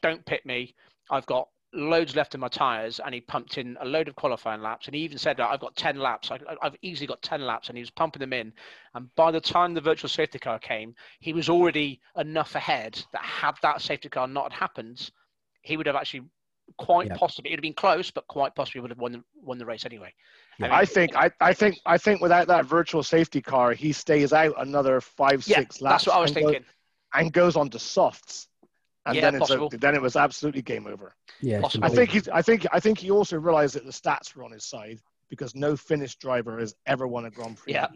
don't 0.01 0.25
pit 0.25 0.45
me. 0.45 0.75
I've 1.09 1.25
got 1.25 1.47
loads 1.73 2.15
left 2.15 2.33
in 2.33 2.39
my 2.39 2.47
tires 2.47 2.99
and 3.03 3.13
he 3.13 3.21
pumped 3.21 3.57
in 3.57 3.77
a 3.81 3.85
load 3.85 4.07
of 4.07 4.15
qualifying 4.15 4.61
laps 4.61 4.87
and 4.87 4.95
he 4.95 5.01
even 5.01 5.17
said 5.17 5.39
i've 5.39 5.59
got 5.59 5.75
10 5.75 5.99
laps 5.99 6.31
I, 6.31 6.39
have 6.61 6.75
easily 6.81 7.07
got 7.07 7.21
10 7.21 7.45
laps 7.45 7.67
and 7.67 7.77
he 7.77 7.81
was 7.81 7.89
pumping 7.89 8.21
them 8.21 8.31
in 8.31 8.53
and 8.93 9.13
by 9.15 9.31
the 9.31 9.41
time 9.41 9.73
the 9.73 9.81
virtual 9.81 10.09
safety 10.09 10.39
car 10.39 10.59
came 10.59 10.95
he 11.19 11.33
was 11.33 11.49
already 11.49 11.99
enough 12.15 12.55
ahead 12.55 13.03
that 13.11 13.21
had 13.21 13.55
that 13.63 13.81
safety 13.81 14.07
car 14.07 14.27
not 14.27 14.53
happened 14.53 15.11
he 15.61 15.75
would 15.75 15.87
have 15.87 15.95
actually 15.97 16.23
quite 16.77 17.07
yeah. 17.07 17.15
possibly 17.17 17.49
it 17.49 17.53
would 17.53 17.59
have 17.59 17.63
been 17.63 17.73
close 17.73 18.11
but 18.11 18.27
quite 18.27 18.53
possibly 18.55 18.81
would 18.81 18.91
have 18.91 18.99
won 18.99 19.11
the, 19.13 19.23
won 19.41 19.57
the 19.57 19.65
race 19.65 19.85
anyway 19.85 20.13
I, 20.59 20.63
mean, 20.63 20.71
I 20.71 20.85
think 20.85 21.15
I, 21.15 21.31
I 21.39 21.53
think 21.53 21.79
I 21.85 21.97
think 21.97 22.21
without 22.21 22.47
that 22.47 22.65
virtual 22.65 23.03
safety 23.03 23.41
car 23.41 23.71
he 23.71 23.93
stays 23.93 24.33
out 24.33 24.53
another 24.57 25.01
five 25.01 25.47
yeah, 25.47 25.59
six 25.59 25.81
laps 25.81 26.03
that's 26.03 26.07
what 26.07 26.17
I 26.17 26.21
was 26.21 26.31
thinking 26.31 26.53
goes, 26.53 26.63
and 27.13 27.33
goes 27.33 27.55
on 27.55 27.69
to 27.71 27.79
softs 27.79 28.47
and 29.07 29.15
yeah, 29.15 29.31
then, 29.31 29.39
possible. 29.39 29.69
A, 29.71 29.77
then 29.77 29.95
it 29.95 30.01
was 30.01 30.15
absolutely 30.15 30.61
game 30.61 30.85
over. 30.85 31.15
Yeah, 31.39 31.61
I 31.81 31.89
think 31.89 32.09
he, 32.09 32.21
I 32.31 32.41
think 32.41 32.67
I 32.71 32.79
think 32.79 32.99
he 32.99 33.09
also 33.09 33.39
realized 33.39 33.75
that 33.75 33.85
the 33.85 33.91
stats 33.91 34.35
were 34.35 34.43
on 34.43 34.51
his 34.51 34.65
side 34.65 34.99
because 35.29 35.55
no 35.55 35.75
Finnish 35.75 36.15
driver 36.17 36.59
has 36.59 36.75
ever 36.85 37.07
won 37.07 37.25
a 37.25 37.31
Grand 37.31 37.57
Prix. 37.57 37.73
Yeah. 37.73 37.87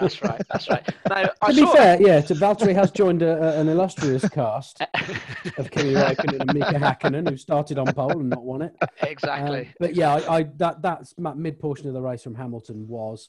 That's 0.00 0.22
right. 0.22 0.42
That's 0.50 0.68
right. 0.68 0.88
Now, 1.08 1.22
to 1.22 1.34
I 1.42 1.52
be 1.52 1.66
fair, 1.66 2.00
yeah, 2.00 2.20
so 2.20 2.34
Valtteri 2.34 2.74
has 2.74 2.90
joined 2.90 3.22
a, 3.22 3.56
a, 3.56 3.60
an 3.60 3.68
illustrious 3.68 4.28
cast 4.28 4.80
of 5.58 5.70
Kimi 5.70 5.94
Raikkonen 5.94 6.40
and 6.40 6.54
Mika 6.54 6.72
Hakkinen, 6.74 7.28
who 7.28 7.36
started 7.36 7.78
on 7.78 7.92
pole 7.92 8.12
and 8.12 8.30
not 8.30 8.44
won 8.44 8.62
it. 8.62 8.74
Exactly. 9.02 9.60
Um, 9.60 9.74
but 9.80 9.94
yeah, 9.94 10.14
I, 10.14 10.38
I, 10.38 10.42
that 10.56 10.82
that's 10.82 11.14
mid 11.18 11.58
portion 11.58 11.88
of 11.88 11.94
the 11.94 12.02
race 12.02 12.22
from 12.22 12.34
Hamilton 12.34 12.86
was 12.88 13.28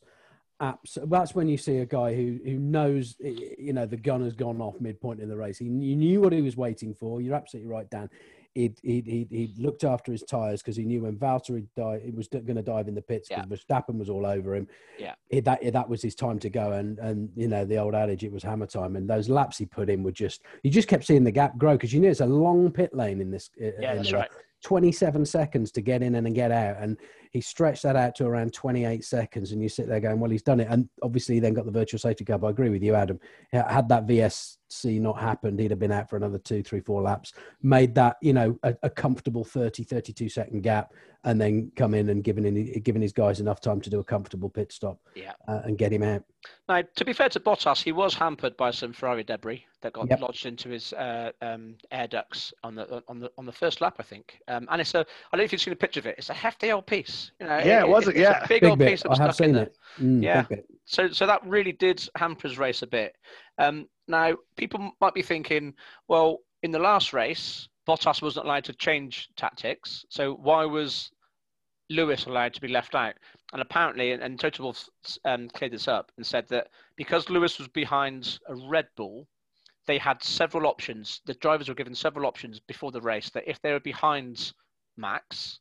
Abs- 0.61 0.97
that's 1.05 1.33
when 1.33 1.47
you 1.47 1.57
see 1.57 1.77
a 1.77 1.85
guy 1.85 2.13
who 2.13 2.37
who 2.43 2.59
knows 2.59 3.15
you 3.19 3.71
know 3.71 3.85
the 3.85 3.95
gun 3.95 4.21
has 4.21 4.33
gone 4.33 4.59
off 4.59 4.79
midpoint 4.81 5.21
in 5.21 5.29
the 5.29 5.37
race. 5.37 5.57
He 5.57 5.65
you 5.65 5.95
knew 5.95 6.19
what 6.19 6.33
he 6.33 6.41
was 6.41 6.57
waiting 6.57 6.93
for. 6.93 7.21
You're 7.21 7.35
absolutely 7.35 7.71
right, 7.71 7.89
Dan. 7.89 8.09
He 8.55 8.73
he 8.81 9.01
he, 9.01 9.27
he 9.29 9.53
looked 9.57 9.83
after 9.83 10.11
his 10.11 10.23
tires 10.23 10.61
because 10.61 10.75
he 10.75 10.83
knew 10.83 11.03
when 11.03 11.17
Valtteri 11.17 11.67
died, 11.75 12.01
he 12.03 12.11
was 12.11 12.27
going 12.27 12.55
to 12.55 12.61
dive 12.61 12.87
in 12.87 12.95
the 12.95 13.01
pits 13.01 13.29
because 13.29 13.45
yeah. 13.49 13.55
Verstappen 13.55 13.97
was 13.97 14.09
all 14.09 14.25
over 14.25 14.55
him. 14.55 14.67
Yeah, 14.97 15.13
it, 15.29 15.45
that 15.45 15.59
that 15.73 15.87
was 15.87 16.01
his 16.01 16.15
time 16.15 16.39
to 16.39 16.49
go. 16.49 16.71
And 16.73 16.97
and 16.99 17.29
you 17.35 17.47
know 17.47 17.63
the 17.65 17.77
old 17.77 17.95
adage, 17.95 18.23
it 18.23 18.31
was 18.31 18.43
hammer 18.43 18.65
time. 18.65 18.95
And 18.95 19.09
those 19.09 19.29
laps 19.29 19.57
he 19.57 19.65
put 19.65 19.89
in 19.89 20.03
were 20.03 20.11
just 20.11 20.41
you 20.63 20.71
just 20.71 20.87
kept 20.87 21.05
seeing 21.05 21.23
the 21.23 21.31
gap 21.31 21.57
grow 21.57 21.73
because 21.73 21.93
you 21.93 21.99
knew 21.99 22.09
it's 22.09 22.21
a 22.21 22.25
long 22.25 22.71
pit 22.71 22.93
lane 22.93 23.21
in 23.21 23.31
this. 23.31 23.49
Uh, 23.61 23.67
yeah, 23.79 23.91
in 23.91 23.97
that's 23.97 24.11
right. 24.11 24.29
27 24.63 25.25
seconds 25.25 25.71
to 25.71 25.81
get 25.81 26.01
in 26.01 26.15
and 26.15 26.35
get 26.35 26.51
out. 26.51 26.77
And 26.79 26.97
he 27.31 27.41
stretched 27.41 27.83
that 27.83 27.95
out 27.95 28.15
to 28.15 28.25
around 28.25 28.53
28 28.53 29.03
seconds. 29.03 29.51
And 29.51 29.61
you 29.61 29.69
sit 29.69 29.87
there 29.87 29.99
going, 29.99 30.19
well, 30.19 30.31
he's 30.31 30.41
done 30.41 30.59
it. 30.59 30.67
And 30.69 30.89
obviously, 31.01 31.35
he 31.35 31.41
then 31.41 31.53
got 31.53 31.65
the 31.65 31.71
virtual 31.71 31.99
safety 31.99 32.25
car. 32.25 32.39
I 32.43 32.49
agree 32.49 32.69
with 32.69 32.83
you, 32.83 32.95
Adam. 32.95 33.19
Had 33.51 33.87
that 33.89 34.07
VSC 34.07 34.99
not 34.99 35.19
happened, 35.19 35.59
he'd 35.59 35.71
have 35.71 35.79
been 35.79 35.91
out 35.91 36.09
for 36.09 36.17
another 36.17 36.39
two, 36.39 36.63
three, 36.63 36.81
four 36.81 37.01
laps, 37.01 37.33
made 37.61 37.95
that, 37.95 38.17
you 38.21 38.33
know, 38.33 38.57
a, 38.63 38.75
a 38.83 38.89
comfortable 38.89 39.43
30, 39.43 39.83
32 39.83 40.29
second 40.29 40.61
gap, 40.61 40.93
and 41.25 41.39
then 41.39 41.71
come 41.75 41.93
in 41.93 42.09
and 42.09 42.23
giving 42.23 42.45
in, 42.45 42.81
given 42.81 43.01
his 43.01 43.11
guys 43.11 43.39
enough 43.39 43.59
time 43.59 43.81
to 43.81 43.89
do 43.89 43.99
a 43.99 44.03
comfortable 44.03 44.49
pit 44.49 44.71
stop 44.71 44.99
yeah. 45.15 45.33
Uh, 45.47 45.61
and 45.65 45.77
get 45.77 45.91
him 45.91 46.03
out. 46.03 46.23
Now, 46.69 46.81
to 46.95 47.05
be 47.05 47.11
fair 47.11 47.27
to 47.29 47.39
Bottas, 47.39 47.83
he 47.83 47.91
was 47.91 48.13
hampered 48.13 48.55
by 48.55 48.71
some 48.71 48.93
Ferrari 48.93 49.25
debris 49.25 49.65
that 49.81 49.91
got 49.91 50.09
yep. 50.09 50.21
lodged 50.21 50.45
into 50.45 50.69
his 50.69 50.93
uh, 50.93 51.31
um, 51.41 51.75
air 51.91 52.07
ducts 52.07 52.53
on 52.63 52.75
the 52.75 53.03
on 53.09 53.19
the 53.19 53.29
on 53.37 53.45
the 53.45 53.51
first 53.51 53.81
lap, 53.81 53.95
I 53.99 54.03
think. 54.03 54.39
Um, 54.47 54.67
and 54.71 54.79
it's 54.79 54.95
a 54.95 54.99
I 54.99 55.03
don't 55.33 55.39
know 55.39 55.43
if 55.43 55.51
you've 55.51 55.61
seen 55.61 55.73
a 55.73 55.77
picture 55.77 55.99
of 55.99 56.05
it. 56.05 56.15
It's 56.17 56.29
a 56.29 56.33
hefty 56.33 56.71
old 56.71 56.85
piece. 56.85 57.31
You 57.41 57.47
know, 57.47 57.59
yeah, 57.59 57.81
it, 57.81 57.89
was 57.89 58.07
it? 58.07 58.15
Yeah, 58.15 58.39
big, 58.47 58.61
big, 58.61 58.69
old 58.69 58.79
bit. 58.79 58.89
piece 58.89 59.03
that 59.03 59.09
was 59.09 59.19
I 59.19 59.23
have 59.23 59.35
stuck 59.35 59.45
seen 59.45 59.55
in 59.55 59.61
it. 59.63 59.77
Mm, 59.99 60.23
yeah. 60.23 60.45
So 60.85 61.09
so 61.09 61.25
that 61.25 61.45
really 61.45 61.73
did 61.73 62.07
hamper 62.15 62.47
his 62.47 62.57
race 62.57 62.81
a 62.81 62.87
bit. 62.87 63.15
Um, 63.57 63.87
now 64.07 64.37
people 64.55 64.91
might 65.01 65.13
be 65.13 65.21
thinking, 65.21 65.73
well, 66.07 66.39
in 66.63 66.71
the 66.71 66.79
last 66.79 67.11
race, 67.11 67.67
Bottas 67.87 68.21
wasn't 68.21 68.45
allowed 68.45 68.65
to 68.65 68.73
change 68.73 69.29
tactics. 69.35 70.05
So 70.09 70.35
why 70.35 70.65
was 70.65 71.11
Lewis 71.89 72.25
allowed 72.25 72.53
to 72.53 72.61
be 72.61 72.67
left 72.67 72.95
out? 72.95 73.15
And 73.51 73.61
apparently, 73.61 74.11
and, 74.11 74.21
and 74.21 74.59
Wolff 74.59 74.87
um, 75.25 75.49
cleared 75.49 75.73
this 75.73 75.87
up 75.87 76.11
and 76.17 76.25
said 76.25 76.47
that 76.49 76.67
because 76.95 77.29
Lewis 77.29 77.57
was 77.57 77.67
behind 77.67 78.39
a 78.47 78.55
Red 78.55 78.87
Bull, 78.95 79.27
they 79.87 79.97
had 79.97 80.23
several 80.23 80.67
options. 80.67 81.21
The 81.25 81.33
drivers 81.35 81.67
were 81.67 81.75
given 81.75 81.95
several 81.95 82.27
options 82.27 82.59
before 82.59 82.91
the 82.91 83.01
race 83.01 83.29
that 83.31 83.49
if 83.49 83.59
they 83.61 83.71
were 83.71 83.79
behind 83.79 84.53
Max, 84.97 85.59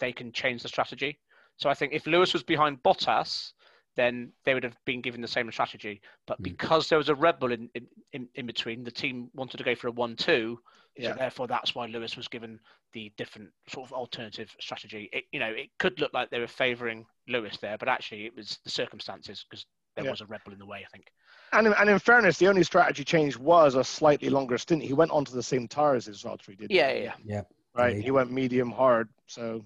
they 0.00 0.12
can 0.12 0.32
change 0.32 0.62
the 0.62 0.68
strategy. 0.68 1.18
So 1.56 1.68
I 1.68 1.74
think 1.74 1.92
if 1.92 2.06
Lewis 2.06 2.32
was 2.32 2.42
behind 2.42 2.82
Bottas, 2.82 3.52
then 3.98 4.32
they 4.44 4.54
would 4.54 4.62
have 4.62 4.76
been 4.84 5.00
given 5.00 5.20
the 5.20 5.26
same 5.28 5.50
strategy. 5.50 6.00
But 6.26 6.38
Mm. 6.40 6.44
because 6.44 6.88
there 6.88 6.98
was 6.98 7.08
a 7.08 7.14
Red 7.16 7.40
Bull 7.40 7.50
in, 7.52 7.68
in, 7.74 7.86
in, 8.12 8.28
in 8.36 8.46
between, 8.46 8.84
the 8.84 8.92
team 8.92 9.28
wanted 9.34 9.56
to 9.58 9.64
go 9.64 9.74
for 9.74 9.88
a 9.88 9.90
one-two. 9.90 10.60
Yeah. 10.96 11.10
So 11.12 11.18
therefore, 11.18 11.46
that's 11.48 11.74
why 11.74 11.86
Lewis 11.86 12.16
was 12.16 12.28
given 12.28 12.60
the 12.92 13.12
different 13.16 13.50
sort 13.68 13.88
of 13.88 13.92
alternative 13.92 14.54
strategy. 14.60 15.10
It, 15.12 15.24
you 15.32 15.40
know, 15.40 15.50
it 15.50 15.70
could 15.78 16.00
look 16.00 16.12
like 16.14 16.30
they 16.30 16.38
were 16.38 16.46
favouring 16.46 17.06
Lewis 17.26 17.58
there, 17.58 17.76
but 17.76 17.88
actually 17.88 18.26
it 18.26 18.36
was 18.36 18.58
the 18.64 18.70
circumstances 18.70 19.44
because 19.50 19.66
there 19.96 20.04
Yeah. 20.04 20.10
was 20.12 20.20
a 20.20 20.26
Red 20.26 20.40
Bull 20.44 20.52
in 20.54 20.60
the 20.60 20.66
way. 20.66 20.84
I 20.86 20.88
think. 20.92 21.06
And 21.52 21.66
in, 21.66 21.72
and 21.74 21.90
in 21.90 21.98
fairness, 21.98 22.38
the 22.38 22.46
only 22.48 22.62
strategy 22.62 23.02
change 23.04 23.36
was 23.36 23.74
a 23.74 23.82
slightly 23.82 24.28
longer 24.30 24.58
stint. 24.58 24.82
He 24.82 24.92
went 24.92 25.10
onto 25.10 25.32
the 25.32 25.42
same 25.42 25.66
tires 25.66 26.06
as 26.06 26.22
Valtteri 26.22 26.56
did. 26.56 26.70
Yeah, 26.70 26.92
yeah, 26.92 27.14
yeah. 27.24 27.42
Right. 27.74 27.96
Yeah. 27.96 28.02
He 28.02 28.10
went 28.12 28.30
medium 28.30 28.70
hard. 28.70 29.08
So 29.26 29.64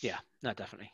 Yeah, 0.00 0.18
no, 0.42 0.52
definitely. 0.54 0.92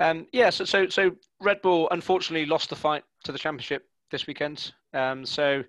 Um, 0.00 0.26
yeah, 0.32 0.50
so, 0.50 0.64
so 0.64 0.88
so 0.88 1.12
Red 1.40 1.62
Bull 1.62 1.88
unfortunately 1.90 2.46
lost 2.46 2.70
the 2.70 2.76
fight 2.76 3.04
to 3.24 3.32
the 3.32 3.38
championship 3.38 3.86
this 4.10 4.26
weekend. 4.26 4.72
Um, 4.92 5.24
so 5.24 5.62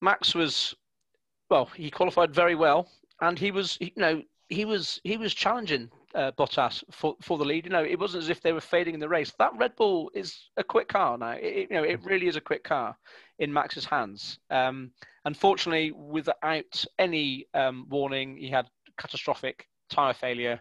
Max 0.00 0.34
was, 0.34 0.74
well, 1.50 1.66
he 1.66 1.90
qualified 1.90 2.34
very 2.34 2.54
well, 2.54 2.88
and 3.20 3.38
he 3.38 3.50
was, 3.50 3.76
you 3.80 3.90
know, 3.96 4.22
he 4.48 4.64
was 4.64 5.00
he 5.04 5.16
was 5.16 5.34
challenging 5.34 5.90
uh, 6.14 6.32
Bottas 6.38 6.82
for, 6.90 7.16
for 7.20 7.36
the 7.36 7.44
lead. 7.44 7.66
You 7.66 7.70
know, 7.70 7.84
it 7.84 7.98
wasn't 7.98 8.22
as 8.22 8.30
if 8.30 8.40
they 8.40 8.52
were 8.52 8.60
fading 8.60 8.94
in 8.94 9.00
the 9.00 9.08
race. 9.08 9.32
That 9.38 9.52
Red 9.58 9.76
Bull 9.76 10.10
is 10.14 10.50
a 10.56 10.64
quick 10.64 10.88
car 10.88 11.18
now. 11.18 11.32
It, 11.32 11.68
you 11.70 11.76
know, 11.76 11.84
it 11.84 12.04
really 12.04 12.26
is 12.26 12.36
a 12.36 12.40
quick 12.40 12.64
car 12.64 12.96
in 13.38 13.52
Max's 13.52 13.84
hands. 13.84 14.38
Um, 14.50 14.92
unfortunately, 15.24 15.92
without 15.92 16.84
any 16.98 17.46
um, 17.54 17.86
warning, 17.90 18.36
he 18.36 18.48
had 18.48 18.66
catastrophic 18.98 19.66
tire 19.90 20.14
failure 20.14 20.60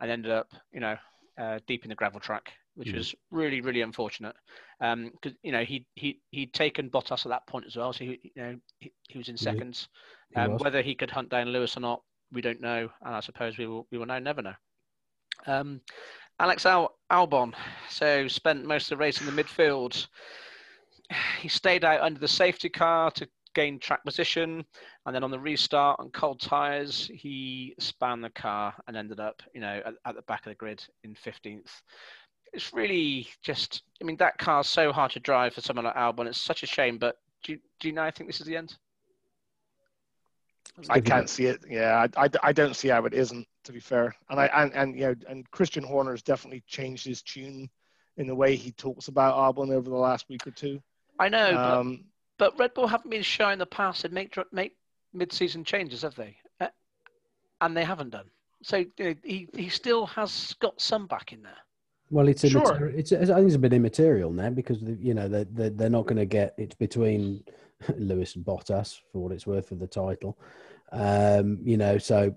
and 0.00 0.10
ended 0.10 0.32
up, 0.32 0.52
you 0.72 0.80
know, 0.80 0.96
uh, 1.42 1.58
deep 1.66 1.84
in 1.84 1.88
the 1.88 1.94
gravel 1.94 2.20
track, 2.20 2.52
which 2.74 2.88
Mhm. 2.92 2.96
was 2.98 3.14
really, 3.30 3.60
really 3.60 3.80
unfortunate. 3.82 4.36
Because 4.78 5.34
you 5.42 5.52
know 5.52 5.64
he 5.64 5.86
he 5.94 6.20
he'd 6.30 6.52
taken 6.52 6.90
Bottas 6.90 7.26
at 7.26 7.30
that 7.30 7.46
point 7.46 7.66
as 7.66 7.76
well, 7.76 7.92
so 7.92 8.04
he, 8.04 8.20
you 8.22 8.42
know 8.42 8.60
he, 8.78 8.92
he 9.08 9.18
was 9.18 9.28
in 9.28 9.36
seconds. 9.36 9.88
he 10.30 10.36
Um, 10.36 10.58
whether 10.58 10.82
he 10.82 10.94
could 10.94 11.10
hunt 11.10 11.28
down 11.28 11.48
Lewis 11.48 11.76
or 11.76 11.80
not, 11.80 12.02
we 12.32 12.40
don't 12.40 12.60
know, 12.60 12.90
and 13.02 13.14
I 13.14 13.20
suppose 13.20 13.58
we 13.58 13.66
will 13.66 13.86
we 13.90 13.98
will 13.98 14.06
now 14.06 14.18
never 14.18 14.42
know. 14.42 14.54
Um, 15.46 15.80
Alex 16.38 16.66
Al- 16.66 16.98
Albon, 17.10 17.54
so 17.88 18.28
spent 18.28 18.64
most 18.64 18.84
of 18.90 18.98
the 18.98 19.02
race 19.04 19.20
in 19.20 19.26
the 19.26 19.42
midfield. 19.42 20.06
He 21.40 21.48
stayed 21.48 21.84
out 21.84 22.00
under 22.00 22.18
the 22.20 22.28
safety 22.28 22.70
car 22.70 23.10
to 23.12 23.28
gain 23.54 23.78
track 23.78 24.04
position, 24.04 24.64
and 25.06 25.14
then 25.14 25.24
on 25.24 25.30
the 25.30 25.38
restart 25.38 26.00
on 26.00 26.10
cold 26.10 26.40
tyres, 26.40 27.10
he 27.12 27.74
span 27.78 28.20
the 28.20 28.30
car 28.30 28.74
and 28.86 28.96
ended 28.96 29.20
up, 29.20 29.42
you 29.54 29.60
know, 29.60 29.80
at, 29.84 29.94
at 30.04 30.14
the 30.14 30.22
back 30.22 30.46
of 30.46 30.50
the 30.50 30.54
grid 30.54 30.84
in 31.04 31.14
15th. 31.14 31.70
It's 32.52 32.72
really 32.72 33.28
just, 33.42 33.82
I 34.00 34.04
mean, 34.04 34.16
that 34.18 34.38
car's 34.38 34.68
so 34.68 34.92
hard 34.92 35.12
to 35.12 35.20
drive 35.20 35.54
for 35.54 35.60
someone 35.60 35.86
like 35.86 35.96
Albon. 35.96 36.26
It's 36.26 36.40
such 36.40 36.62
a 36.62 36.66
shame, 36.66 36.98
but 36.98 37.16
do 37.42 37.52
you, 37.52 37.58
do 37.80 37.88
you 37.88 37.94
now 37.94 38.10
think 38.10 38.28
this 38.28 38.40
is 38.40 38.46
the 38.46 38.56
end? 38.56 38.76
I 40.88 41.00
can't 41.00 41.28
see 41.28 41.46
it. 41.46 41.60
Yeah, 41.68 42.06
I, 42.16 42.24
I, 42.24 42.30
I 42.42 42.52
don't 42.52 42.74
see 42.74 42.88
how 42.88 43.04
it 43.04 43.14
isn't. 43.14 43.46
To 43.64 43.72
be 43.72 43.78
fair, 43.78 44.12
and 44.28 44.40
I 44.40 44.46
and, 44.46 44.74
and 44.74 44.96
you 44.96 45.02
know, 45.02 45.14
and 45.28 45.48
Christian 45.52 45.84
Horner's 45.84 46.22
definitely 46.22 46.64
changed 46.66 47.06
his 47.06 47.22
tune 47.22 47.70
in 48.16 48.26
the 48.26 48.34
way 48.34 48.56
he 48.56 48.72
talks 48.72 49.06
about 49.06 49.36
Albon 49.36 49.70
over 49.70 49.88
the 49.88 49.96
last 49.96 50.28
week 50.28 50.46
or 50.46 50.50
two. 50.50 50.82
I 51.18 51.28
know, 51.28 51.56
Um, 51.56 52.04
But 52.42 52.58
Red 52.58 52.74
Bull 52.74 52.88
haven't 52.88 53.12
been 53.12 53.22
shy 53.22 53.52
in 53.52 53.60
the 53.60 53.66
past 53.66 54.04
and 54.04 54.12
make 54.12 54.36
make 54.50 54.76
mid-season 55.12 55.62
changes, 55.62 56.02
have 56.02 56.16
they? 56.16 56.36
Uh, 56.60 56.66
and 57.60 57.76
they 57.76 57.84
haven't 57.84 58.10
done. 58.10 58.28
So 58.64 58.78
you 58.78 58.88
know, 58.98 59.14
he 59.22 59.46
he 59.54 59.68
still 59.68 60.06
has 60.06 60.52
got 60.58 60.80
some 60.80 61.06
back 61.06 61.32
in 61.32 61.44
there. 61.44 61.58
Well, 62.10 62.26
it's 62.26 62.44
Sure. 62.44 62.62
immaterial. 62.62 62.98
It's, 62.98 63.12
I 63.12 63.26
think 63.26 63.46
it's 63.46 63.54
a 63.54 63.60
bit 63.60 63.72
immaterial 63.72 64.32
now 64.32 64.50
because 64.50 64.82
you 64.82 65.14
know 65.14 65.28
they 65.28 65.44
they're, 65.52 65.70
they're 65.70 65.88
not 65.88 66.06
going 66.06 66.16
to 66.16 66.24
get 66.24 66.56
it's 66.58 66.74
between 66.74 67.44
Lewis 67.96 68.34
and 68.34 68.44
Bottas 68.44 68.98
for 69.12 69.22
what 69.22 69.30
it's 69.30 69.46
worth 69.46 69.68
for 69.68 69.76
the 69.76 69.86
title. 69.86 70.36
Um, 70.90 71.60
you 71.62 71.76
know, 71.76 71.96
so 71.96 72.34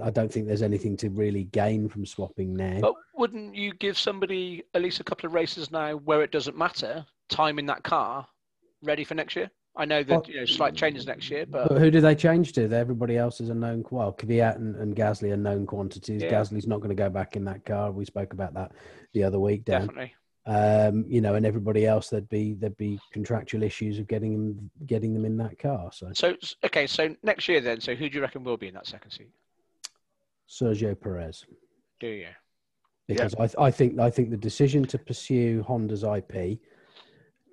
I 0.00 0.10
don't 0.10 0.32
think 0.32 0.46
there's 0.46 0.62
anything 0.62 0.96
to 0.98 1.10
really 1.10 1.42
gain 1.42 1.88
from 1.88 2.06
swapping 2.06 2.54
now. 2.54 2.78
But 2.80 2.94
wouldn't 3.16 3.56
you 3.56 3.74
give 3.74 3.98
somebody 3.98 4.62
at 4.74 4.80
least 4.80 5.00
a 5.00 5.04
couple 5.04 5.26
of 5.26 5.34
races 5.34 5.72
now 5.72 5.96
where 5.96 6.22
it 6.22 6.30
doesn't 6.30 6.56
matter, 6.56 7.04
time 7.28 7.58
in 7.58 7.66
that 7.66 7.82
car, 7.82 8.28
ready 8.82 9.04
for 9.04 9.14
next 9.14 9.36
year? 9.36 9.50
I 9.74 9.86
know 9.86 10.02
that 10.02 10.28
you 10.28 10.36
know 10.36 10.44
slight 10.44 10.74
changes 10.74 11.06
next 11.06 11.30
year, 11.30 11.46
but 11.46 11.68
But 11.68 11.78
who 11.78 11.90
do 11.90 12.00
they 12.00 12.14
change 12.14 12.52
to? 12.52 12.70
Everybody 12.70 13.16
else 13.16 13.40
is 13.40 13.48
a 13.48 13.54
known. 13.54 13.84
Well, 13.90 14.12
Kvyat 14.12 14.56
and, 14.56 14.76
and 14.76 14.94
Gasly 14.94 15.32
are 15.32 15.36
known 15.36 15.64
quantities. 15.64 16.22
Yeah. 16.22 16.30
Gasly's 16.30 16.66
not 16.66 16.78
going 16.78 16.90
to 16.90 16.94
go 16.94 17.08
back 17.08 17.36
in 17.36 17.44
that 17.46 17.64
car. 17.64 17.90
We 17.90 18.04
spoke 18.04 18.34
about 18.34 18.52
that 18.54 18.72
the 19.14 19.24
other 19.24 19.38
week, 19.40 19.64
Dan. 19.64 19.86
definitely. 19.86 20.14
Um, 20.44 21.04
you 21.08 21.20
know, 21.20 21.36
and 21.36 21.46
everybody 21.46 21.86
else 21.86 22.08
there'd 22.10 22.28
be 22.28 22.54
there'd 22.54 22.76
be 22.76 22.98
contractual 23.12 23.62
issues 23.62 23.98
of 23.98 24.08
getting 24.08 24.32
them 24.32 24.70
getting 24.84 25.14
them 25.14 25.24
in 25.24 25.36
that 25.38 25.58
car. 25.58 25.90
So 25.92 26.10
So 26.12 26.36
okay, 26.64 26.86
so 26.86 27.14
next 27.22 27.48
year 27.48 27.60
then, 27.60 27.80
so 27.80 27.94
who 27.94 28.10
do 28.10 28.16
you 28.16 28.22
reckon 28.22 28.44
will 28.44 28.56
be 28.56 28.68
in 28.68 28.74
that 28.74 28.86
second 28.86 29.12
seat? 29.12 29.30
Sergio 30.48 31.00
Perez. 31.00 31.46
Do 32.00 32.08
you? 32.08 32.26
because 33.08 33.34
I, 33.38 33.66
I 33.66 33.70
think 33.70 33.98
I 33.98 34.10
think 34.10 34.30
the 34.30 34.36
decision 34.36 34.84
to 34.86 34.98
pursue 34.98 35.62
Honda's 35.66 36.04
IP, 36.04 36.58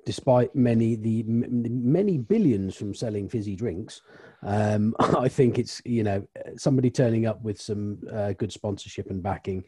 despite 0.10 0.55
many 0.55 0.95
the 0.95 1.22
many 1.28 2.18
billions 2.18 2.76
from 2.76 2.95
selling 2.95 3.30
fizzy 3.30 3.55
drinks, 3.55 4.01
um, 4.41 4.95
I 4.99 5.28
think 5.28 5.60
it's 5.60 5.84
you 5.86 6.03
know 6.03 6.28
somebody 6.57 6.89
turning 6.89 7.28
up 7.28 7.39
with 7.43 7.62
some 7.62 7.99
uh, 8.12 8.34
good 8.34 8.51
sponsorship 8.51 9.12
and 9.12 9.22
backing 9.22 9.64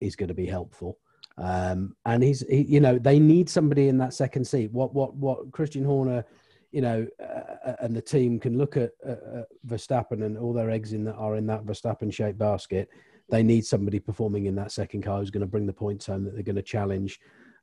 is 0.00 0.16
going 0.16 0.28
to 0.28 0.34
be 0.34 0.46
helpful. 0.46 0.96
Um, 1.36 1.96
and 2.06 2.22
he's 2.22 2.40
he, 2.48 2.62
you 2.62 2.80
know 2.80 2.98
they 2.98 3.18
need 3.18 3.50
somebody 3.50 3.88
in 3.88 3.98
that 3.98 4.14
second 4.14 4.46
seat. 4.46 4.72
What 4.72 4.94
what 4.94 5.14
what 5.16 5.52
Christian 5.52 5.84
Horner. 5.84 6.24
You 6.72 6.80
know, 6.80 7.06
uh, 7.22 7.74
and 7.82 7.94
the 7.94 8.02
team 8.02 8.40
can 8.40 8.58
look 8.58 8.76
at 8.76 8.90
uh, 9.06 9.12
uh, 9.12 9.42
Verstappen 9.64 10.24
and 10.24 10.36
all 10.36 10.52
their 10.52 10.70
eggs 10.70 10.92
in 10.92 11.04
that 11.04 11.14
are 11.14 11.36
in 11.36 11.46
that 11.46 11.64
Verstappen-shaped 11.64 12.36
basket, 12.36 12.88
they 13.30 13.44
need 13.44 13.64
somebody 13.64 14.00
performing 14.00 14.46
in 14.46 14.56
that 14.56 14.72
second 14.72 15.02
car 15.02 15.20
who's 15.20 15.30
going 15.30 15.46
to 15.46 15.54
bring 15.54 15.66
the 15.66 15.72
points 15.72 16.06
home 16.06 16.24
that 16.24 16.34
they're 16.34 16.42
going 16.42 16.56
to 16.56 16.62
challenge 16.62 17.20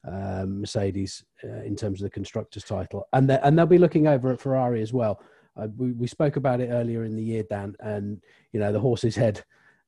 um, 0.08 0.62
Mercedes 0.62 1.24
uh, 1.44 1.64
in 1.64 1.76
terms 1.76 2.02
of 2.02 2.06
the 2.06 2.10
constructors' 2.10 2.64
title, 2.64 3.08
and 3.14 3.30
they, 3.30 3.40
and 3.44 3.58
they'll 3.58 3.66
be 3.66 3.78
looking 3.78 4.08
over 4.08 4.32
at 4.32 4.40
Ferrari 4.40 4.82
as 4.82 4.94
well. 4.94 5.22
Uh, 5.56 5.68
we 5.78 5.92
we 5.92 6.08
spoke 6.08 6.36
about 6.38 6.62
it 6.62 6.70
earlier 6.70 7.04
in 7.04 7.16
the 7.16 7.24
year, 7.24 7.44
Dan, 7.44 7.76
and 7.80 8.22
you 8.52 8.60
know 8.60 8.72
the 8.72 8.80
horse's 8.80 9.16
head. 9.16 9.44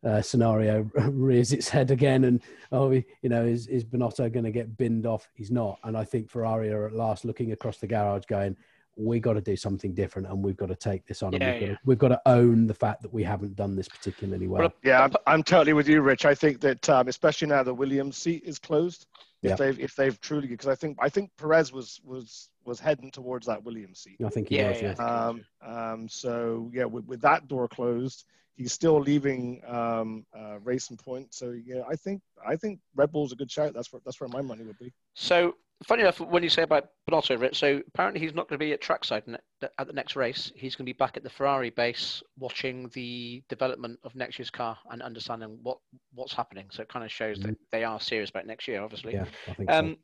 Uh, 0.06 0.22
scenario 0.22 0.82
rears 0.96 1.54
its 1.54 1.70
head 1.70 1.90
again, 1.90 2.26
and 2.26 2.42
oh, 2.74 2.92
you 2.92 3.04
know, 3.24 3.46
is 3.46 3.68
is 3.68 3.86
Binotto 3.86 4.30
going 4.30 4.44
to 4.44 4.52
get 4.52 4.78
binned 4.78 5.06
off? 5.06 5.30
He's 5.34 5.50
not, 5.50 5.80
and 5.86 5.98
I 5.98 6.04
think 6.04 6.30
Ferrari 6.30 6.74
are 6.74 6.88
at 6.88 6.94
last 6.94 7.24
looking 7.24 7.54
across 7.54 7.78
the 7.78 7.88
garage, 7.88 8.26
going, 8.26 8.58
"We 8.98 9.22
got 9.22 9.34
to 9.36 9.42
do 9.42 9.56
something 9.56 9.94
different, 9.94 10.28
and 10.28 10.44
we've 10.44 10.58
got 10.58 10.66
to 10.66 10.76
take 10.76 11.06
this 11.06 11.24
on, 11.24 11.34
and 11.34 11.42
we've, 11.42 11.54
got 11.54 11.62
yeah. 11.62 11.74
to, 11.74 11.80
we've 11.86 11.98
got 11.98 12.10
to 12.10 12.22
own 12.26 12.68
the 12.68 12.74
fact 12.74 13.02
that 13.02 13.14
we 13.14 13.24
haven't 13.24 13.56
done 13.56 13.78
this 13.78 13.88
particularly 13.88 14.50
well." 14.50 14.64
Well, 14.64 14.74
Yeah, 14.84 15.06
I'm, 15.06 15.14
I'm 15.26 15.42
totally 15.42 15.72
with 15.72 15.88
you, 15.88 16.02
Rich. 16.02 16.26
I 16.26 16.36
think 16.36 16.60
that 16.60 16.90
um, 16.90 17.08
especially 17.08 17.48
now 17.48 17.64
the 17.64 17.74
Williams 17.74 18.18
seat 18.18 18.44
is 18.46 18.60
closed. 18.60 19.08
If 19.44 19.50
Yeah. 19.50 19.56
they've 19.58 19.80
if 19.80 19.96
they've 19.96 20.20
truly 20.22 20.48
because 20.48 20.68
I 20.68 20.76
think 20.76 20.98
I 21.02 21.10
think 21.10 21.30
Perez 21.38 21.72
was 21.74 22.00
was 22.04 22.50
was 22.64 22.80
heading 22.80 23.12
towards 23.12 23.46
that 23.48 23.62
Williams 23.64 24.00
seat. 24.00 24.18
I 24.26 24.30
think 24.30 24.50
he 24.50 24.56
Yeah, 24.56 24.70
was. 24.70 24.82
yeah. 24.82 24.96
Yeah. 24.98 25.28
Um, 25.28 25.46
um, 25.62 26.10
so 26.10 26.72
yeah, 26.74 26.86
with, 26.86 27.06
with 27.06 27.22
that 27.22 27.48
door 27.50 27.68
closed, 27.68 28.26
he's 28.56 28.72
still 28.72 29.00
leaving 29.02 29.62
um, 29.68 30.26
uh, 30.38 30.60
racing 30.64 30.98
point. 30.98 31.34
So 31.34 31.52
yeah, 31.52 31.82
I 31.90 31.96
think 31.96 32.22
I 32.48 32.56
think 32.56 32.80
Red 32.96 33.12
Bull's 33.12 33.34
a 33.34 33.36
good 33.36 33.52
shout. 33.52 33.74
That's 33.74 33.92
where 33.92 34.02
that's 34.06 34.20
where 34.22 34.30
my 34.30 34.42
money 34.42 34.64
would 34.64 34.80
be. 34.80 34.94
So 35.14 35.56
funny 35.88 36.02
enough, 36.02 36.20
when 36.20 36.44
you 36.44 36.50
say 36.50 36.64
about 36.64 36.90
Binotto, 37.10 37.40
Rich, 37.40 37.58
so 37.58 37.82
apparently 37.88 38.20
he's 38.20 38.34
not 38.34 38.48
going 38.48 38.60
to 38.60 38.66
be 38.66 38.74
at 38.74 38.82
trackside 38.82 39.24
at 39.62 39.88
the 39.88 39.94
next 39.94 40.16
race. 40.16 40.52
He's 40.56 40.76
going 40.76 40.86
to 40.86 40.94
be 40.94 40.98
back 40.98 41.18
at 41.18 41.24
the 41.24 41.30
Ferrari 41.30 41.70
base, 41.70 42.22
watching 42.38 42.90
the 42.94 43.44
development 43.50 44.00
of 44.04 44.16
next 44.16 44.40
year's 44.40 44.50
car 44.50 44.78
and 44.92 45.02
understanding 45.02 45.60
what 45.64 45.78
what's 46.14 46.34
happening. 46.34 46.68
So 46.72 46.82
it 46.82 46.90
kind 46.90 47.06
of 47.06 47.12
shows 47.12 47.40
that 47.40 47.56
they 47.72 47.84
are 47.84 48.00
serious 48.00 48.30
about 48.30 48.48
next 48.48 48.68
year, 48.68 48.82
obviously. 48.82 49.14
Yeah, 49.14 49.26
I 49.48 49.54
think 49.54 49.70
so. 49.70 49.78
Um, 49.78 49.98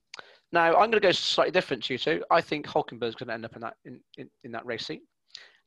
now 0.51 0.67
I'm 0.67 0.89
going 0.89 0.93
to 0.93 0.99
go 0.99 1.11
slightly 1.11 1.51
different 1.51 1.83
to 1.83 1.93
you 1.93 1.99
two. 1.99 2.23
I 2.31 2.41
think 2.41 2.65
Hulkenberg's 2.65 3.15
going 3.15 3.27
to 3.27 3.33
end 3.33 3.45
up 3.45 3.55
in 3.55 3.61
that 3.61 3.75
in, 3.85 3.99
in, 4.17 4.29
in 4.43 4.51
that 4.53 4.65
race 4.65 4.85
seat, 4.85 5.01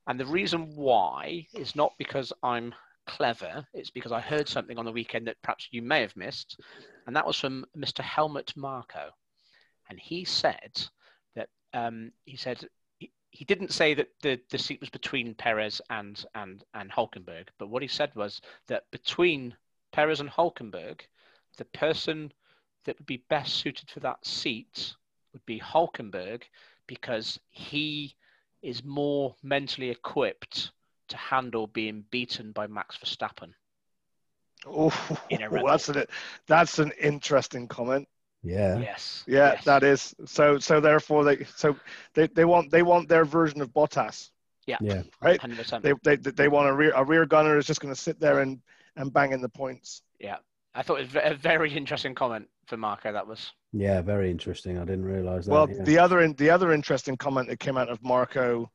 and 0.07 0.19
the 0.19 0.27
reason 0.27 0.73
why 0.75 1.47
is 1.55 1.77
not 1.77 1.93
because 1.99 2.33
I'm 2.43 2.75
clever. 3.07 3.67
It's 3.75 3.91
because 3.91 4.13
I 4.13 4.21
heard 4.21 4.49
something 4.49 4.79
on 4.79 4.85
the 4.85 4.93
weekend 4.93 5.27
that 5.27 5.37
perhaps 5.43 5.69
you 5.71 5.83
may 5.83 6.01
have 6.01 6.17
missed, 6.17 6.61
and 7.07 7.15
that 7.17 7.27
was 7.27 7.39
from 7.39 7.65
Mr. 7.77 8.01
Helmut 8.01 8.53
Marko, 8.57 9.11
and 9.93 10.01
he 10.01 10.25
said 10.25 10.73
that 11.37 11.49
um, 11.75 12.13
he 12.25 12.37
said. 12.37 12.67
he- 12.99 13.13
He 13.31 13.45
didn't 13.45 13.73
say 13.73 13.95
that 13.95 14.09
the, 14.23 14.41
the 14.51 14.59
seat 14.59 14.81
was 14.81 14.91
between 14.91 15.35
Perez 15.35 15.81
and, 15.89 16.25
and, 16.35 16.65
and 16.75 16.91
Hulkenberg, 16.91 17.49
but 17.59 17.69
what 17.69 17.83
he 17.83 17.89
said 17.89 18.11
was 18.15 18.41
that 18.69 18.91
between 18.91 19.55
Perez 19.93 20.21
and 20.21 20.31
Hulkenberg, 20.31 21.01
the 21.59 21.65
person 21.67 22.33
that 22.85 22.99
would 22.99 23.07
be 23.07 23.25
best 23.29 23.55
suited 23.55 23.91
for 23.91 24.01
that 24.01 24.25
seat 24.27 24.95
would 25.33 25.45
be 25.47 25.61
Hulkenberg 25.61 26.43
because 26.87 27.39
he 27.51 28.15
is 28.63 28.85
more 28.85 29.35
mentally 29.43 29.91
equipped 29.91 30.73
to 31.09 31.17
handle 31.17 31.67
being 31.67 32.05
beaten 32.11 32.53
by 32.53 32.67
Max 32.67 32.97
Verstappen. 32.97 33.53
Oh, 34.67 34.93
In 35.31 35.43
a 35.43 35.49
Red 35.51 35.65
that's 35.67 35.89
an 35.89 36.05
that's 36.47 36.79
an 36.79 36.93
interesting 37.01 37.67
comment. 37.69 38.09
Yeah. 38.43 38.79
Yes. 38.79 39.25
Yeah, 39.27 39.53
yes. 39.55 39.65
that 39.65 39.83
is. 39.83 40.15
So 40.27 40.59
so 40.59 40.81
therefore 40.81 41.25
they 41.25 41.45
so 41.57 41.77
they, 42.15 42.27
they 42.29 42.45
want 42.45 42.71
they 42.71 42.83
want 42.83 43.09
their 43.09 43.25
version 43.25 43.61
of 43.61 43.71
Bottas, 43.73 44.31
Yeah. 44.67 44.79
Yeah. 44.81 45.03
right? 45.21 45.41
100%. 45.41 45.83
They 45.83 46.17
they 46.17 46.17
they 46.17 46.49
want 46.49 46.69
a 46.69 46.73
rear 46.73 46.93
a 46.95 47.05
rear 47.05 47.27
gunner 47.27 47.57
is 47.57 47.67
just 47.67 47.81
going 47.81 47.95
to 47.95 48.01
sit 48.01 48.19
there 48.19 48.41
and 48.41 48.61
and 48.97 49.13
bang 49.13 49.33
in 49.33 49.41
the 49.41 49.49
points. 49.49 50.03
Yeah. 50.19 50.37
I 50.75 50.83
thought 50.83 51.01
it 51.01 51.13
was 51.15 51.23
a 51.23 51.35
very 51.35 51.73
interesting 51.73 52.15
comment 52.15 52.49
for 52.67 52.77
Marko. 52.77 53.13
That 53.13 53.27
was. 53.27 53.53
Yeah. 53.73 54.03
Very 54.03 54.31
interesting. 54.31 54.79
I 54.79 54.85
didn't 54.85 55.05
realize 55.05 55.47
that. 55.47 55.53
Well, 55.53 55.71
yeah. 55.71 55.85
the 55.85 55.99
other 55.99 56.21
in, 56.21 56.35
the 56.35 56.51
other 56.51 56.73
interesting 56.73 57.17
comment 57.17 57.49
that 57.49 57.61
came 57.61 57.77
out 57.77 57.89
of 57.89 58.03
Marko 58.03 58.71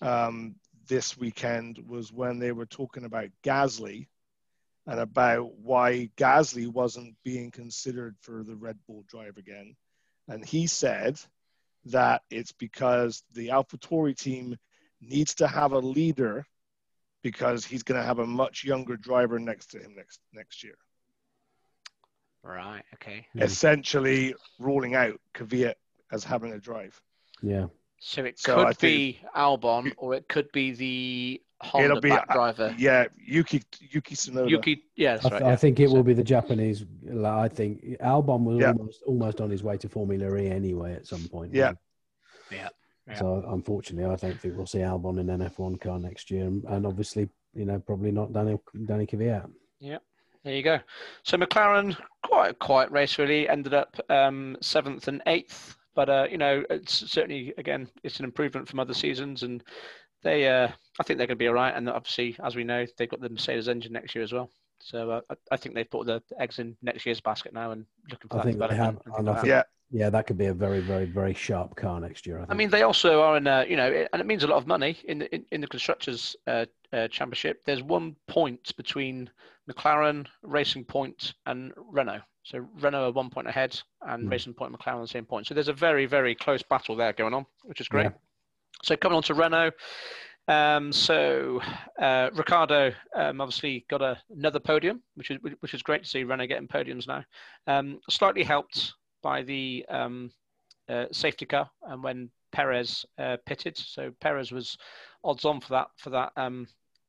um, 0.00 0.56
this 0.88 1.16
weekend 1.16 1.78
was 1.86 2.12
when 2.12 2.38
they 2.38 2.50
were 2.50 2.66
talking 2.66 3.04
about 3.04 3.28
Gasly 3.44 4.08
and 4.86 4.98
about 5.00 5.54
why 5.58 6.10
Gasly 6.16 6.66
wasn't 6.66 7.14
being 7.24 7.50
considered 7.50 8.16
for 8.20 8.42
the 8.42 8.56
Red 8.56 8.78
Bull 8.86 9.04
drive 9.08 9.36
again, 9.36 9.76
and 10.28 10.44
he 10.44 10.66
said 10.66 11.20
that 11.86 12.22
it's 12.30 12.52
because 12.52 13.22
the 13.32 13.48
AlphaTauri 13.48 14.16
team 14.16 14.56
needs 15.00 15.34
to 15.36 15.46
have 15.48 15.72
a 15.72 15.78
leader 15.78 16.46
because 17.22 17.64
he's 17.64 17.82
going 17.82 18.00
to 18.00 18.06
have 18.06 18.18
a 18.18 18.26
much 18.26 18.64
younger 18.64 18.96
driver 18.96 19.38
next 19.38 19.66
to 19.72 19.78
him 19.78 19.94
next 19.96 20.20
next 20.32 20.62
year. 20.64 20.76
Right. 22.42 22.82
Okay. 22.94 23.26
Essentially, 23.36 24.34
ruling 24.58 24.94
out 24.96 25.20
Kvyat 25.34 25.74
as 26.10 26.24
having 26.24 26.52
a 26.52 26.58
drive. 26.58 27.00
yeah. 27.42 27.66
So 28.04 28.24
it 28.24 28.36
So 28.36 28.56
could 28.56 28.66
I 28.66 28.72
think- 28.72 28.80
be 29.20 29.20
Albon, 29.36 29.92
or 29.96 30.14
it 30.14 30.28
could 30.28 30.50
be 30.50 30.72
the 30.72 31.42
Honda 31.62 31.84
It'll 31.86 32.00
be 32.00 32.08
back 32.10 32.26
uh, 32.28 32.34
driver. 32.34 32.74
Yeah, 32.76 33.04
Yuki 33.24 33.62
Yuki 33.90 34.14
Tsunoda. 34.16 34.50
Yuki. 34.50 34.82
Yeah, 34.96 35.14
that's 35.14 35.26
I, 35.26 35.30
right. 35.30 35.38
th- 35.38 35.50
I 35.52 35.56
think 35.56 35.80
it 35.80 35.88
So- 35.88 35.94
will 35.94 36.02
be 36.02 36.14
the 36.14 36.24
Japanese. 36.24 36.84
I 37.24 37.48
think 37.48 37.82
Albon 38.00 38.42
was 38.44 38.58
Yeah. 38.60 38.72
almost 38.72 39.02
almost 39.06 39.40
on 39.40 39.50
his 39.50 39.62
way 39.62 39.76
to 39.78 39.88
Formula 39.88 40.36
E 40.36 40.48
anyway 40.48 40.94
at 40.94 41.06
some 41.06 41.26
point. 41.28 41.54
Yeah. 41.54 41.72
Yeah. 42.50 42.68
Yeah. 43.06 43.14
So 43.14 43.44
unfortunately, 43.48 44.10
I 44.12 44.16
don't 44.16 44.40
think 44.40 44.56
we'll 44.56 44.66
see 44.66 44.78
Albon 44.78 45.20
in 45.20 45.30
an 45.30 45.40
F1 45.40 45.80
car 45.80 45.98
next 45.98 46.30
year, 46.30 46.44
and, 46.44 46.64
and 46.64 46.86
obviously, 46.86 47.28
you 47.54 47.64
know, 47.64 47.78
probably 47.78 48.12
not 48.12 48.32
Daniel 48.32 48.62
Danny 48.86 49.06
Kvyat. 49.06 49.50
Yeah. 49.80 49.98
There 50.44 50.54
you 50.54 50.62
go. 50.62 50.80
So 51.22 51.36
McLaren, 51.36 51.96
quite 52.24 52.50
a 52.50 52.54
quiet 52.54 52.90
race 52.90 53.16
really, 53.18 53.48
ended 53.48 53.74
up 53.74 53.96
um, 54.10 54.56
seventh 54.60 55.06
and 55.06 55.22
eighth. 55.26 55.76
But 55.94 56.08
uh, 56.08 56.26
you 56.30 56.38
know, 56.38 56.64
it's 56.70 57.10
certainly 57.10 57.52
again, 57.58 57.88
it's 58.02 58.18
an 58.18 58.24
improvement 58.24 58.66
from 58.68 58.80
other 58.80 58.94
seasons, 58.94 59.42
and 59.42 59.62
they, 60.22 60.48
uh, 60.48 60.68
I 61.00 61.02
think 61.02 61.18
they're 61.18 61.26
going 61.26 61.36
to 61.38 61.42
be 61.44 61.48
all 61.48 61.54
right. 61.54 61.74
And 61.74 61.88
obviously, 61.88 62.36
as 62.44 62.56
we 62.56 62.64
know, 62.64 62.86
they've 62.96 63.08
got 63.08 63.20
the 63.20 63.28
Mercedes 63.28 63.68
engine 63.68 63.92
next 63.92 64.14
year 64.14 64.24
as 64.24 64.32
well. 64.32 64.50
So 64.80 65.10
uh, 65.10 65.20
I, 65.30 65.34
I 65.52 65.56
think 65.56 65.74
they've 65.74 65.88
put 65.90 66.06
the 66.06 66.22
eggs 66.38 66.58
in 66.58 66.76
next 66.82 67.06
year's 67.06 67.20
basket 67.20 67.52
now, 67.52 67.70
and 67.70 67.84
looking 68.10 68.28
for 68.28 68.36
I 68.36 68.38
that 68.38 68.44
think 68.46 68.58
they 68.58 68.76
have, 68.76 68.98
and 69.06 69.14
and 69.18 69.30
I 69.30 69.34
think- 69.34 69.46
Yeah, 69.46 69.62
Yeah, 69.90 70.10
that 70.10 70.26
could 70.26 70.38
be 70.38 70.46
a 70.46 70.54
very, 70.54 70.80
very, 70.80 71.04
very 71.04 71.34
sharp 71.34 71.76
car 71.76 72.00
next 72.00 72.26
year. 72.26 72.36
I, 72.38 72.40
think. 72.40 72.50
I 72.50 72.54
mean, 72.54 72.70
they 72.70 72.82
also 72.82 73.20
are 73.22 73.36
in 73.36 73.46
a, 73.46 73.64
you 73.68 73.76
know, 73.76 73.90
it- 73.90 74.08
and 74.12 74.20
it 74.20 74.26
means 74.26 74.42
a 74.42 74.46
lot 74.48 74.56
of 74.56 74.66
money 74.66 74.98
in 75.04 75.18
the 75.20 75.32
in, 75.34 75.44
in 75.52 75.60
the 75.60 75.68
constructors 75.68 76.34
uh, 76.46 76.66
uh, 76.92 77.06
championship. 77.08 77.62
There's 77.64 77.82
one 77.82 78.16
point 78.26 78.76
between 78.76 79.30
McLaren, 79.70 80.26
Racing 80.42 80.84
Point, 80.84 81.34
and 81.46 81.72
Renault. 81.76 82.22
So 82.42 82.66
Renault 82.80 83.06
are 83.08 83.12
one 83.12 83.30
point 83.30 83.46
ahead, 83.46 83.80
and 84.08 84.24
Hmm. 84.24 84.28
Racing 84.30 84.54
Point 84.54 84.72
Point, 84.72 84.82
McLaren 84.82 84.98
are 84.98 85.02
the 85.02 85.06
same 85.08 85.24
point. 85.26 85.46
So 85.46 85.54
there's 85.54 85.68
a 85.68 85.72
very, 85.72 86.06
very 86.06 86.34
close 86.34 86.62
battle 86.62 86.96
there 86.96 87.12
going 87.12 87.34
on, 87.34 87.46
which 87.62 87.80
is 87.80 87.86
great. 87.86 88.04
Yeah. 88.04 88.10
So 88.82 88.96
coming 88.96 89.16
on 89.16 89.22
to 89.24 89.34
Renault. 89.34 89.72
Um, 90.48 90.92
so 90.92 91.60
uh, 92.00 92.30
Ricciardo 92.34 92.92
um, 93.14 93.40
obviously 93.40 93.86
got 93.88 94.02
a, 94.02 94.18
another 94.36 94.58
podium, 94.58 95.02
which 95.14 95.30
is 95.30 95.38
which 95.60 95.74
is 95.74 95.82
great 95.82 96.02
to 96.02 96.08
see 96.08 96.24
Renault 96.24 96.48
getting 96.48 96.68
podiums 96.68 97.06
now. 97.06 97.24
Um, 97.66 98.00
slightly 98.10 98.42
helped 98.42 98.94
by 99.22 99.42
the 99.42 99.86
um, 99.88 100.32
uh, 100.88 101.06
safety 101.12 101.46
car 101.46 101.70
and 101.84 102.02
when 102.02 102.30
Perez 102.50 103.06
uh, 103.18 103.36
pitted. 103.46 103.76
So 103.76 104.12
Perez 104.20 104.50
was 104.50 104.76
odds 105.24 105.44
on 105.44 105.60
for 105.60 105.70
that 105.70 105.88
for 105.96 106.10
that 106.10 106.32
um, 106.36 106.66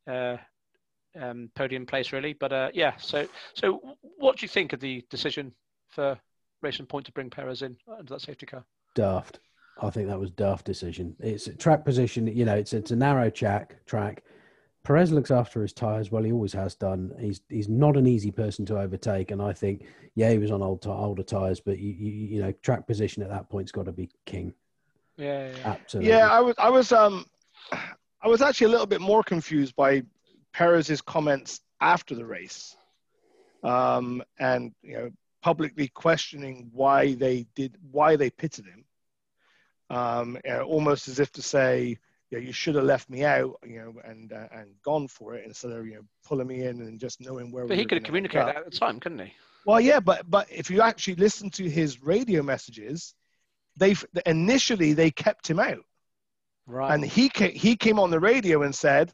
uh, 0.07 0.38
um, 1.20 1.49
podium 1.55 1.86
place 1.86 2.11
really. 2.11 2.34
But 2.34 2.53
uh, 2.53 2.70
yeah, 2.74 2.93
so 2.97 3.28
so 3.55 3.82
what 4.18 4.38
do 4.38 4.43
you 4.43 4.49
think 4.49 4.74
of 4.74 4.80
the 4.80 5.03
decision 5.09 5.53
for 5.89 6.20
Racing 6.61 6.86
Point 6.86 7.07
to 7.07 7.11
bring 7.11 7.30
Perez 7.30 7.64
in 7.64 7.76
under 7.89 8.14
that 8.14 8.22
safety 8.22 8.45
car? 8.45 8.64
daft. 8.95 9.39
I 9.82 9.90
think 9.90 10.08
that 10.08 10.20
was 10.20 10.32
daft 10.32 10.66
decision. 10.66 11.16
It's 11.20 11.48
a 11.48 11.56
track 11.56 11.84
position. 11.84 12.28
You 12.28 12.46
know, 12.46 12.56
it's 12.56 12.74
it's 12.74 12.92
a 12.92 12.96
narrow 12.96 13.30
track. 13.30 13.86
Track. 13.86 14.24
Perez 14.84 15.12
looks 15.14 15.32
after 15.32 15.62
his 15.62 15.72
tires. 15.72 16.12
Well, 16.12 16.24
he 16.24 16.32
always 16.32 16.54
has 16.54 16.76
done. 16.76 17.14
He's 17.20 17.42
he's 17.50 17.70
not 17.70 17.98
an 17.98 18.06
easy 18.06 18.32
person 18.32 18.66
to 18.68 18.80
overtake, 18.80 19.32
and 19.32 19.42
I 19.42 19.54
think 19.54 19.86
yeah, 20.16 20.32
he 20.32 20.38
was 20.38 20.52
on 20.52 20.62
old 20.62 20.82
ti- 20.82 20.90
older 20.90 21.24
tires, 21.24 21.60
but 21.60 21.80
you, 21.80 21.94
you 21.94 22.12
you 22.12 22.42
know, 22.42 22.52
track 22.62 22.86
position 22.86 23.24
at 23.24 23.30
that 23.30 23.50
point's 23.50 23.72
got 23.72 23.86
to 23.86 23.92
be 23.92 24.10
king. 24.26 24.54
Yeah, 25.18 25.50
yeah, 25.50 25.58
Absolutely. 25.66 26.10
yeah. 26.10 26.30
I 26.30 26.40
was 26.40 26.56
I 26.58 26.70
was 26.70 26.92
um 26.92 27.26
I 27.72 28.28
was 28.28 28.42
actually 28.42 28.68
a 28.68 28.72
little 28.72 28.86
bit 28.86 29.02
more 29.02 29.24
confused 29.24 29.76
by 29.76 30.04
Perez's 30.54 31.02
comments 31.02 31.62
after 31.82 32.14
the 32.16 32.26
race, 32.26 32.76
um, 33.64 34.22
and 34.40 34.74
you 34.82 34.98
know 34.98 35.12
publicly 35.42 35.88
questioning 35.90 36.70
why 36.74 37.16
they 37.16 37.46
did 37.56 37.78
why 37.92 38.16
they 38.16 38.30
pitted 38.30 38.66
him, 38.66 38.83
um, 39.94 40.38
you 40.46 40.52
know, 40.52 40.64
almost 40.64 41.08
as 41.08 41.20
if 41.20 41.32
to 41.34 41.41
say. 41.41 41.98
Yeah, 42.32 42.39
you 42.39 42.52
should 42.52 42.76
have 42.76 42.86
left 42.86 43.10
me 43.10 43.24
out, 43.24 43.60
you 43.66 43.80
know, 43.80 43.94
and 44.04 44.34
uh, 44.34 44.48
and 44.52 44.82
gone 44.84 45.08
for 45.08 45.36
it 45.36 45.46
instead 45.46 45.72
of 45.72 45.86
you 45.86 45.96
know 45.96 46.02
pulling 46.26 46.48
me 46.48 46.64
in 46.64 46.82
and 46.82 47.00
just 47.00 47.22
knowing 47.22 47.52
where. 47.52 47.68
But 47.68 47.78
we 47.78 47.78
he 47.78 47.86
could 47.86 47.98
have 48.00 48.06
communicated 48.06 48.48
that 48.48 48.58
at 48.58 48.66
the 48.66 48.80
time, 48.80 49.00
couldn't 49.00 49.20
he? 49.20 49.34
Well, 49.66 49.80
yeah, 49.82 50.00
but 50.00 50.30
but 50.30 50.52
if 50.52 50.70
you 50.72 50.82
actually 50.82 51.16
listen 51.16 51.50
to 51.52 51.70
his 51.70 52.02
radio 52.02 52.41
messages, 52.44 53.16
they 53.78 53.96
initially 54.26 54.94
they 54.94 55.12
kept 55.12 55.48
him 55.50 55.60
out, 55.60 55.86
Right. 56.68 56.91
and 56.94 57.04
he 57.06 57.30
came, 57.30 57.52
he 57.52 57.76
came 57.76 58.00
on 58.00 58.10
the 58.12 58.20
radio 58.20 58.64
and 58.64 58.74
said, 58.76 59.14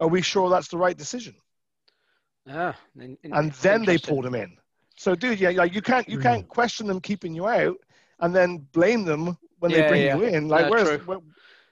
"Are 0.00 0.08
we 0.08 0.22
sure 0.22 0.50
that's 0.50 0.68
the 0.68 0.78
right 0.78 0.96
decision?" 0.96 1.36
ah, 2.46 2.76
in- 2.96 3.18
in- 3.22 3.32
And 3.32 3.52
then 3.54 3.84
they 3.84 3.98
pulled 3.98 4.26
him 4.26 4.34
in. 4.34 4.58
So, 4.96 5.14
dude, 5.14 5.40
yeah, 5.40 5.50
like 5.50 5.74
you 5.74 5.82
can't 5.82 6.08
you 6.08 6.18
Hmm. 6.18 6.22
can't 6.22 6.48
question 6.48 6.86
them 6.86 7.00
keeping 7.00 7.34
you 7.34 7.46
out 7.48 7.78
and 8.20 8.34
then 8.34 8.58
blame 8.72 9.04
them 9.04 9.38
when 9.58 9.70
Yeah, 9.70 9.82
they 9.82 9.88
bring 9.88 10.02
yeah. 10.02 10.16
you 10.16 10.24
in. 10.24 10.48
Like, 10.48 10.70
where's 10.70 11.06
where, 11.06 11.18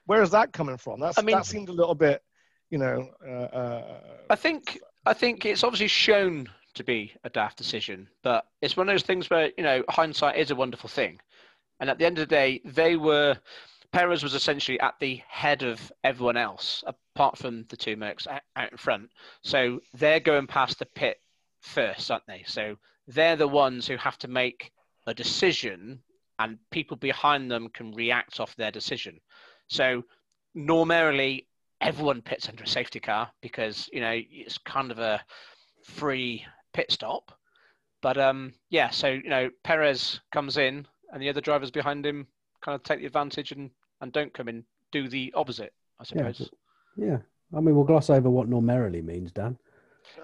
where's 0.06 0.30
that 0.30 0.52
coming 0.52 0.76
from? 0.76 1.00
That's 1.00 1.18
I 1.18 1.22
mean- 1.22 1.36
that 1.36 1.46
seemed 1.46 1.68
a 1.68 1.72
little 1.72 1.94
bit, 1.94 2.22
you 2.70 2.78
know. 2.78 3.10
Uh, 3.26 3.30
uh, 3.30 4.00
I 4.30 4.36
think 4.36 4.78
I 5.04 5.12
think 5.12 5.44
it's 5.46 5.64
obviously 5.64 5.88
shown 5.88 6.48
to 6.74 6.84
be 6.84 7.12
a 7.24 7.30
daft 7.30 7.56
decision, 7.56 8.08
but 8.22 8.46
it's 8.60 8.76
one 8.76 8.88
of 8.88 8.92
those 8.92 9.02
things 9.02 9.30
where 9.30 9.50
you 9.56 9.64
know 9.64 9.82
hindsight 9.88 10.36
is 10.36 10.50
a 10.50 10.56
wonderful 10.56 10.88
thing. 10.88 11.20
And 11.80 11.90
at 11.90 11.98
the 11.98 12.06
end 12.06 12.18
of 12.18 12.28
the 12.28 12.34
day, 12.34 12.60
they 12.64 12.96
were 12.96 13.36
Perez 13.92 14.22
was 14.22 14.34
essentially 14.34 14.78
at 14.80 14.94
the 15.00 15.22
head 15.28 15.62
of 15.62 15.92
everyone 16.04 16.36
else, 16.36 16.82
apart 16.86 17.38
from 17.38 17.64
the 17.68 17.76
two 17.76 17.96
Mercs 17.96 18.26
out 18.26 18.70
in 18.72 18.76
front. 18.76 19.10
So 19.42 19.80
they're 19.94 20.20
going 20.20 20.46
past 20.46 20.78
the 20.78 20.86
pit 20.86 21.18
first, 21.60 22.10
aren't 22.10 22.26
they? 22.26 22.44
So 22.46 22.76
they're 23.06 23.36
the 23.36 23.48
ones 23.48 23.86
who 23.86 23.96
have 23.96 24.18
to 24.18 24.28
make 24.28 24.72
a 25.06 25.14
decision, 25.14 26.02
and 26.38 26.58
people 26.70 26.96
behind 26.96 27.50
them 27.50 27.68
can 27.72 27.92
react 27.92 28.40
off 28.40 28.54
their 28.56 28.70
decision. 28.70 29.20
So 29.68 30.04
normally 30.54 31.48
everyone 31.80 32.22
pits 32.22 32.48
under 32.48 32.64
a 32.64 32.66
safety 32.68 33.00
car 33.00 33.30
because 33.42 33.88
you 33.92 34.00
know 34.00 34.12
it's 34.14 34.58
kind 34.58 34.90
of 34.90 34.98
a 34.98 35.20
free 35.84 36.44
pit 36.72 36.90
stop. 36.90 37.32
But 38.02 38.18
um, 38.18 38.52
yeah, 38.70 38.90
so 38.90 39.08
you 39.08 39.28
know 39.28 39.50
Perez 39.64 40.20
comes 40.32 40.56
in, 40.56 40.86
and 41.12 41.22
the 41.22 41.28
other 41.28 41.40
drivers 41.40 41.70
behind 41.70 42.04
him 42.04 42.26
kind 42.62 42.74
of 42.74 42.82
take 42.82 43.00
the 43.00 43.06
advantage 43.06 43.52
and 43.52 43.70
and 44.00 44.12
don't 44.12 44.34
come 44.34 44.48
in, 44.48 44.64
do 44.92 45.08
the 45.08 45.32
opposite, 45.34 45.72
I 45.98 46.04
Yeah, 46.14 46.32
suppose. 46.32 46.50
Yeah. 46.96 47.18
I 47.56 47.60
mean, 47.60 47.74
we'll 47.74 47.84
gloss 47.84 48.10
over 48.10 48.28
what 48.28 48.48
normally 48.48 49.00
means, 49.02 49.32
Dan. 49.32 49.56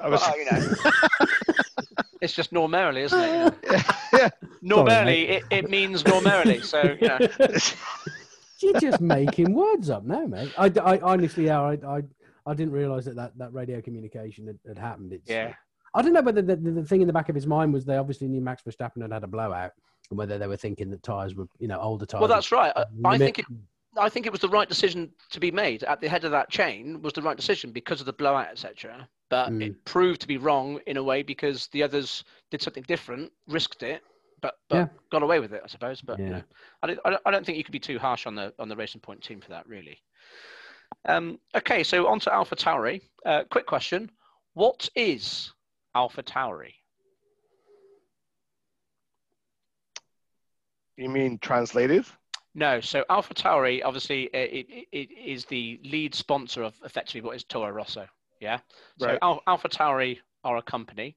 I 0.03 0.09
was, 0.09 0.21
Well, 0.21 0.39
you 0.39 0.45
know, 0.45 0.75
it's 2.23 2.33
just 2.33 2.53
normality, 2.53 3.03
isn't 3.03 3.21
it? 3.21 3.55
You 4.13 4.19
know? 4.19 4.19
yeah, 4.23 4.29
Normality, 4.63 5.23
it, 5.23 5.45
it 5.51 5.71
means 5.71 6.05
normality. 6.07 6.61
So 6.61 6.97
you 7.01 7.09
know, 7.09 7.19
You're 8.61 8.81
just 8.81 9.01
making 9.01 9.53
words 9.55 9.91
up 9.91 10.05
now, 10.05 10.27
mate. 10.27 10.53
I, 10.57 10.71
I 10.81 10.99
honestly, 11.01 11.47
yeah, 11.47 11.61
I, 11.61 11.73
I, 11.85 12.03
I 12.47 12.55
didn't 12.55 12.73
realize 12.73 13.07
that 13.07 13.17
that, 13.17 13.37
that 13.39 13.53
radio 13.53 13.81
communication 13.81 14.47
had, 14.47 14.59
had 14.67 14.79
happened. 14.79 15.13
It's, 15.13 15.29
yeah. 15.29 15.55
I 15.95 16.03
don't 16.03 16.13
know 16.13 16.23
whether 16.23 16.43
the, 16.43 16.57
the, 16.57 16.71
the 16.71 16.85
thing 16.85 17.01
in 17.01 17.07
the 17.07 17.13
back 17.13 17.29
of 17.29 17.35
his 17.35 17.47
mind 17.47 17.73
was 17.73 17.85
they 17.85 17.97
obviously 17.97 18.29
knew 18.29 18.41
Max 18.41 18.63
Verstappen 18.63 19.03
had 19.03 19.13
had 19.13 19.25
a 19.25 19.27
blowout, 19.27 19.73
and 20.11 20.19
whether 20.19 20.39
they 20.39 20.47
were 20.47 20.57
thinking 20.57 20.91
that 20.91 21.03
tires 21.03 21.35
were, 21.35 21.47
you 21.59 21.69
know, 21.69 21.81
older 21.81 22.07
tires. 22.07 22.21
Well, 22.21 22.29
that's 22.29 22.53
right. 22.53 22.73
I, 22.77 22.85
I 23.05 23.19
think 23.19 23.41
it, 23.41 23.47
I 23.99 24.09
think 24.09 24.27
it 24.27 24.33
was 24.33 24.41
the 24.41 24.49
right 24.49 24.69
decision 24.69 25.11
to 25.31 25.41
be 25.41 25.51
made 25.51 25.83
at 25.85 26.01
the 26.01 26.09
head 26.09 26.25
of 26.25 26.31
that 26.31 26.51
chain 26.51 27.03
was 27.03 27.13
the 27.15 27.23
right 27.23 27.37
decision 27.37 27.73
because 27.73 28.01
of 28.01 28.07
the 28.07 28.13
blowout, 28.13 28.49
etc. 28.49 29.09
But 29.33 29.51
Mm. 29.51 29.63
it 29.63 29.85
proved 29.87 30.21
to 30.21 30.29
be 30.29 30.37
wrong 30.37 30.79
in 30.87 30.99
a 30.99 31.03
way 31.03 31.23
because 31.23 31.67
the 31.69 31.83
others 31.83 32.23
did 32.51 32.61
something 32.61 32.83
different, 32.83 33.33
risked 33.47 33.83
it, 33.83 34.03
but 34.43 34.59
but 34.69 34.77
Yeah. 34.77 34.89
got 35.11 35.23
away 35.23 35.41
with 35.41 35.55
it, 35.55 35.63
I 35.65 35.69
suppose. 35.69 36.03
But 36.03 36.19
you 36.19 36.27
Yeah. 36.27 36.33
know, 36.33 36.43
I 36.83 36.87
don't, 36.89 37.01
I 37.07 37.11
don't 37.11 37.23
I 37.25 37.31
don't 37.31 37.47
think 37.47 37.57
you 37.57 37.65
could 37.65 37.73
be 37.73 37.81
too 37.81 37.99
harsh 37.99 38.27
on 38.27 38.35
the 38.35 38.53
on 38.59 38.69
the 38.69 38.77
Racing 38.77 39.01
Point 39.01 39.23
team 39.23 39.41
for 39.41 39.49
that, 39.49 39.67
really. 39.67 40.03
Um, 41.07 41.41
okay, 41.55 41.83
so 41.83 42.09
on 42.09 42.21
to 42.21 42.35
Alpha 42.35 42.57
Tauri. 42.57 43.09
Uh, 43.25 43.45
quick 43.51 43.65
question: 43.65 44.11
What 44.53 44.91
is 44.95 45.51
Alpha 45.95 46.23
Tauri? 46.23 46.75
You 50.99 51.09
mean 51.09 51.39
translated? 51.39 52.05
No, 52.55 52.83
so 52.83 53.03
Alpha 53.09 53.33
Tauri 53.33 53.81
obviously 53.83 54.29
uh, 54.35 54.37
it, 54.37 54.67
it, 54.69 54.89
it 54.93 55.11
is 55.11 55.47
the 55.47 55.81
lead 55.85 56.15
sponsor 56.15 56.63
of 56.63 56.75
effectively 56.85 57.23
what 57.23 57.35
is 57.35 57.45
Toro 57.45 57.71
Rosso. 57.71 58.07
Yeah. 58.43 58.59
So 58.99 59.07
Right. 59.07 59.19
Al- 59.23 59.43
Alpha 59.47 59.69
Tauri 59.69 60.19
are 60.45 60.57
a 60.57 60.63
company. 60.63 61.17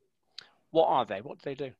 What 0.71 0.85
are 0.87 1.05
they? 1.05 1.21
What 1.21 1.39
do 1.39 1.49
they 1.49 1.55
do? 1.55 1.71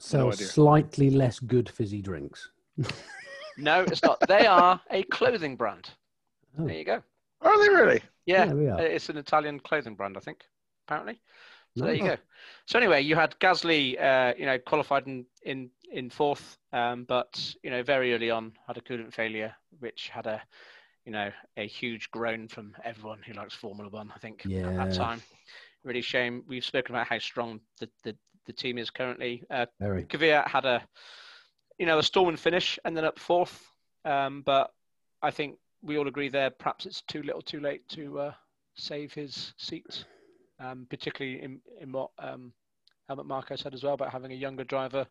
Sell 0.00 0.32
idea. 0.32 0.46
slightly 0.46 1.10
less 1.10 1.38
good 1.38 1.68
fizzy 1.68 2.02
drinks. 2.02 2.50
No, 3.58 3.82
it's 3.82 4.02
not. 4.02 4.18
they 4.28 4.46
are 4.46 4.80
a 4.90 5.02
clothing 5.02 5.56
brand. 5.56 5.90
Oh. 6.58 6.64
There 6.66 6.74
you 6.74 6.84
go. 6.84 7.02
Are 7.42 7.62
they 7.62 7.68
really? 7.68 8.00
Yeah, 8.24 8.46
Yeah, 8.54 8.76
uh, 8.76 8.76
are. 8.78 8.86
it's 8.86 9.10
an 9.10 9.18
Italian 9.18 9.60
clothing 9.60 9.94
brand, 9.94 10.16
I 10.16 10.20
think. 10.20 10.44
Apparently. 10.88 11.20
So 11.76 11.84
there 11.84 11.92
you 11.94 12.02
go. 12.02 12.16
So 12.64 12.78
anyway, 12.78 13.02
you 13.02 13.14
had 13.14 13.38
Gasly, 13.40 14.02
uh, 14.02 14.32
you 14.38 14.46
know, 14.46 14.58
qualified 14.58 15.06
in 15.06 15.26
in, 15.42 15.68
in 15.92 16.08
fourth, 16.08 16.56
um, 16.72 17.04
but 17.04 17.54
you 17.62 17.68
know, 17.68 17.82
very 17.82 18.14
early 18.14 18.30
on 18.30 18.52
had 18.66 18.78
a 18.78 18.80
coolant 18.80 19.12
failure, 19.12 19.54
which 19.80 20.08
had 20.08 20.26
a, 20.26 20.40
you 21.04 21.12
know, 21.12 21.30
a 21.56 21.66
huge 21.66 22.10
groan 22.10 22.48
from 22.48 22.74
everyone 22.84 23.20
who 23.26 23.32
likes 23.32 23.54
Formula 23.54 23.90
One. 23.90 24.12
I 24.14 24.18
think 24.18 24.42
yeah. 24.44 24.68
at 24.68 24.76
that 24.76 24.94
time, 24.94 25.22
really 25.84 26.02
shame. 26.02 26.44
We've 26.46 26.64
spoken 26.64 26.94
about 26.94 27.08
how 27.08 27.18
strong 27.18 27.60
the 27.80 27.88
the, 28.04 28.16
the 28.46 28.52
team 28.52 28.78
is 28.78 28.90
currently. 28.90 29.42
Uh, 29.50 29.66
Very. 29.80 30.04
Kvyat 30.04 30.48
had 30.48 30.64
a, 30.64 30.82
you 31.78 31.86
know, 31.86 31.98
a 31.98 32.02
storming 32.02 32.36
finish, 32.36 32.78
ended 32.84 33.04
up 33.04 33.18
fourth. 33.18 33.66
Um, 34.04 34.42
but 34.44 34.72
I 35.22 35.30
think 35.30 35.58
we 35.82 35.98
all 35.98 36.08
agree 36.08 36.28
there. 36.28 36.50
Perhaps 36.50 36.86
it's 36.86 37.02
too 37.02 37.22
little, 37.22 37.42
too 37.42 37.60
late 37.60 37.88
to 37.90 38.18
uh, 38.18 38.32
save 38.74 39.12
his 39.12 39.54
seat, 39.58 40.04
um, 40.60 40.86
particularly 40.88 41.42
in 41.42 41.60
in 41.80 41.92
what 41.92 42.10
um, 42.18 42.52
Helmut 43.08 43.26
Marko 43.26 43.56
said 43.56 43.74
as 43.74 43.82
well 43.82 43.94
about 43.94 44.12
having 44.12 44.32
a 44.32 44.36
younger 44.36 44.64
driver 44.64 45.06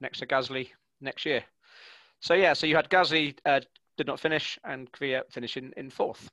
next 0.00 0.18
to 0.18 0.26
Gasly 0.26 0.68
next 1.00 1.24
year. 1.24 1.44
So 2.20 2.34
yeah, 2.34 2.52
so 2.52 2.66
you 2.66 2.76
had 2.76 2.88
Gasly 2.88 3.36
uh, 3.44 3.60
did 3.96 4.06
not 4.06 4.20
finish 4.20 4.58
and 4.64 4.90
Kvyat 4.92 5.30
finishing 5.30 5.72
in 5.76 5.90
fourth. 5.90 6.28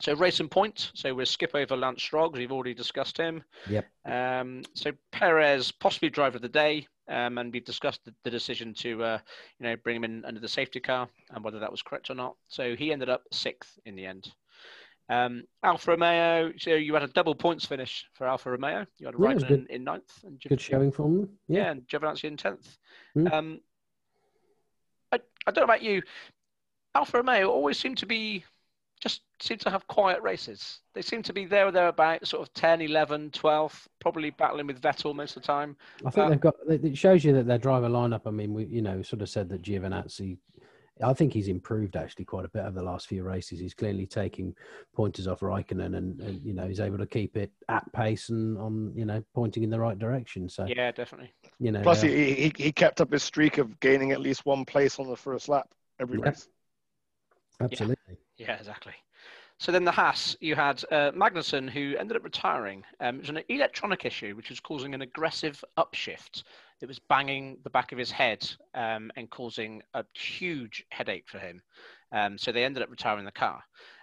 So 0.00 0.14
Racing 0.14 0.48
Point. 0.48 0.90
So 0.94 1.14
we'll 1.14 1.26
skip 1.26 1.54
over 1.54 1.76
Lance 1.76 2.02
Stroll 2.02 2.30
we've 2.30 2.52
already 2.52 2.74
discussed 2.74 3.16
him. 3.16 3.42
Yep. 3.68 3.86
Um, 4.04 4.62
so 4.74 4.92
Perez 5.12 5.72
possibly 5.72 6.10
driver 6.10 6.36
of 6.36 6.42
the 6.42 6.48
day, 6.48 6.86
um, 7.08 7.38
and 7.38 7.52
we've 7.52 7.64
discussed 7.64 8.04
the, 8.04 8.14
the 8.22 8.30
decision 8.30 8.74
to 8.74 9.02
uh, 9.02 9.18
you 9.58 9.66
know 9.66 9.76
bring 9.76 9.96
him 9.96 10.04
in 10.04 10.24
under 10.24 10.40
the 10.40 10.48
safety 10.48 10.78
car 10.78 11.08
and 11.30 11.42
whether 11.42 11.58
that 11.58 11.70
was 11.70 11.82
correct 11.82 12.10
or 12.10 12.14
not. 12.14 12.36
So 12.48 12.76
he 12.76 12.92
ended 12.92 13.08
up 13.08 13.22
sixth 13.32 13.78
in 13.86 13.96
the 13.96 14.06
end. 14.06 14.30
Um, 15.10 15.44
Alfa 15.64 15.92
Romeo. 15.92 16.52
So 16.58 16.74
you 16.74 16.92
had 16.92 17.02
a 17.02 17.08
double 17.08 17.34
points 17.34 17.64
finish 17.64 18.04
for 18.12 18.28
Alfa 18.28 18.50
Romeo. 18.50 18.84
You 18.98 19.06
had 19.06 19.14
Yeah, 19.18 19.26
Raikkonen 19.26 19.48
good. 19.48 19.66
in 19.70 19.84
ninth 19.84 20.22
and 20.22 20.38
Good 20.46 20.60
showing 20.60 20.92
from 20.92 21.16
them. 21.20 21.28
yeah, 21.48 21.62
Yeah. 21.64 21.70
and 21.70 21.82
Giovinazzi 21.88 22.24
in 22.24 22.36
tenth. 22.36 22.76
Mm. 23.16 23.32
Um, 23.32 23.60
I, 25.10 25.16
I 25.46 25.50
don't 25.50 25.62
know 25.62 25.72
about 25.72 25.82
you. 25.82 26.02
Alfa 26.94 27.18
Romeo 27.18 27.48
always 27.48 27.78
seem 27.78 27.94
to 27.96 28.06
be 28.06 28.44
just 29.00 29.22
seem 29.40 29.58
to 29.58 29.70
have 29.70 29.86
quiet 29.86 30.20
races. 30.22 30.80
They 30.94 31.02
seem 31.02 31.22
to 31.22 31.32
be 31.32 31.44
there 31.44 31.68
or 31.68 31.70
thereabouts, 31.70 32.30
sort 32.30 32.42
of 32.42 32.52
10, 32.54 32.80
11, 32.80 33.30
12, 33.30 33.88
probably 34.00 34.30
battling 34.30 34.66
with 34.66 34.80
Vettel 34.82 35.14
most 35.14 35.36
of 35.36 35.42
the 35.42 35.46
time. 35.46 35.76
I 36.04 36.10
think 36.10 36.26
Uh, 36.26 36.30
they've 36.30 36.40
got. 36.40 36.54
It 36.68 36.84
it 36.84 36.98
shows 36.98 37.24
you 37.24 37.32
that 37.34 37.46
their 37.46 37.58
driver 37.58 37.88
lineup. 37.88 38.22
I 38.26 38.30
mean, 38.30 38.52
we 38.54 38.64
you 38.66 38.82
know 38.82 39.02
sort 39.02 39.22
of 39.22 39.28
said 39.28 39.48
that 39.50 39.62
Giovinazzi. 39.62 40.38
I 41.00 41.12
think 41.12 41.32
he's 41.32 41.46
improved 41.46 41.94
actually 41.94 42.24
quite 42.24 42.44
a 42.44 42.48
bit 42.48 42.62
over 42.64 42.72
the 42.72 42.82
last 42.82 43.06
few 43.06 43.22
races. 43.22 43.60
He's 43.60 43.72
clearly 43.72 44.04
taking 44.04 44.52
pointers 44.96 45.28
off 45.28 45.38
Raikkonen, 45.40 45.96
and, 45.96 46.20
and 46.20 46.44
you 46.44 46.54
know 46.54 46.66
he's 46.66 46.80
able 46.80 46.98
to 46.98 47.06
keep 47.06 47.36
it 47.36 47.52
at 47.68 47.84
pace 47.92 48.30
and 48.30 48.58
on 48.58 48.92
you 48.96 49.04
know 49.04 49.22
pointing 49.32 49.62
in 49.62 49.70
the 49.70 49.78
right 49.78 49.96
direction. 49.96 50.48
So 50.48 50.66
Yeah, 50.66 50.90
definitely. 50.90 51.32
you 51.60 51.70
know, 51.70 51.82
Plus, 51.82 52.02
uh, 52.02 52.08
he, 52.08 52.34
he 52.34 52.52
he 52.56 52.72
kept 52.72 53.00
up 53.00 53.12
his 53.12 53.22
streak 53.22 53.58
of 53.58 53.78
gaining 53.78 54.10
at 54.10 54.20
least 54.20 54.44
one 54.44 54.64
place 54.64 54.98
on 54.98 55.08
the 55.08 55.16
first 55.16 55.48
lap 55.48 55.68
every 56.00 56.18
Yeah. 56.18 56.30
race. 56.30 56.48
Absolutely. 57.60 58.18
Yeah, 58.36 58.56
exactly. 58.56 58.94
So 59.58 59.72
then 59.72 59.84
the 59.84 59.90
Haas, 59.90 60.36
you 60.40 60.54
had 60.54 60.84
uh, 60.92 61.10
Magnussen, 61.10 61.68
who 61.68 61.96
ended 61.98 62.16
up 62.16 62.22
retiring. 62.22 62.84
Um, 63.00 63.16
it 63.16 63.20
was 63.22 63.30
an 63.30 63.42
electronic 63.48 64.04
issue, 64.04 64.36
which 64.36 64.50
was 64.50 64.60
causing 64.60 64.94
an 64.94 65.02
aggressive 65.02 65.62
upshift. 65.76 66.44
It 66.80 66.86
was 66.86 67.00
banging 67.00 67.58
the 67.64 67.70
back 67.70 67.90
of 67.90 67.98
his 67.98 68.10
head 68.10 68.48
um, 68.74 69.10
and 69.16 69.28
causing 69.30 69.82
a 69.94 70.04
huge 70.14 70.84
headache 70.90 71.24
for 71.26 71.38
him. 71.38 71.60
Um, 72.12 72.38
so 72.38 72.52
they 72.52 72.64
ended 72.64 72.84
up 72.84 72.90
retiring 72.90 73.24
the 73.24 73.32
car. 73.32 73.60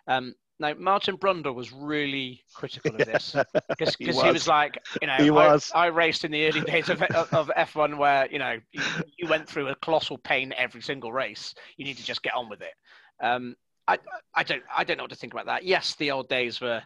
Um, 0.08 0.36
now, 0.60 0.74
Martin 0.78 1.18
Brundle 1.18 1.54
was 1.54 1.74
really 1.74 2.42
critical 2.54 2.92
of 2.96 3.06
this 3.06 3.36
because 3.70 3.96
He 4.00 4.06
he, 4.06 4.12
was. 4.12 4.48
like, 4.48 4.78
you 5.02 5.08
know, 5.08 5.16
He 5.16 5.30
I, 5.30 5.32
was. 5.32 5.72
I 5.76 5.88
raced 5.88 6.24
in 6.24 6.32
the 6.32 6.48
early 6.48 6.62
days 6.62 6.90
of, 6.90 7.02
of, 7.02 7.34
of 7.34 7.52
F1 7.58 7.98
where, 7.98 8.30
you 8.32 8.40
know, 8.40 8.58
you, 8.72 8.82
you 9.18 9.28
went 9.28 9.50
through 9.50 9.68
a 9.68 9.76
colossal 9.76 10.18
pain 10.18 10.54
every 10.58 10.82
single 10.82 11.12
race. 11.12 11.54
You 11.78 11.84
need 11.86 11.98
to 11.98 12.06
just 12.06 12.24
get 12.24 12.36
on 12.36 12.48
with 12.48 12.62
it. 12.62 12.74
Um, 13.22 13.56
I, 13.88 14.00
I 14.34 14.44
don't 14.44 14.64
I 14.76 14.84
don't 14.84 14.98
know 14.98 15.04
what 15.04 15.12
to 15.12 15.16
think 15.16 15.34
about 15.34 15.46
that. 15.48 15.64
Yes, 15.64 15.96
the 15.96 16.12
old 16.12 16.28
days 16.28 16.60
were, 16.60 16.82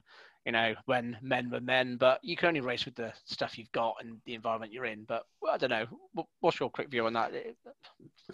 you 0.45 0.51
know, 0.51 0.75
when 0.85 1.17
men 1.21 1.49
were 1.49 1.61
men, 1.61 1.97
but 1.97 2.19
you 2.23 2.35
can 2.35 2.49
only 2.49 2.61
race 2.61 2.85
with 2.85 2.95
the 2.95 3.13
stuff 3.25 3.57
you've 3.57 3.71
got 3.71 3.95
and 4.01 4.17
the 4.25 4.33
environment 4.35 4.73
you're 4.73 4.85
in. 4.85 5.05
But 5.05 5.23
well, 5.41 5.53
I 5.53 5.57
don't 5.57 5.69
know. 5.69 5.85
What's 6.41 6.59
your 6.59 6.69
quick 6.69 6.89
view 6.89 7.05
on 7.05 7.13
that? 7.13 7.31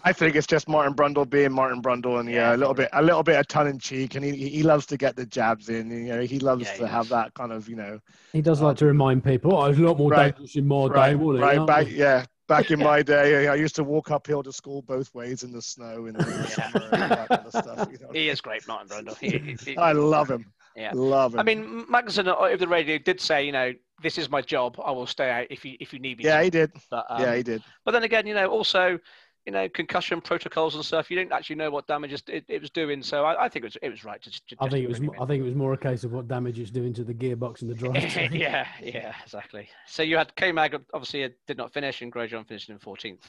I 0.03 0.13
think 0.13 0.35
it's 0.35 0.45
just 0.47 0.67
Martin 0.67 0.93
Brundle 0.93 1.27
being 1.29 1.51
Martin 1.51 1.81
Brundle, 1.81 2.19
and 2.19 2.29
yeah, 2.29 2.53
Yeah, 2.53 2.55
a 2.55 2.57
little 2.57 2.73
bit, 2.73 2.89
a 2.93 3.01
little 3.01 3.23
bit 3.23 3.39
of 3.39 3.47
tongue 3.47 3.67
in 3.69 3.79
cheek, 3.79 4.15
and 4.15 4.23
he 4.23 4.49
he 4.49 4.61
loves 4.63 4.85
to 4.87 4.97
get 4.97 5.15
the 5.15 5.25
jabs 5.25 5.69
in. 5.69 5.89
You 5.89 6.13
know, 6.15 6.21
he 6.21 6.39
loves 6.39 6.65
Yeah, 6.65 6.75
he 6.75 6.83
to 6.83 6.87
have 6.87 7.09
that 7.09 7.33
kind 7.33 7.51
of, 7.51 7.67
you 7.69 7.75
know, 7.75 7.99
He 8.33 8.41
does 8.41 8.61
like 8.61 8.77
to 8.77 8.85
remind 8.85 9.23
people, 9.23 9.55
oh, 9.55 9.65
it's 9.65 9.79
a 9.79 9.81
lot 9.81 9.97
more 9.97 10.11
Right. 10.11 10.35
dangerous 10.35 10.55
in 10.55 10.67
my 10.67 10.89
right, 10.89 10.89
day, 10.89 11.15
wasn't 11.15 11.39
it? 11.39 11.41
right 11.41 11.65
back, 11.65 11.87
yeah, 11.89 12.25
back 12.47 12.71
in 12.71 12.79
my 12.79 13.01
day, 13.01 13.47
I 13.47 13.55
used 13.55 13.75
to 13.75 13.83
walk 13.83 14.11
uphill 14.11 14.43
to 14.43 14.51
school 14.51 14.81
both 14.81 15.13
ways 15.13 15.43
in 15.43 15.51
the 15.51 15.61
snow 15.61 16.05
in 16.05 16.13
the 16.13 16.23
summer 16.47 16.87
and 16.91 17.11
that 17.11 17.27
kind 17.29 17.45
of 17.45 17.49
stuff. 17.51 17.89
You 17.91 17.97
know? 17.99 18.11
He 18.13 18.29
is 18.29 18.41
great, 18.41 18.67
Martin 18.67 18.87
Brundle. 18.87 19.17
He, 19.17 19.55
he- 19.71 19.77
I 19.77 19.91
love 19.91 20.29
him. 20.29 20.45
Yeah. 20.75 20.91
love 20.93 21.33
him. 21.33 21.39
I 21.39 21.43
mean, 21.43 21.85
Magnussen 21.85 22.27
over 22.27 22.57
the 22.57 22.67
radio 22.67 22.97
did 22.97 23.21
say, 23.21 23.43
you 23.45 23.51
know, 23.51 23.73
this 24.03 24.17
is 24.17 24.29
my 24.29 24.41
job. 24.41 24.77
I 24.83 24.91
will 24.91 25.07
stay 25.07 25.29
out 25.31 25.47
if 25.49 25.63
you 25.63 25.77
if 25.79 25.93
you 25.93 25.99
need 25.99 26.17
me. 26.17 26.25
yeah, 26.25 26.37
to. 26.39 26.43
he 26.43 26.49
did. 26.49 26.71
But, 26.91 27.05
um, 27.09 27.21
yeah, 27.21 27.35
he 27.35 27.43
did. 27.43 27.63
But 27.85 27.91
then 27.91 28.03
again, 28.03 28.27
you 28.27 28.33
know, 28.33 28.47
also, 28.47 28.99
you 29.45 29.51
know, 29.51 29.69
concussion 29.69 30.21
protocols 30.21 30.75
and 30.75 30.83
stuff. 30.83 31.11
You 31.11 31.17
don't 31.17 31.31
actually 31.31 31.57
know 31.57 31.69
what 31.69 31.85
damage 31.85 32.13
it, 32.13 32.45
it 32.47 32.61
was 32.61 32.71
doing. 32.71 33.03
So 33.03 33.23
I, 33.25 33.45
I 33.45 33.49
think 33.49 33.63
it 33.63 33.67
was 33.67 33.77
it 33.81 33.89
was 33.89 34.03
right 34.03 34.21
to. 34.21 34.31
to 34.31 34.55
I 34.59 34.69
think 34.69 34.83
it 34.83 34.87
was. 34.87 34.99
bring 34.99 35.11
mo- 35.15 35.23
I 35.23 35.25
think 35.27 35.41
it 35.41 35.45
was 35.45 35.55
more 35.55 35.73
a 35.73 35.77
case 35.77 36.03
of 36.03 36.11
what 36.11 36.27
damage 36.27 36.59
it's 36.59 36.71
doing 36.71 36.93
to 36.93 37.03
the 37.03 37.13
gearbox 37.13 37.61
and 37.61 37.69
the 37.69 37.75
drive. 37.75 38.31
yeah, 38.33 38.67
yeah, 38.81 39.13
exactly. 39.23 39.69
So 39.87 40.01
you 40.01 40.17
had 40.17 40.35
K 40.35 40.51
Mag 40.51 40.75
obviously 40.93 41.23
it 41.23 41.37
did 41.47 41.57
not 41.57 41.71
finish, 41.71 42.01
and 42.01 42.11
Grosjean 42.11 42.47
finished 42.47 42.69
in 42.69 42.79
14th, 42.79 43.19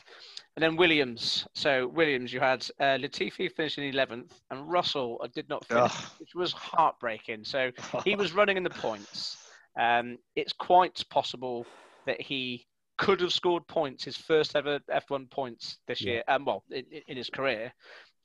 and 0.56 0.62
then 0.62 0.76
Williams. 0.76 1.46
So 1.54 1.88
Williams, 1.88 2.32
you 2.32 2.40
had 2.40 2.66
uh, 2.80 2.96
Latifi 2.96 3.52
finishing 3.52 3.92
11th, 3.92 4.30
and 4.50 4.70
Russell 4.70 5.20
uh, 5.22 5.28
did 5.34 5.48
not 5.48 5.66
finish, 5.66 5.92
Ugh. 5.92 6.10
which 6.18 6.34
was 6.34 6.52
heartbreaking. 6.52 7.44
So 7.44 7.70
he 8.04 8.16
was 8.16 8.32
running 8.32 8.56
in 8.56 8.62
the 8.62 8.70
points. 8.70 9.36
Um, 9.78 10.16
it's 10.34 10.54
quite 10.54 11.04
possible 11.10 11.66
that 12.06 12.20
he 12.20 12.66
could 12.96 13.20
have 13.20 13.32
scored 13.32 13.66
points, 13.66 14.04
his 14.04 14.16
first 14.16 14.56
ever 14.56 14.80
F1 14.90 15.30
points 15.30 15.78
this 15.86 16.00
Yeah. 16.00 16.12
year, 16.12 16.22
um, 16.28 16.44
well, 16.44 16.64
in, 16.70 16.84
in 17.08 17.16
his 17.16 17.30
career. 17.30 17.72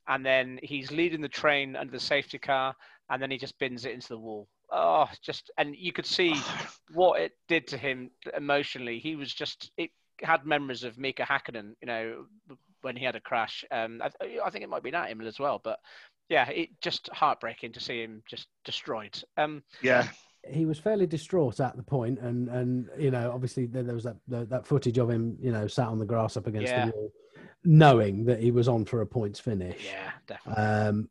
And 0.08 0.26
then 0.26 0.60
he's 0.64 0.92
leading 0.92 1.22
the 1.22 1.30
train 1.30 1.76
under 1.76 1.92
the 1.92 2.00
safety 2.00 2.40
car, 2.40 2.76
and 3.10 3.22
then 3.22 3.32
he 3.32 3.38
just 3.38 3.60
bins 3.60 3.86
it 3.86 3.94
into 3.94 4.10
the 4.10 4.18
wall. 4.18 4.48
Oh, 4.72 5.08
just, 5.22 5.52
and 5.58 5.76
you 5.76 5.92
could 5.92 6.06
see 6.06 6.34
what 6.94 7.22
it 7.22 7.34
did 7.48 7.68
to 7.68 7.78
him 7.78 8.12
emotionally. 8.36 9.00
He 9.00 9.16
was 9.16 9.34
just, 9.34 9.72
it 9.78 9.92
had 10.22 10.46
memories 10.46 10.84
of 10.84 10.98
Mika 10.98 11.24
Hakkinen, 11.24 11.76
you 11.82 11.88
know, 11.88 12.26
when 12.82 12.96
he 12.96 13.06
had 13.06 13.16
a 13.16 13.22
crash. 13.22 13.64
Um, 13.72 14.02
I, 14.02 14.40
I 14.44 14.50
think 14.50 14.64
it 14.64 14.70
might 14.70 14.84
be 14.84 14.94
at 14.94 15.12
Imola 15.12 15.28
as 15.28 15.40
well, 15.40 15.62
but 15.64 15.80
yeah, 16.30 16.50
it 16.50 16.70
just 16.82 17.10
heartbreaking 17.12 17.74
to 17.74 17.80
see 17.80 18.02
him 18.02 18.24
just 18.26 18.48
destroyed. 18.64 19.22
Um, 19.38 19.64
yeah, 19.82 20.08
he 20.48 20.66
was 20.66 20.80
fairly 20.80 21.06
distraught 21.08 21.60
at 21.60 21.76
the 21.78 21.84
point, 21.84 22.20
and 22.20 22.48
and 22.50 22.90
you 22.98 23.12
know, 23.12 23.32
obviously 23.32 23.66
there, 23.68 23.84
there 23.84 23.96
was 23.96 24.04
that 24.04 24.18
that 24.28 24.50
that 24.50 24.68
footage 24.68 24.98
of 24.98 25.10
him, 25.10 25.38
you 25.42 25.52
know, 25.52 25.68
sat 25.68 25.88
on 25.88 26.00
the 26.00 26.06
grass 26.06 26.38
up 26.38 26.48
against 26.48 26.72
Yeah. 26.72 26.86
the 26.88 26.92
wall, 26.92 27.12
knowing 27.64 28.26
that 28.26 28.40
he 28.40 28.52
was 28.52 28.68
on 28.68 28.86
for 28.86 29.02
a 29.02 29.06
points 29.08 29.40
finish. 29.40 29.86
yeah, 29.86 30.12
definitely. 30.28 30.64
Um, 30.64 31.10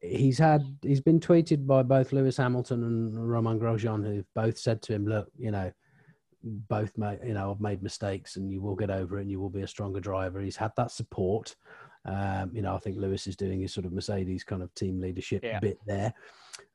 he's 0.00 0.38
had 0.38 0.62
he's 0.82 1.00
been 1.00 1.20
tweeted 1.20 1.66
by 1.66 1.82
both 1.82 2.12
Lewis 2.12 2.36
Hamilton 2.36 2.82
and 2.84 3.30
Romain 3.30 3.60
Grosjean, 3.60 4.04
who've 4.04 4.26
both 4.34 4.58
said 4.58 4.80
to 4.82 4.94
him, 4.94 5.06
"Look, 5.06 5.30
you 5.38 5.50
know, 5.50 5.70
both 6.42 6.96
made 6.98 7.20
you 7.24 7.34
know 7.34 7.50
I've 7.52 7.60
made 7.60 7.82
mistakes, 7.82 8.36
and 8.36 8.50
you 8.50 8.60
will 8.62 8.74
get 8.74 8.90
over 8.90 9.18
it, 9.18 9.22
and 9.22 9.30
you 9.30 9.38
will 9.40 9.50
be 9.50 9.62
a 9.62 9.66
stronger 9.68 10.00
driver." 10.00 10.40
He's 10.40 10.56
had 10.56 10.72
that 10.76 10.90
support. 10.90 11.54
Um, 12.04 12.50
you 12.52 12.62
know, 12.62 12.74
I 12.74 12.78
think 12.78 12.96
Lewis 12.96 13.28
is 13.28 13.36
doing 13.36 13.60
his 13.60 13.72
sort 13.72 13.86
of 13.86 13.92
Mercedes 13.92 14.42
kind 14.42 14.60
of 14.60 14.74
team 14.74 14.98
leadership 15.00 15.44
Yeah. 15.44 15.60
bit 15.60 15.78
there. 15.86 16.12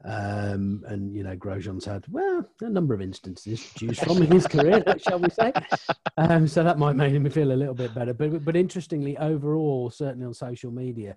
Um, 0.03 0.83
and 0.87 1.15
you 1.15 1.23
know, 1.23 1.35
Grosjean's 1.35 1.85
had 1.85 2.05
well 2.09 2.47
a 2.61 2.69
number 2.69 2.93
of 2.93 3.01
instances 3.01 3.63
to 3.63 3.73
choose 3.75 3.99
from 3.99 4.21
in 4.21 4.27
his 4.31 4.47
career, 4.47 4.83
shall 4.99 5.19
we 5.19 5.29
say? 5.29 5.53
Um, 6.17 6.47
so 6.47 6.63
that 6.63 6.77
might 6.77 6.95
make 6.95 7.13
him 7.13 7.29
feel 7.29 7.51
a 7.51 7.53
little 7.53 7.73
bit 7.73 7.93
better. 7.93 8.13
But 8.13 8.43
but 8.45 8.55
interestingly, 8.55 9.17
overall, 9.17 9.89
certainly 9.89 10.25
on 10.25 10.33
social 10.33 10.71
media, 10.71 11.15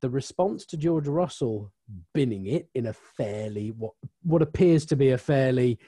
the 0.00 0.10
response 0.10 0.64
to 0.66 0.76
George 0.76 1.08
Russell 1.08 1.72
binning 2.14 2.46
it 2.46 2.68
in 2.74 2.86
a 2.86 2.92
fairly 2.92 3.68
what 3.70 3.92
what 4.22 4.42
appears 4.42 4.86
to 4.86 4.96
be 4.96 5.10
a 5.10 5.18
fairly 5.18 5.78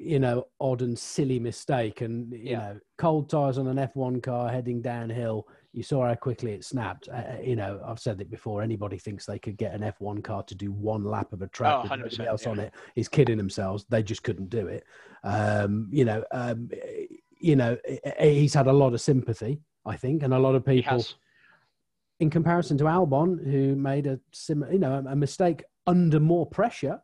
you 0.00 0.20
know, 0.20 0.46
odd 0.60 0.80
and 0.80 0.96
silly 0.96 1.40
mistake. 1.40 2.00
And, 2.02 2.32
you 2.32 2.50
Yeah. 2.52 2.58
know, 2.58 2.80
cold 2.98 3.28
tires 3.28 3.58
on 3.58 3.66
an 3.66 3.78
F1 3.78 4.20
car 4.22 4.48
heading 4.48 4.80
downhill, 4.80 5.48
you 5.72 5.82
saw 5.82 6.06
how 6.06 6.14
quickly 6.14 6.52
it 6.52 6.64
snapped. 6.64 7.08
Uh, 7.08 7.36
you 7.42 7.54
know, 7.56 7.80
I've 7.84 8.00
said 8.00 8.20
it 8.20 8.30
before 8.30 8.62
anybody 8.62 8.98
thinks 8.98 9.26
they 9.26 9.38
could 9.38 9.56
get 9.56 9.74
an 9.74 9.82
F1 9.82 10.24
car 10.24 10.42
to 10.44 10.54
do 10.54 10.72
one 10.72 11.04
lap 11.04 11.32
of 11.32 11.42
a 11.42 11.48
track 11.48 11.76
Oh, 11.76 11.82
with 11.82 11.92
100%, 11.92 11.98
nobody 11.98 12.26
else 12.26 12.46
on 12.46 12.58
it 12.58 12.72
is 12.96 13.08
kidding 13.08 13.36
themselves. 13.36 13.84
They 13.88 14.02
just 14.02 14.22
couldn't 14.22 14.48
do 14.50 14.66
it. 14.66 14.84
Um, 15.24 15.88
you 15.92 16.04
know, 16.04 16.24
um, 16.32 16.70
you 17.40 17.54
know, 17.54 17.76
he's 18.20 18.54
had 18.54 18.66
a 18.66 18.72
lot 18.72 18.94
of 18.94 19.00
sympathy, 19.00 19.60
I 19.84 19.96
think, 19.96 20.22
and 20.22 20.32
a 20.34 20.38
lot 20.38 20.54
of 20.54 20.64
people 20.64 21.04
in 22.20 22.30
comparison 22.30 22.76
to 22.78 22.84
Albon, 22.84 23.44
who 23.44 23.76
made 23.76 24.06
a 24.06 24.18
sim, 24.32 24.64
you 24.72 24.78
know, 24.78 24.94
a, 25.06 25.12
a 25.12 25.16
mistake 25.16 25.62
under 25.86 26.18
more 26.18 26.46
pressure, 26.46 27.00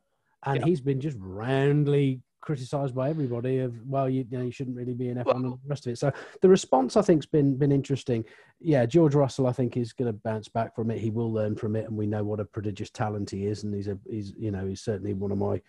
and 0.47 0.61
Yeah. 0.61 0.67
he's 0.67 0.81
been 0.81 1.01
just 1.01 1.17
roundly 1.21 2.21
criticised 2.45 2.95
by 2.95 3.09
everybody 3.09 3.59
of 3.61 3.75
well, 3.87 4.09
you, 4.09 4.27
you 4.31 4.39
know, 4.39 4.45
you 4.45 4.51
shouldn't 4.51 4.77
really 4.77 4.93
be 4.93 5.09
in 5.09 5.17
F1 5.17 5.35
and 5.35 5.45
the 5.45 5.59
rest 5.67 5.87
of 5.87 5.93
it. 5.93 5.99
So 5.99 6.13
the 6.43 6.49
response, 6.49 6.97
I 6.97 7.03
think, 7.03 7.23
has 7.23 7.27
been 7.27 7.57
been 7.57 7.73
interesting. 7.73 8.25
Yeah, 8.61 8.85
George 8.87 9.15
Russell, 9.15 9.47
I 9.47 9.53
think, 9.53 9.77
is 9.77 9.93
going 9.93 10.13
to 10.13 10.19
bounce 10.19 10.49
back 10.49 10.75
from 10.75 10.91
it. 10.91 10.99
He 10.99 11.11
will 11.11 11.33
learn 11.33 11.57
from 11.57 11.75
it, 11.75 11.87
and 11.87 11.97
we 11.97 12.07
know 12.07 12.23
what 12.23 12.41
a 12.41 12.45
prodigious 12.45 12.91
talent 12.91 13.31
he 13.31 13.47
is, 13.47 13.65
and 13.65 13.75
he's 13.75 13.89
a 13.89 13.99
he's 14.09 14.35
you 14.39 14.51
know 14.51 14.67
he's 14.67 14.83
certainly 14.83 15.15
one 15.15 15.33
of 15.33 15.39
my 15.39 15.61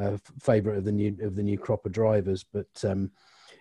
uh, 0.00 0.16
favourite 0.40 0.78
of 0.78 0.84
the 0.84 0.92
new 0.92 1.16
of 1.22 1.36
the 1.36 1.42
new 1.42 1.58
crop 1.58 1.84
of 1.84 1.92
drivers. 1.92 2.44
But 2.44 2.84
um, 2.84 3.10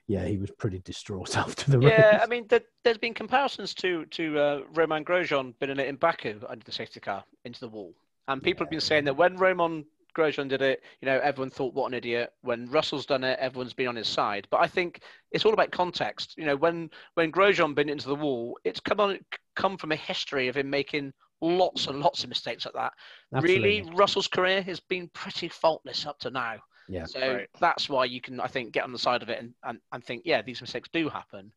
yeah, 0.08 0.26
he 0.26 0.38
was 0.38 0.52
pretty 0.52 0.80
distraught 0.80 1.38
after 1.46 1.70
the 1.70 1.80
race. 1.80 1.94
Yeah, 1.98 2.20
I 2.24 2.28
mean, 2.28 2.46
there, 2.48 2.62
there's 2.84 2.98
been 2.98 3.14
comparisons 3.14 3.74
to 3.76 4.06
to 4.06 4.40
uh, 4.40 4.62
Romain 4.74 5.04
Grosjean 5.04 5.54
being 5.60 5.72
in 5.72 5.80
it 5.80 5.88
in 5.88 5.98
Baku 5.98 6.40
under 6.48 6.64
the 6.64 6.72
safety 6.72 7.02
car 7.02 7.24
into 7.44 7.60
the 7.60 7.70
wall, 7.70 7.94
and 8.30 8.42
people 8.42 8.66
have 8.66 8.72
been 8.72 8.80
saying 8.80 9.04
that 9.06 9.18
when 9.18 9.36
Romain 9.36 9.86
Grosjean 10.14 10.48
did 10.50 10.62
it, 10.62 10.84
you 11.02 11.06
know, 11.06 11.20
everyone 11.20 11.50
thought, 11.50 11.74
"What 11.74 11.88
an 11.88 11.94
idiot!" 11.94 12.32
When 12.42 12.66
Russell's 12.68 13.06
done 13.06 13.24
it, 13.24 13.40
everyone's 13.40 13.74
been 13.74 13.88
on 13.88 13.96
his 13.96 14.08
side. 14.08 14.48
But 14.52 14.62
I 14.62 14.68
think 14.68 15.02
it's 15.32 15.46
all 15.46 15.54
about 15.54 15.72
context. 15.72 16.36
You 16.38 16.46
know, 16.46 16.56
when 16.56 16.90
when 17.16 17.32
Grosjean 17.32 17.76
been 17.76 17.90
into 17.90 18.08
the 18.08 18.16
wall, 18.16 18.58
it's 18.64 18.80
come 18.80 19.00
on 19.00 19.20
come 19.56 19.78
from 19.78 19.92
a 19.92 19.96
history 19.98 20.48
of 20.48 20.58
him 20.58 20.70
making 20.70 21.14
lots 21.42 21.88
and 21.88 22.00
lots 22.00 22.24
of 22.24 22.30
mistakes 22.30 22.66
like 22.66 22.74
that. 22.76 22.94
Absolutely. 23.36 23.82
Really, 23.82 23.96
Russell's 23.96 24.28
career 24.28 24.62
has 24.62 24.80
been 24.80 25.10
pretty 25.10 25.50
faultless 25.50 26.06
up 26.06 26.20
to 26.20 26.30
now. 26.30 26.58
Yeah. 26.88 27.06
So 27.06 27.20
Right. 27.20 27.50
that's 27.60 27.90
why 27.90 28.06
you 28.06 28.22
can, 28.22 28.40
I 28.40 28.48
think, 28.48 28.72
get 28.72 28.84
on 28.84 28.92
the 28.92 29.00
side 29.00 29.22
of 29.22 29.30
it 29.30 29.40
and, 29.40 29.54
and, 29.64 29.80
and 29.92 30.04
think, 30.04 30.24
yeah, 30.26 30.42
these 30.42 30.62
mistakes 30.62 30.90
do 30.92 31.10
happen. 31.10 31.52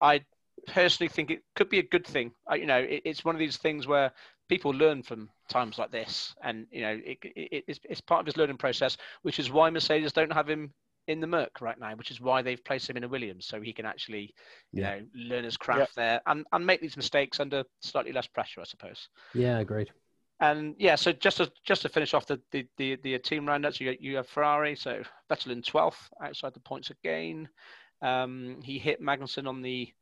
I 0.00 0.24
personally 0.66 1.08
think 1.08 1.30
it 1.30 1.42
could 1.54 1.68
be 1.68 1.78
a 1.78 1.84
good 1.84 2.06
thing. 2.06 2.32
I, 2.46 2.56
you 2.56 2.66
know, 2.66 2.78
it, 2.78 3.02
it's 3.04 3.24
one 3.24 3.34
of 3.34 3.38
these 3.38 3.56
things 3.56 3.86
where 3.86 4.12
people 4.48 4.70
learn 4.72 5.02
from 5.02 5.28
times 5.48 5.78
like 5.78 5.90
this, 5.90 6.34
and 6.42 6.66
you 6.70 6.82
know, 6.82 7.00
it, 7.04 7.18
it, 7.22 7.64
it's, 7.66 7.80
it's 7.84 8.00
part 8.00 8.20
of 8.20 8.26
his 8.26 8.36
learning 8.36 8.56
process, 8.56 8.96
which 9.22 9.38
is 9.38 9.50
why 9.50 9.70
Mercedes 9.70 10.12
don't 10.12 10.32
have 10.32 10.48
him 10.48 10.72
in 11.06 11.20
the 11.20 11.26
Merc 11.26 11.60
right 11.60 11.78
now, 11.78 11.94
which 11.96 12.10
is 12.10 12.20
why 12.20 12.42
they've 12.42 12.64
placed 12.64 12.88
him 12.88 12.96
in 12.96 13.04
a 13.04 13.08
Williams, 13.08 13.46
so 13.46 13.60
he 13.60 13.72
can 13.72 13.86
actually, 13.86 14.34
you 14.72 14.82
Yeah. 14.82 14.98
know, 14.98 15.06
learn 15.14 15.44
his 15.44 15.56
craft 15.56 15.94
there 15.96 16.20
and, 16.26 16.46
and 16.52 16.66
make 16.66 16.80
these 16.80 16.96
mistakes 16.96 17.40
under 17.40 17.64
slightly 17.80 18.12
less 18.12 18.26
pressure, 18.26 18.60
I 18.60 18.64
suppose. 18.64 19.08
Yeah, 19.34 19.58
agreed. 19.58 19.90
And 20.40 20.76
yeah, 20.78 20.94
so 20.94 21.12
just 21.12 21.38
to 21.38 21.50
just 21.64 21.82
to 21.82 21.88
finish 21.88 22.14
off 22.14 22.26
the 22.26 22.40
the, 22.52 22.66
the, 22.76 22.96
the 23.02 23.18
team 23.18 23.46
roundouts, 23.46 23.80
you 23.80 23.96
you 23.98 24.16
have 24.16 24.28
Ferrari, 24.28 24.76
so 24.76 25.02
Vettel 25.28 25.50
in 25.50 25.62
twelfth, 25.62 26.08
outside 26.22 26.54
the 26.54 26.60
points 26.60 26.90
again. 26.90 27.48
Um, 28.02 28.60
he 28.62 28.78
hit 28.78 29.02
Magnussen 29.02 29.48
on 29.48 29.62
the 29.62 29.92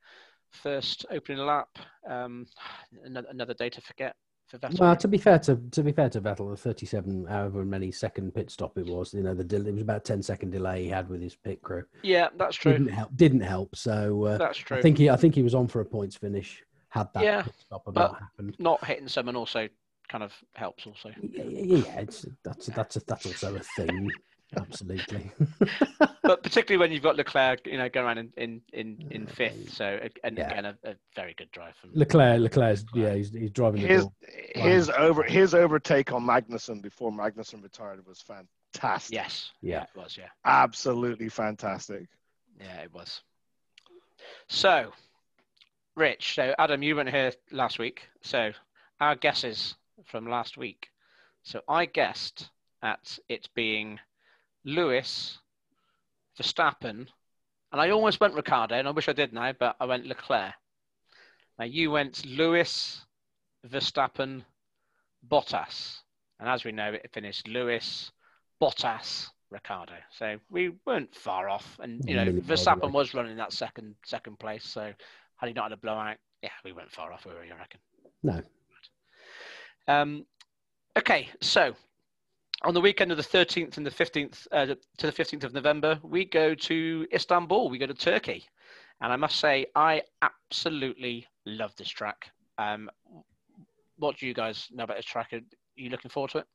first 0.51 1.07
opening 1.11 1.39
lap. 1.39 1.71
Um, 2.07 2.47
another, 3.05 3.29
another 3.31 3.55
day 3.55 3.71
to 3.71 3.81
forget 3.81 4.15
for 4.47 4.59
Vettel. 4.59 4.79
Well, 4.79 4.97
to 4.97 5.09
be 5.09 5.19
fair 5.19 5.39
to 5.41 5.57
to 5.73 5.83
be 5.83 5.93
fair 5.93 6.09
to 6.11 6.21
Vettel, 6.21 6.51
the 6.51 6.57
thirty-seven, 6.57 7.27
however 7.27 7.65
many 7.65 7.91
second 7.91 8.35
pit 8.35 8.51
stop 8.51 8.79
it 8.79 8.87
was, 8.87 9.13
you 9.13 9.23
know, 9.23 9.35
the 9.35 9.45
del- 9.45 9.67
it 9.67 9.73
was 9.73 9.83
about 9.83 10.05
10 10.05 10.23
second 10.23 10.51
delay 10.51 10.85
he 10.85 10.89
had 10.89 11.09
with 11.09 11.21
his 11.21 11.35
pit 11.35 11.61
crew. 11.63 11.85
yeah, 12.03 12.29
that's 12.37 12.57
true. 12.57 12.73
Didn't 12.73 12.89
help. 12.89 13.11
Didn't 13.17 13.41
help. 13.41 13.75
So 13.77 14.25
uh, 14.25 14.39
That's 14.39 14.59
true. 14.59 14.79
I 14.79 14.83
think 14.83 14.99
he 14.99 15.11
I 15.11 15.17
think 15.17 15.35
he 15.35 15.43
was 15.43 15.55
on 15.55 15.69
for 15.69 15.81
a 15.81 15.85
points 15.85 16.17
finish. 16.17 16.63
Had 16.89 17.09
that 17.15 17.25
Yeah, 17.25 17.43
pit 17.43 17.55
stop 17.59 17.87
about 17.89 18.19
happened. 18.21 18.57
Not 18.59 18.85
hitting 18.85 19.09
someone 19.09 19.37
also 19.37 19.69
kind 20.09 20.23
of 20.25 20.33
helps. 20.55 20.87
Also, 20.87 21.11
Yeah, 21.21 21.43
yeah, 21.45 22.01
it's, 22.01 22.25
that's 22.45 22.67
that's 22.67 22.95
that's 23.07 23.27
also 23.27 23.57
a 23.57 23.61
thing. 23.77 24.11
Absolutely. 24.57 25.31
but 26.23 26.43
particularly 26.43 26.79
when 26.79 26.93
you've 26.93 27.03
got 27.03 27.17
Leclerc, 27.17 27.67
you 27.67 27.79
know, 27.79 27.89
going 27.89 28.07
around 28.07 28.19
in 28.19 28.33
in 28.37 28.63
in, 28.73 28.99
oh, 29.03 29.09
in 29.15 29.27
fifth. 29.27 29.73
So 29.75 29.99
and 30.23 30.39
Yeah. 30.39 30.51
again, 30.51 30.65
a, 30.67 30.77
a 30.85 30.95
very 31.15 31.35
good 31.35 31.51
drive 31.51 31.75
from 31.77 31.91
Leclerc, 31.95 32.41
Leclerc's 32.41 32.85
yeah, 32.95 33.15
he's, 33.15 33.33
he's 33.33 33.51
driving 33.51 33.83
the 33.83 33.89
His 33.89 34.05
ball. 34.05 34.15
his 34.55 34.91
over 34.91 35.23
his 35.25 35.55
overtake 35.55 36.13
on 36.13 36.25
Magnussen 36.25 36.81
before 36.81 37.11
Magnussen 37.11 37.63
retired 37.63 38.07
was 38.07 38.21
fantastic. 38.23 39.15
Yes. 39.15 39.51
Yeah. 39.63 39.83
It 39.83 39.89
was. 39.97 40.17
Yeah. 40.17 40.29
Absolutely 40.45 41.29
fantastic. 41.29 42.07
Yeah, 42.59 42.83
it 42.83 42.93
was. 42.95 43.23
So, 44.49 44.93
Rich, 45.95 46.35
so 46.35 46.55
Adam, 46.59 46.83
you 46.83 46.97
weren't 46.97 47.11
here 47.11 47.33
last 47.51 47.79
week. 47.79 48.09
So, 48.23 48.53
our 49.01 49.15
guesses 49.15 49.75
from 50.05 50.29
last 50.29 50.57
week. 50.57 50.89
So, 51.43 51.61
I 51.69 51.85
guessed 51.87 52.49
at 52.83 53.19
it 53.29 53.49
being 53.55 53.99
Lewis, 54.67 55.39
Verstappen, 56.39 57.07
and 57.73 57.81
I 57.81 57.91
almost 57.91 58.21
went 58.21 58.35
Ricciardo, 58.35 58.75
and 58.75 58.87
I 58.87 58.91
wish 58.91 59.09
I 59.09 59.13
did 59.13 59.33
now, 59.33 59.53
but 59.59 59.77
I 59.81 59.87
went 59.87 60.07
Leclerc. 60.07 60.53
Now, 61.59 61.65
you 61.65 61.91
went 61.91 62.27
Lewis, 62.27 63.07
Verstappen, 63.67 64.43
Bottas. 65.27 66.01
And 66.39 66.49
as 66.49 66.65
we 66.65 66.73
know, 66.73 66.93
it 66.93 67.11
finished 67.13 67.49
Lewis, 67.49 68.13
Bottas, 68.61 69.29
Ricciardo. 69.51 69.95
So 70.11 70.37
we 70.51 70.73
weren't 70.85 71.15
far 71.15 71.49
off, 71.49 71.79
and 71.81 72.05
you 72.07 72.17
know 72.17 72.27
Verstappen 72.27 72.93
was 72.93 73.15
running 73.15 73.37
that 73.37 73.53
second 73.53 73.95
second 74.05 74.39
place. 74.39 74.65
So 74.65 74.93
had 75.37 75.47
he 75.47 75.53
not 75.53 75.65
had 75.65 75.73
a 75.73 75.77
blowout, 75.77 76.17
yeah, 76.43 76.51
we 76.65 76.73
weren't 76.73 76.91
far 76.91 77.13
off. 77.13 77.25
Were 77.25 77.33
we? 77.41 77.51
I 77.51 77.57
reckon. 77.57 77.81
No. 78.23 78.43
Um, 79.89 80.27
okay, 80.99 81.29
so 81.41 81.75
on 82.63 82.75
the 82.75 82.81
weekend 82.81 83.11
of 83.11 83.17
the 83.17 83.23
13th 83.23 83.77
and 83.77 83.87
the 83.87 83.91
15th 83.91 84.47
uh, 84.53 84.67
to 84.67 85.07
the 85.07 85.13
15th 85.13 85.45
of 85.45 85.53
November, 85.53 85.99
we 86.03 86.25
go 86.25 86.55
to 86.55 87.07
Istanbul. 87.13 87.69
We 87.69 87.79
go 87.79 87.87
to 87.87 87.95
Turkey, 87.95 88.45
and 89.01 89.13
I 89.13 89.17
must 89.17 89.39
say, 89.39 89.67
I 89.75 90.03
absolutely 90.23 91.27
love 91.45 91.75
this 91.77 91.89
track. 91.89 92.31
Um, 92.59 92.91
what 93.99 94.17
do 94.19 94.27
you 94.27 94.35
guys 94.35 94.69
know 94.73 94.85
about 94.85 94.97
this 94.97 95.07
track? 95.07 95.33
Are 95.33 95.41
you 95.77 95.91
looking 95.91 96.11
forward 96.11 96.31
to 96.33 96.39
it? 96.39 96.47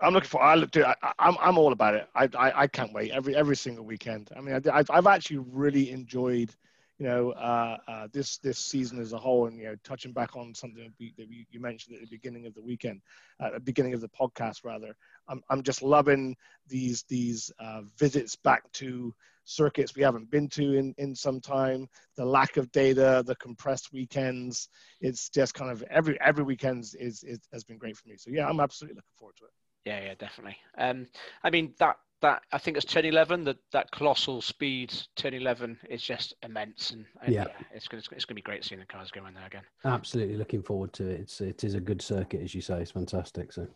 I'm 0.00 0.12
looking 0.12 0.28
for. 0.28 0.42
I 0.42 0.56
look. 0.56 0.70
Dude, 0.72 0.84
I, 0.84 0.94
I- 1.02 1.12
I'm. 1.18 1.36
I'm 1.40 1.56
all 1.58 1.72
about 1.72 1.94
it. 1.94 2.06
I, 2.14 2.28
I. 2.38 2.62
I 2.62 2.66
can't 2.66 2.92
wait 2.92 3.12
every 3.12 3.34
every 3.34 3.56
single 3.56 3.84
weekend. 3.84 4.30
I 4.36 4.40
mean, 4.40 4.54
I, 4.54 4.78
I've, 4.78 4.90
I've 4.90 5.06
actually 5.06 5.38
really 5.38 5.90
enjoyed, 5.90 6.54
you 6.98 7.06
know, 7.06 7.32
uh, 7.32 7.76
uh, 7.86 8.08
this 8.12 8.38
this 8.38 8.58
season 8.58 8.98
as 9.00 9.12
a 9.12 9.18
whole, 9.18 9.46
and 9.46 9.58
you 9.58 9.66
know, 9.66 9.76
touching 9.84 10.12
back 10.12 10.36
on 10.36 10.54
something 10.54 10.92
that, 10.98 11.26
you 11.28 11.60
mentioned 11.60 11.94
at 11.94 12.00
the 12.00 12.06
beginning 12.06 12.46
of 12.46 12.54
the 12.54 12.62
weekend, 12.62 13.02
at 13.40 13.52
the 13.52 13.60
beginning 13.60 13.94
of 13.94 14.00
the 14.00 14.08
podcast, 14.08 14.64
rather. 14.64 14.96
I'm. 15.28 15.42
I'm 15.50 15.62
just 15.62 15.82
loving 15.82 16.36
these 16.68 17.04
these 17.08 17.50
uh, 17.58 17.82
visits 17.98 18.36
back 18.36 18.70
to 18.72 19.14
circuits 19.46 19.94
we 19.94 20.02
haven't 20.02 20.30
been 20.30 20.48
to 20.48 20.74
in 20.74 20.94
in 20.98 21.14
some 21.14 21.40
time. 21.40 21.88
The 22.16 22.24
lack 22.24 22.56
of 22.56 22.70
data, 22.72 23.22
the 23.26 23.36
compressed 23.36 23.92
weekends. 23.92 24.68
It's 25.00 25.28
just 25.28 25.54
kind 25.54 25.70
of 25.70 25.82
every 25.90 26.20
every 26.20 26.44
weekend 26.44 26.84
is, 26.98 27.22
is 27.24 27.40
has 27.52 27.64
been 27.64 27.78
great 27.78 27.96
for 27.96 28.08
me. 28.08 28.16
So 28.16 28.30
yeah, 28.30 28.48
I'm 28.48 28.60
absolutely 28.60 28.96
looking 28.96 29.16
forward 29.18 29.36
to 29.36 29.44
it. 29.44 29.50
Yeah, 29.84 30.00
yeah, 30.02 30.14
definitely. 30.18 30.56
Um, 30.78 31.06
I 31.44 31.50
mean 31.50 31.74
that 31.78 31.96
that 32.26 32.42
I 32.52 32.58
think 32.58 32.76
it's 32.76 32.86
turn 32.86 33.04
eleven. 33.04 33.44
That 33.44 33.58
that 33.72 33.90
colossal 33.92 34.42
speed 34.42 34.92
turn 35.14 35.34
eleven 35.34 35.78
is 35.88 36.02
just 36.02 36.34
immense, 36.42 36.90
and, 36.90 37.06
and 37.22 37.32
Yeah. 37.32 37.46
it's 37.72 37.86
gonna 37.86 38.02
it's 38.10 38.24
gonna 38.24 38.34
be 38.34 38.42
great 38.42 38.64
seeing 38.64 38.80
the 38.80 38.86
cars 38.86 39.10
going 39.10 39.32
there 39.34 39.46
again. 39.46 39.62
Absolutely 39.84 40.36
looking 40.36 40.62
forward 40.62 40.92
to 40.94 41.08
it. 41.08 41.20
It's 41.20 41.40
it 41.40 41.62
is 41.62 41.74
a 41.74 41.80
good 41.80 42.02
circuit, 42.02 42.42
as 42.42 42.54
you 42.54 42.60
say. 42.60 42.80
It's 42.80 42.90
fantastic. 42.90 43.52
So 43.52 43.68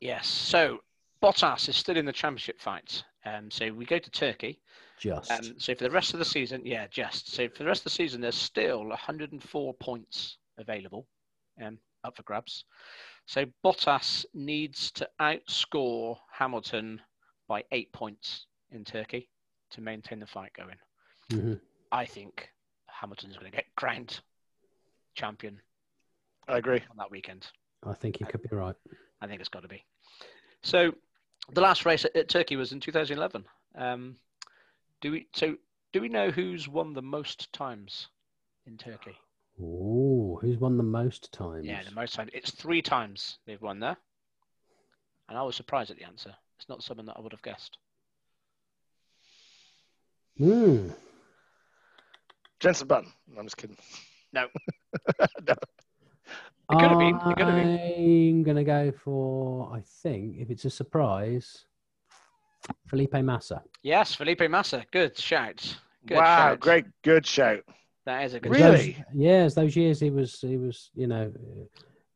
Yes. 0.00 0.28
So 0.28 0.78
Bottas 1.22 1.68
is 1.68 1.76
still 1.76 1.96
in 1.96 2.04
the 2.06 2.12
championship 2.12 2.60
fight. 2.60 3.02
Um, 3.24 3.50
so 3.50 3.72
we 3.72 3.84
go 3.86 3.98
to 3.98 4.10
Turkey. 4.10 4.60
just 4.98 5.30
Um, 5.32 5.58
so 5.58 5.74
for 5.74 5.82
the 5.84 5.90
rest 5.90 6.12
of 6.12 6.20
the 6.20 6.24
season, 6.24 6.62
yeah, 6.64 6.86
just 6.86 7.32
so 7.32 7.48
for 7.48 7.58
the 7.64 7.68
rest 7.68 7.80
of 7.80 7.84
the 7.84 7.90
season, 7.90 8.20
there's 8.20 8.36
still 8.36 8.84
104 8.84 9.74
points 9.74 10.38
available, 10.58 11.08
um, 11.60 11.78
up 12.04 12.16
for 12.16 12.22
grabs. 12.22 12.64
So 13.26 13.46
Bottas 13.64 14.24
needs 14.32 14.92
to 14.92 15.08
outscore 15.20 16.18
Hamilton 16.30 17.02
by 17.48 17.64
eight 17.72 17.92
points 17.92 18.46
in 18.70 18.84
Turkey 18.84 19.28
to 19.70 19.80
maintain 19.80 20.20
the 20.20 20.26
fight 20.26 20.52
going. 20.54 20.76
Mhm. 21.30 21.60
I 21.92 22.04
think 22.04 22.52
Hamilton's 22.86 23.36
going 23.36 23.50
to 23.50 23.56
get 23.56 23.74
crowned 23.76 24.20
champion 25.14 25.60
I 26.48 26.58
agree. 26.58 26.82
on 26.90 26.96
that 26.96 27.10
weekend. 27.10 27.46
I 27.82 27.94
think 27.94 28.20
you 28.20 28.26
could 28.26 28.42
be 28.42 28.54
right. 28.54 28.76
I 29.20 29.26
think 29.26 29.40
it's 29.40 29.48
got 29.48 29.62
to 29.62 29.68
be. 29.68 29.84
So, 30.62 30.92
the 31.50 31.60
last 31.60 31.84
race 31.84 32.04
at, 32.04 32.16
at 32.16 32.28
Turkey 32.28 32.56
was 32.56 32.72
in 32.72 32.80
2011. 32.80 33.44
Um, 33.74 34.16
do 35.00 35.12
we? 35.12 35.28
So, 35.34 35.56
do 35.92 36.00
we 36.00 36.08
know 36.08 36.30
who's 36.30 36.68
won 36.68 36.92
the 36.92 37.02
most 37.02 37.52
times 37.52 38.08
in 38.66 38.76
Turkey? 38.76 39.16
Oh, 39.60 40.38
who's 40.40 40.58
won 40.58 40.76
the 40.76 40.82
most 40.82 41.32
times? 41.32 41.64
Yeah, 41.64 41.82
the 41.82 41.94
most 41.94 42.14
times. 42.14 42.30
It's 42.34 42.50
three 42.50 42.82
times 42.82 43.38
they've 43.46 43.62
won 43.62 43.80
there, 43.80 43.96
and 45.28 45.38
I 45.38 45.42
was 45.42 45.56
surprised 45.56 45.90
at 45.90 45.96
the 45.96 46.04
answer. 46.04 46.34
It's 46.58 46.68
not 46.68 46.82
someone 46.82 47.06
that 47.06 47.16
I 47.16 47.20
would 47.20 47.32
have 47.32 47.42
guessed. 47.42 47.78
Hmm. 50.38 50.88
Jenson 52.60 52.86
Button. 52.88 53.12
No, 53.28 53.40
I'm 53.40 53.46
just 53.46 53.56
kidding. 53.56 53.76
No. 54.32 54.46
No. 55.46 55.54
It 56.68 56.80
could 56.80 56.90
have 56.90 56.98
been, 56.98 57.14
it 57.14 57.36
could 57.36 57.46
have 57.46 57.54
been. 57.54 58.38
I'm 58.38 58.42
going 58.42 58.56
to 58.56 58.64
go 58.64 58.92
for, 59.04 59.72
I 59.72 59.82
think, 60.02 60.38
if 60.38 60.50
it's 60.50 60.64
a 60.64 60.70
surprise, 60.70 61.64
Felipe 62.88 63.12
Massa. 63.12 63.62
Yes, 63.84 64.14
Felipe 64.16 64.50
Massa. 64.50 64.84
Good 64.90 65.16
shout. 65.16 65.76
Good 66.06 66.16
wow, 66.16 66.50
shout. 66.50 66.60
great, 66.60 66.86
good 67.04 67.24
shout. 67.24 67.60
That 68.04 68.24
is 68.24 68.34
a 68.34 68.40
good 68.40 68.50
Really? 68.50 68.94
shout. 68.94 69.04
Those, 69.12 69.22
yes, 69.22 69.54
those 69.54 69.76
years 69.76 70.00
he 70.00 70.10
was, 70.10 70.40
he 70.40 70.56
was, 70.56 70.90
you 70.96 71.06
know, 71.06 71.32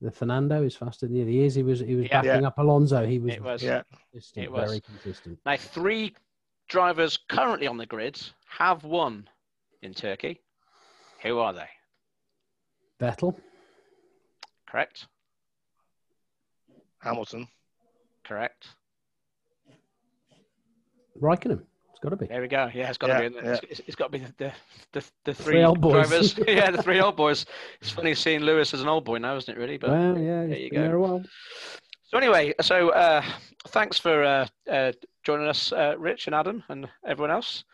the 0.01 0.11
Fernando 0.11 0.63
is 0.63 0.75
faster 0.77 1.07
than 1.07 1.15
the 1.15 1.23
other 1.23 1.31
years. 1.31 1.55
He 1.55 1.63
was, 1.63 1.81
he 1.81 1.95
was 1.95 2.07
Yeah. 2.07 2.23
backing 2.23 2.45
up 2.47 2.59
Alonso. 2.59 3.07
He 3.07 3.19
was, 3.19 3.35
It 3.35 3.43
was. 3.43 3.63
Yeah. 3.63 3.83
consistent, 4.13 4.45
It 4.47 4.53
was. 4.53 4.69
very 4.71 4.81
consistent. 4.81 5.39
Now, 5.45 5.57
three 5.57 6.15
drivers 6.69 7.19
currently 7.29 7.67
on 7.67 7.77
the 7.77 7.87
grid 7.87 8.21
have 8.49 8.85
won 8.85 9.29
in 9.83 9.93
Turkey. 9.93 10.41
Who 11.23 11.39
are 11.39 11.53
they? 11.53 11.69
Vettel, 12.99 13.35
Correct? 14.67 15.07
Hamilton. 17.01 17.49
Correct. 18.25 18.69
Raikkonen. 21.21 21.65
It's 22.01 22.05
got 22.05 22.11
to 22.11 22.17
be. 22.17 22.27
There 22.29 22.41
we 22.41 22.49
go. 22.49 22.71
Yeah, 22.73 22.89
it's 22.89 22.97
got 22.97 23.09
to 23.09 23.13
Yeah, 23.13 23.21
be. 23.21 23.27
In 23.27 23.33
there. 23.35 23.45
yeah. 23.45 23.61
It's, 23.69 23.81
it's 23.87 23.95
got 23.95 24.11
to 24.11 24.19
be 24.19 24.25
the, 24.25 24.33
the, 24.39 24.53
the, 24.93 25.05
the 25.27 25.35
three, 25.35 25.53
Three 25.57 25.65
old 25.65 25.83
boys. 25.83 26.09
drivers. 26.09 26.39
yeah, 26.49 26.71
the 26.71 26.83
three 26.83 26.99
old 26.99 27.15
boys. 27.15 27.45
It's 27.83 27.91
funny 27.91 28.15
seeing 28.15 28.41
Lewis 28.41 28.73
as 28.73 28.81
an 28.81 28.89
old 28.89 29.05
boy 29.05 29.19
now, 29.19 29.37
isn't 29.37 29.55
it? 29.55 29.61
Really, 29.61 29.77
but 29.77 29.91
well, 29.91 30.17
yeah, 30.19 30.47
there 30.47 30.57
you 30.57 30.71
go. 30.71 30.81
there 30.81 30.95
a 30.97 31.01
while. 31.01 31.23
So 32.05 32.17
anyway, 32.17 32.55
so 32.63 32.89
uh, 32.91 33.23
thanks 33.69 33.99
for 33.99 34.25
uh, 34.25 34.47
uh, 34.71 34.93
joining 35.25 35.47
us, 35.47 35.73
uh, 35.73 35.95
Rich 35.99 36.27
and 36.27 36.35
Adam, 36.35 36.63
and 36.71 36.89
everyone 37.07 37.33
else. 37.33 37.65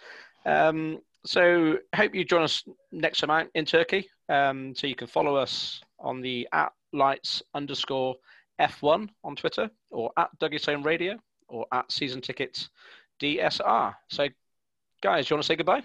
Um, 0.44 0.98
so 1.24 1.78
hope 1.94 2.12
you 2.12 2.24
join 2.24 2.42
us 2.42 2.64
next 2.90 3.20
time 3.20 3.30
out 3.30 3.46
in 3.54 3.64
Turkey. 3.64 4.08
Um, 4.28 4.74
so 4.74 4.88
you 4.88 4.96
can 4.96 5.06
follow 5.06 5.36
us 5.36 5.80
on 6.00 6.20
the 6.20 6.48
at 6.52 6.72
lights 6.92 7.44
underscore 7.54 8.16
F1 8.60 9.08
on 9.22 9.36
Twitter, 9.36 9.70
or 9.92 10.10
at 10.16 10.30
Dougie's 10.40 10.66
Home 10.66 10.82
Radio, 10.82 11.16
or 11.48 11.64
at 11.72 11.92
Season 11.92 12.20
Tickets 12.20 12.70
DSR. 13.20 13.94
So, 14.08 14.28
guys, 15.02 15.26
do 15.26 15.32
you 15.32 15.36
want 15.36 15.42
to 15.42 15.46
say 15.46 15.56
goodbye? 15.56 15.82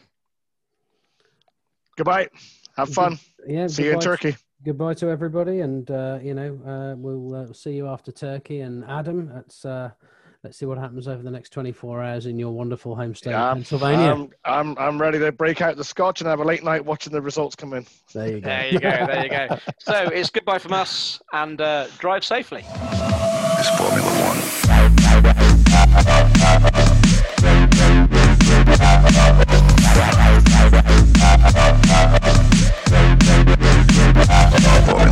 Goodbye. 1.97 2.27
Have 2.77 2.89
fun. 2.93 3.19
Yeah, 3.47 3.67
See 3.67 3.83
you 3.83 3.89
in 3.89 3.95
goodbye- 3.99 4.05
Turkey. 4.05 4.35
Goodbye 4.63 4.93
to 4.95 5.09
everybody, 5.09 5.61
and 5.61 5.89
uh, 5.89 6.19
you 6.21 6.35
know 6.35 6.53
uh, 6.67 6.93
we'll 6.95 7.33
uh, 7.33 7.51
see 7.51 7.71
you 7.71 7.87
after 7.87 8.11
Turkey. 8.11 8.59
And 8.61 8.85
Adam, 8.85 9.31
let's 9.33 9.65
uh, 9.65 9.89
let's 10.43 10.55
see 10.59 10.67
what 10.67 10.77
happens 10.77 11.07
over 11.07 11.23
the 11.23 11.31
next 11.31 11.49
24 11.49 12.03
hours 12.03 12.27
in 12.27 12.37
your 12.37 12.51
wonderful 12.51 12.95
home 12.95 13.15
state, 13.15 13.31
Yeah, 13.31 13.53
Pennsylvania. 13.55 14.11
I'm, 14.13 14.29
I'm, 14.45 14.77
I'm 14.77 15.01
ready 15.01 15.17
to 15.17 15.31
break 15.31 15.61
out 15.61 15.77
the 15.77 15.83
scotch 15.83 16.21
and 16.21 16.27
have 16.29 16.41
a 16.41 16.43
late 16.43 16.63
night 16.63 16.85
watching 16.85 17.11
the 17.11 17.21
results 17.21 17.55
come 17.55 17.73
in. 17.73 17.87
there 18.13 18.27
you 18.35 18.39
go. 18.39 18.49
There 18.49 18.67
you 18.71 18.79
go. 18.79 18.89
There 19.07 19.23
you 19.23 19.29
go. 19.29 19.57
So 19.79 19.95
it's 20.13 20.29
goodbye 20.29 20.59
from 20.59 20.73
us, 20.73 21.19
and 21.33 21.59
uh, 21.59 21.87
drive 21.97 22.23
safely. 22.23 22.61
Is 22.61 23.69
Formula 23.79 24.11
One. 26.21 26.30
Bye. 34.63 35.10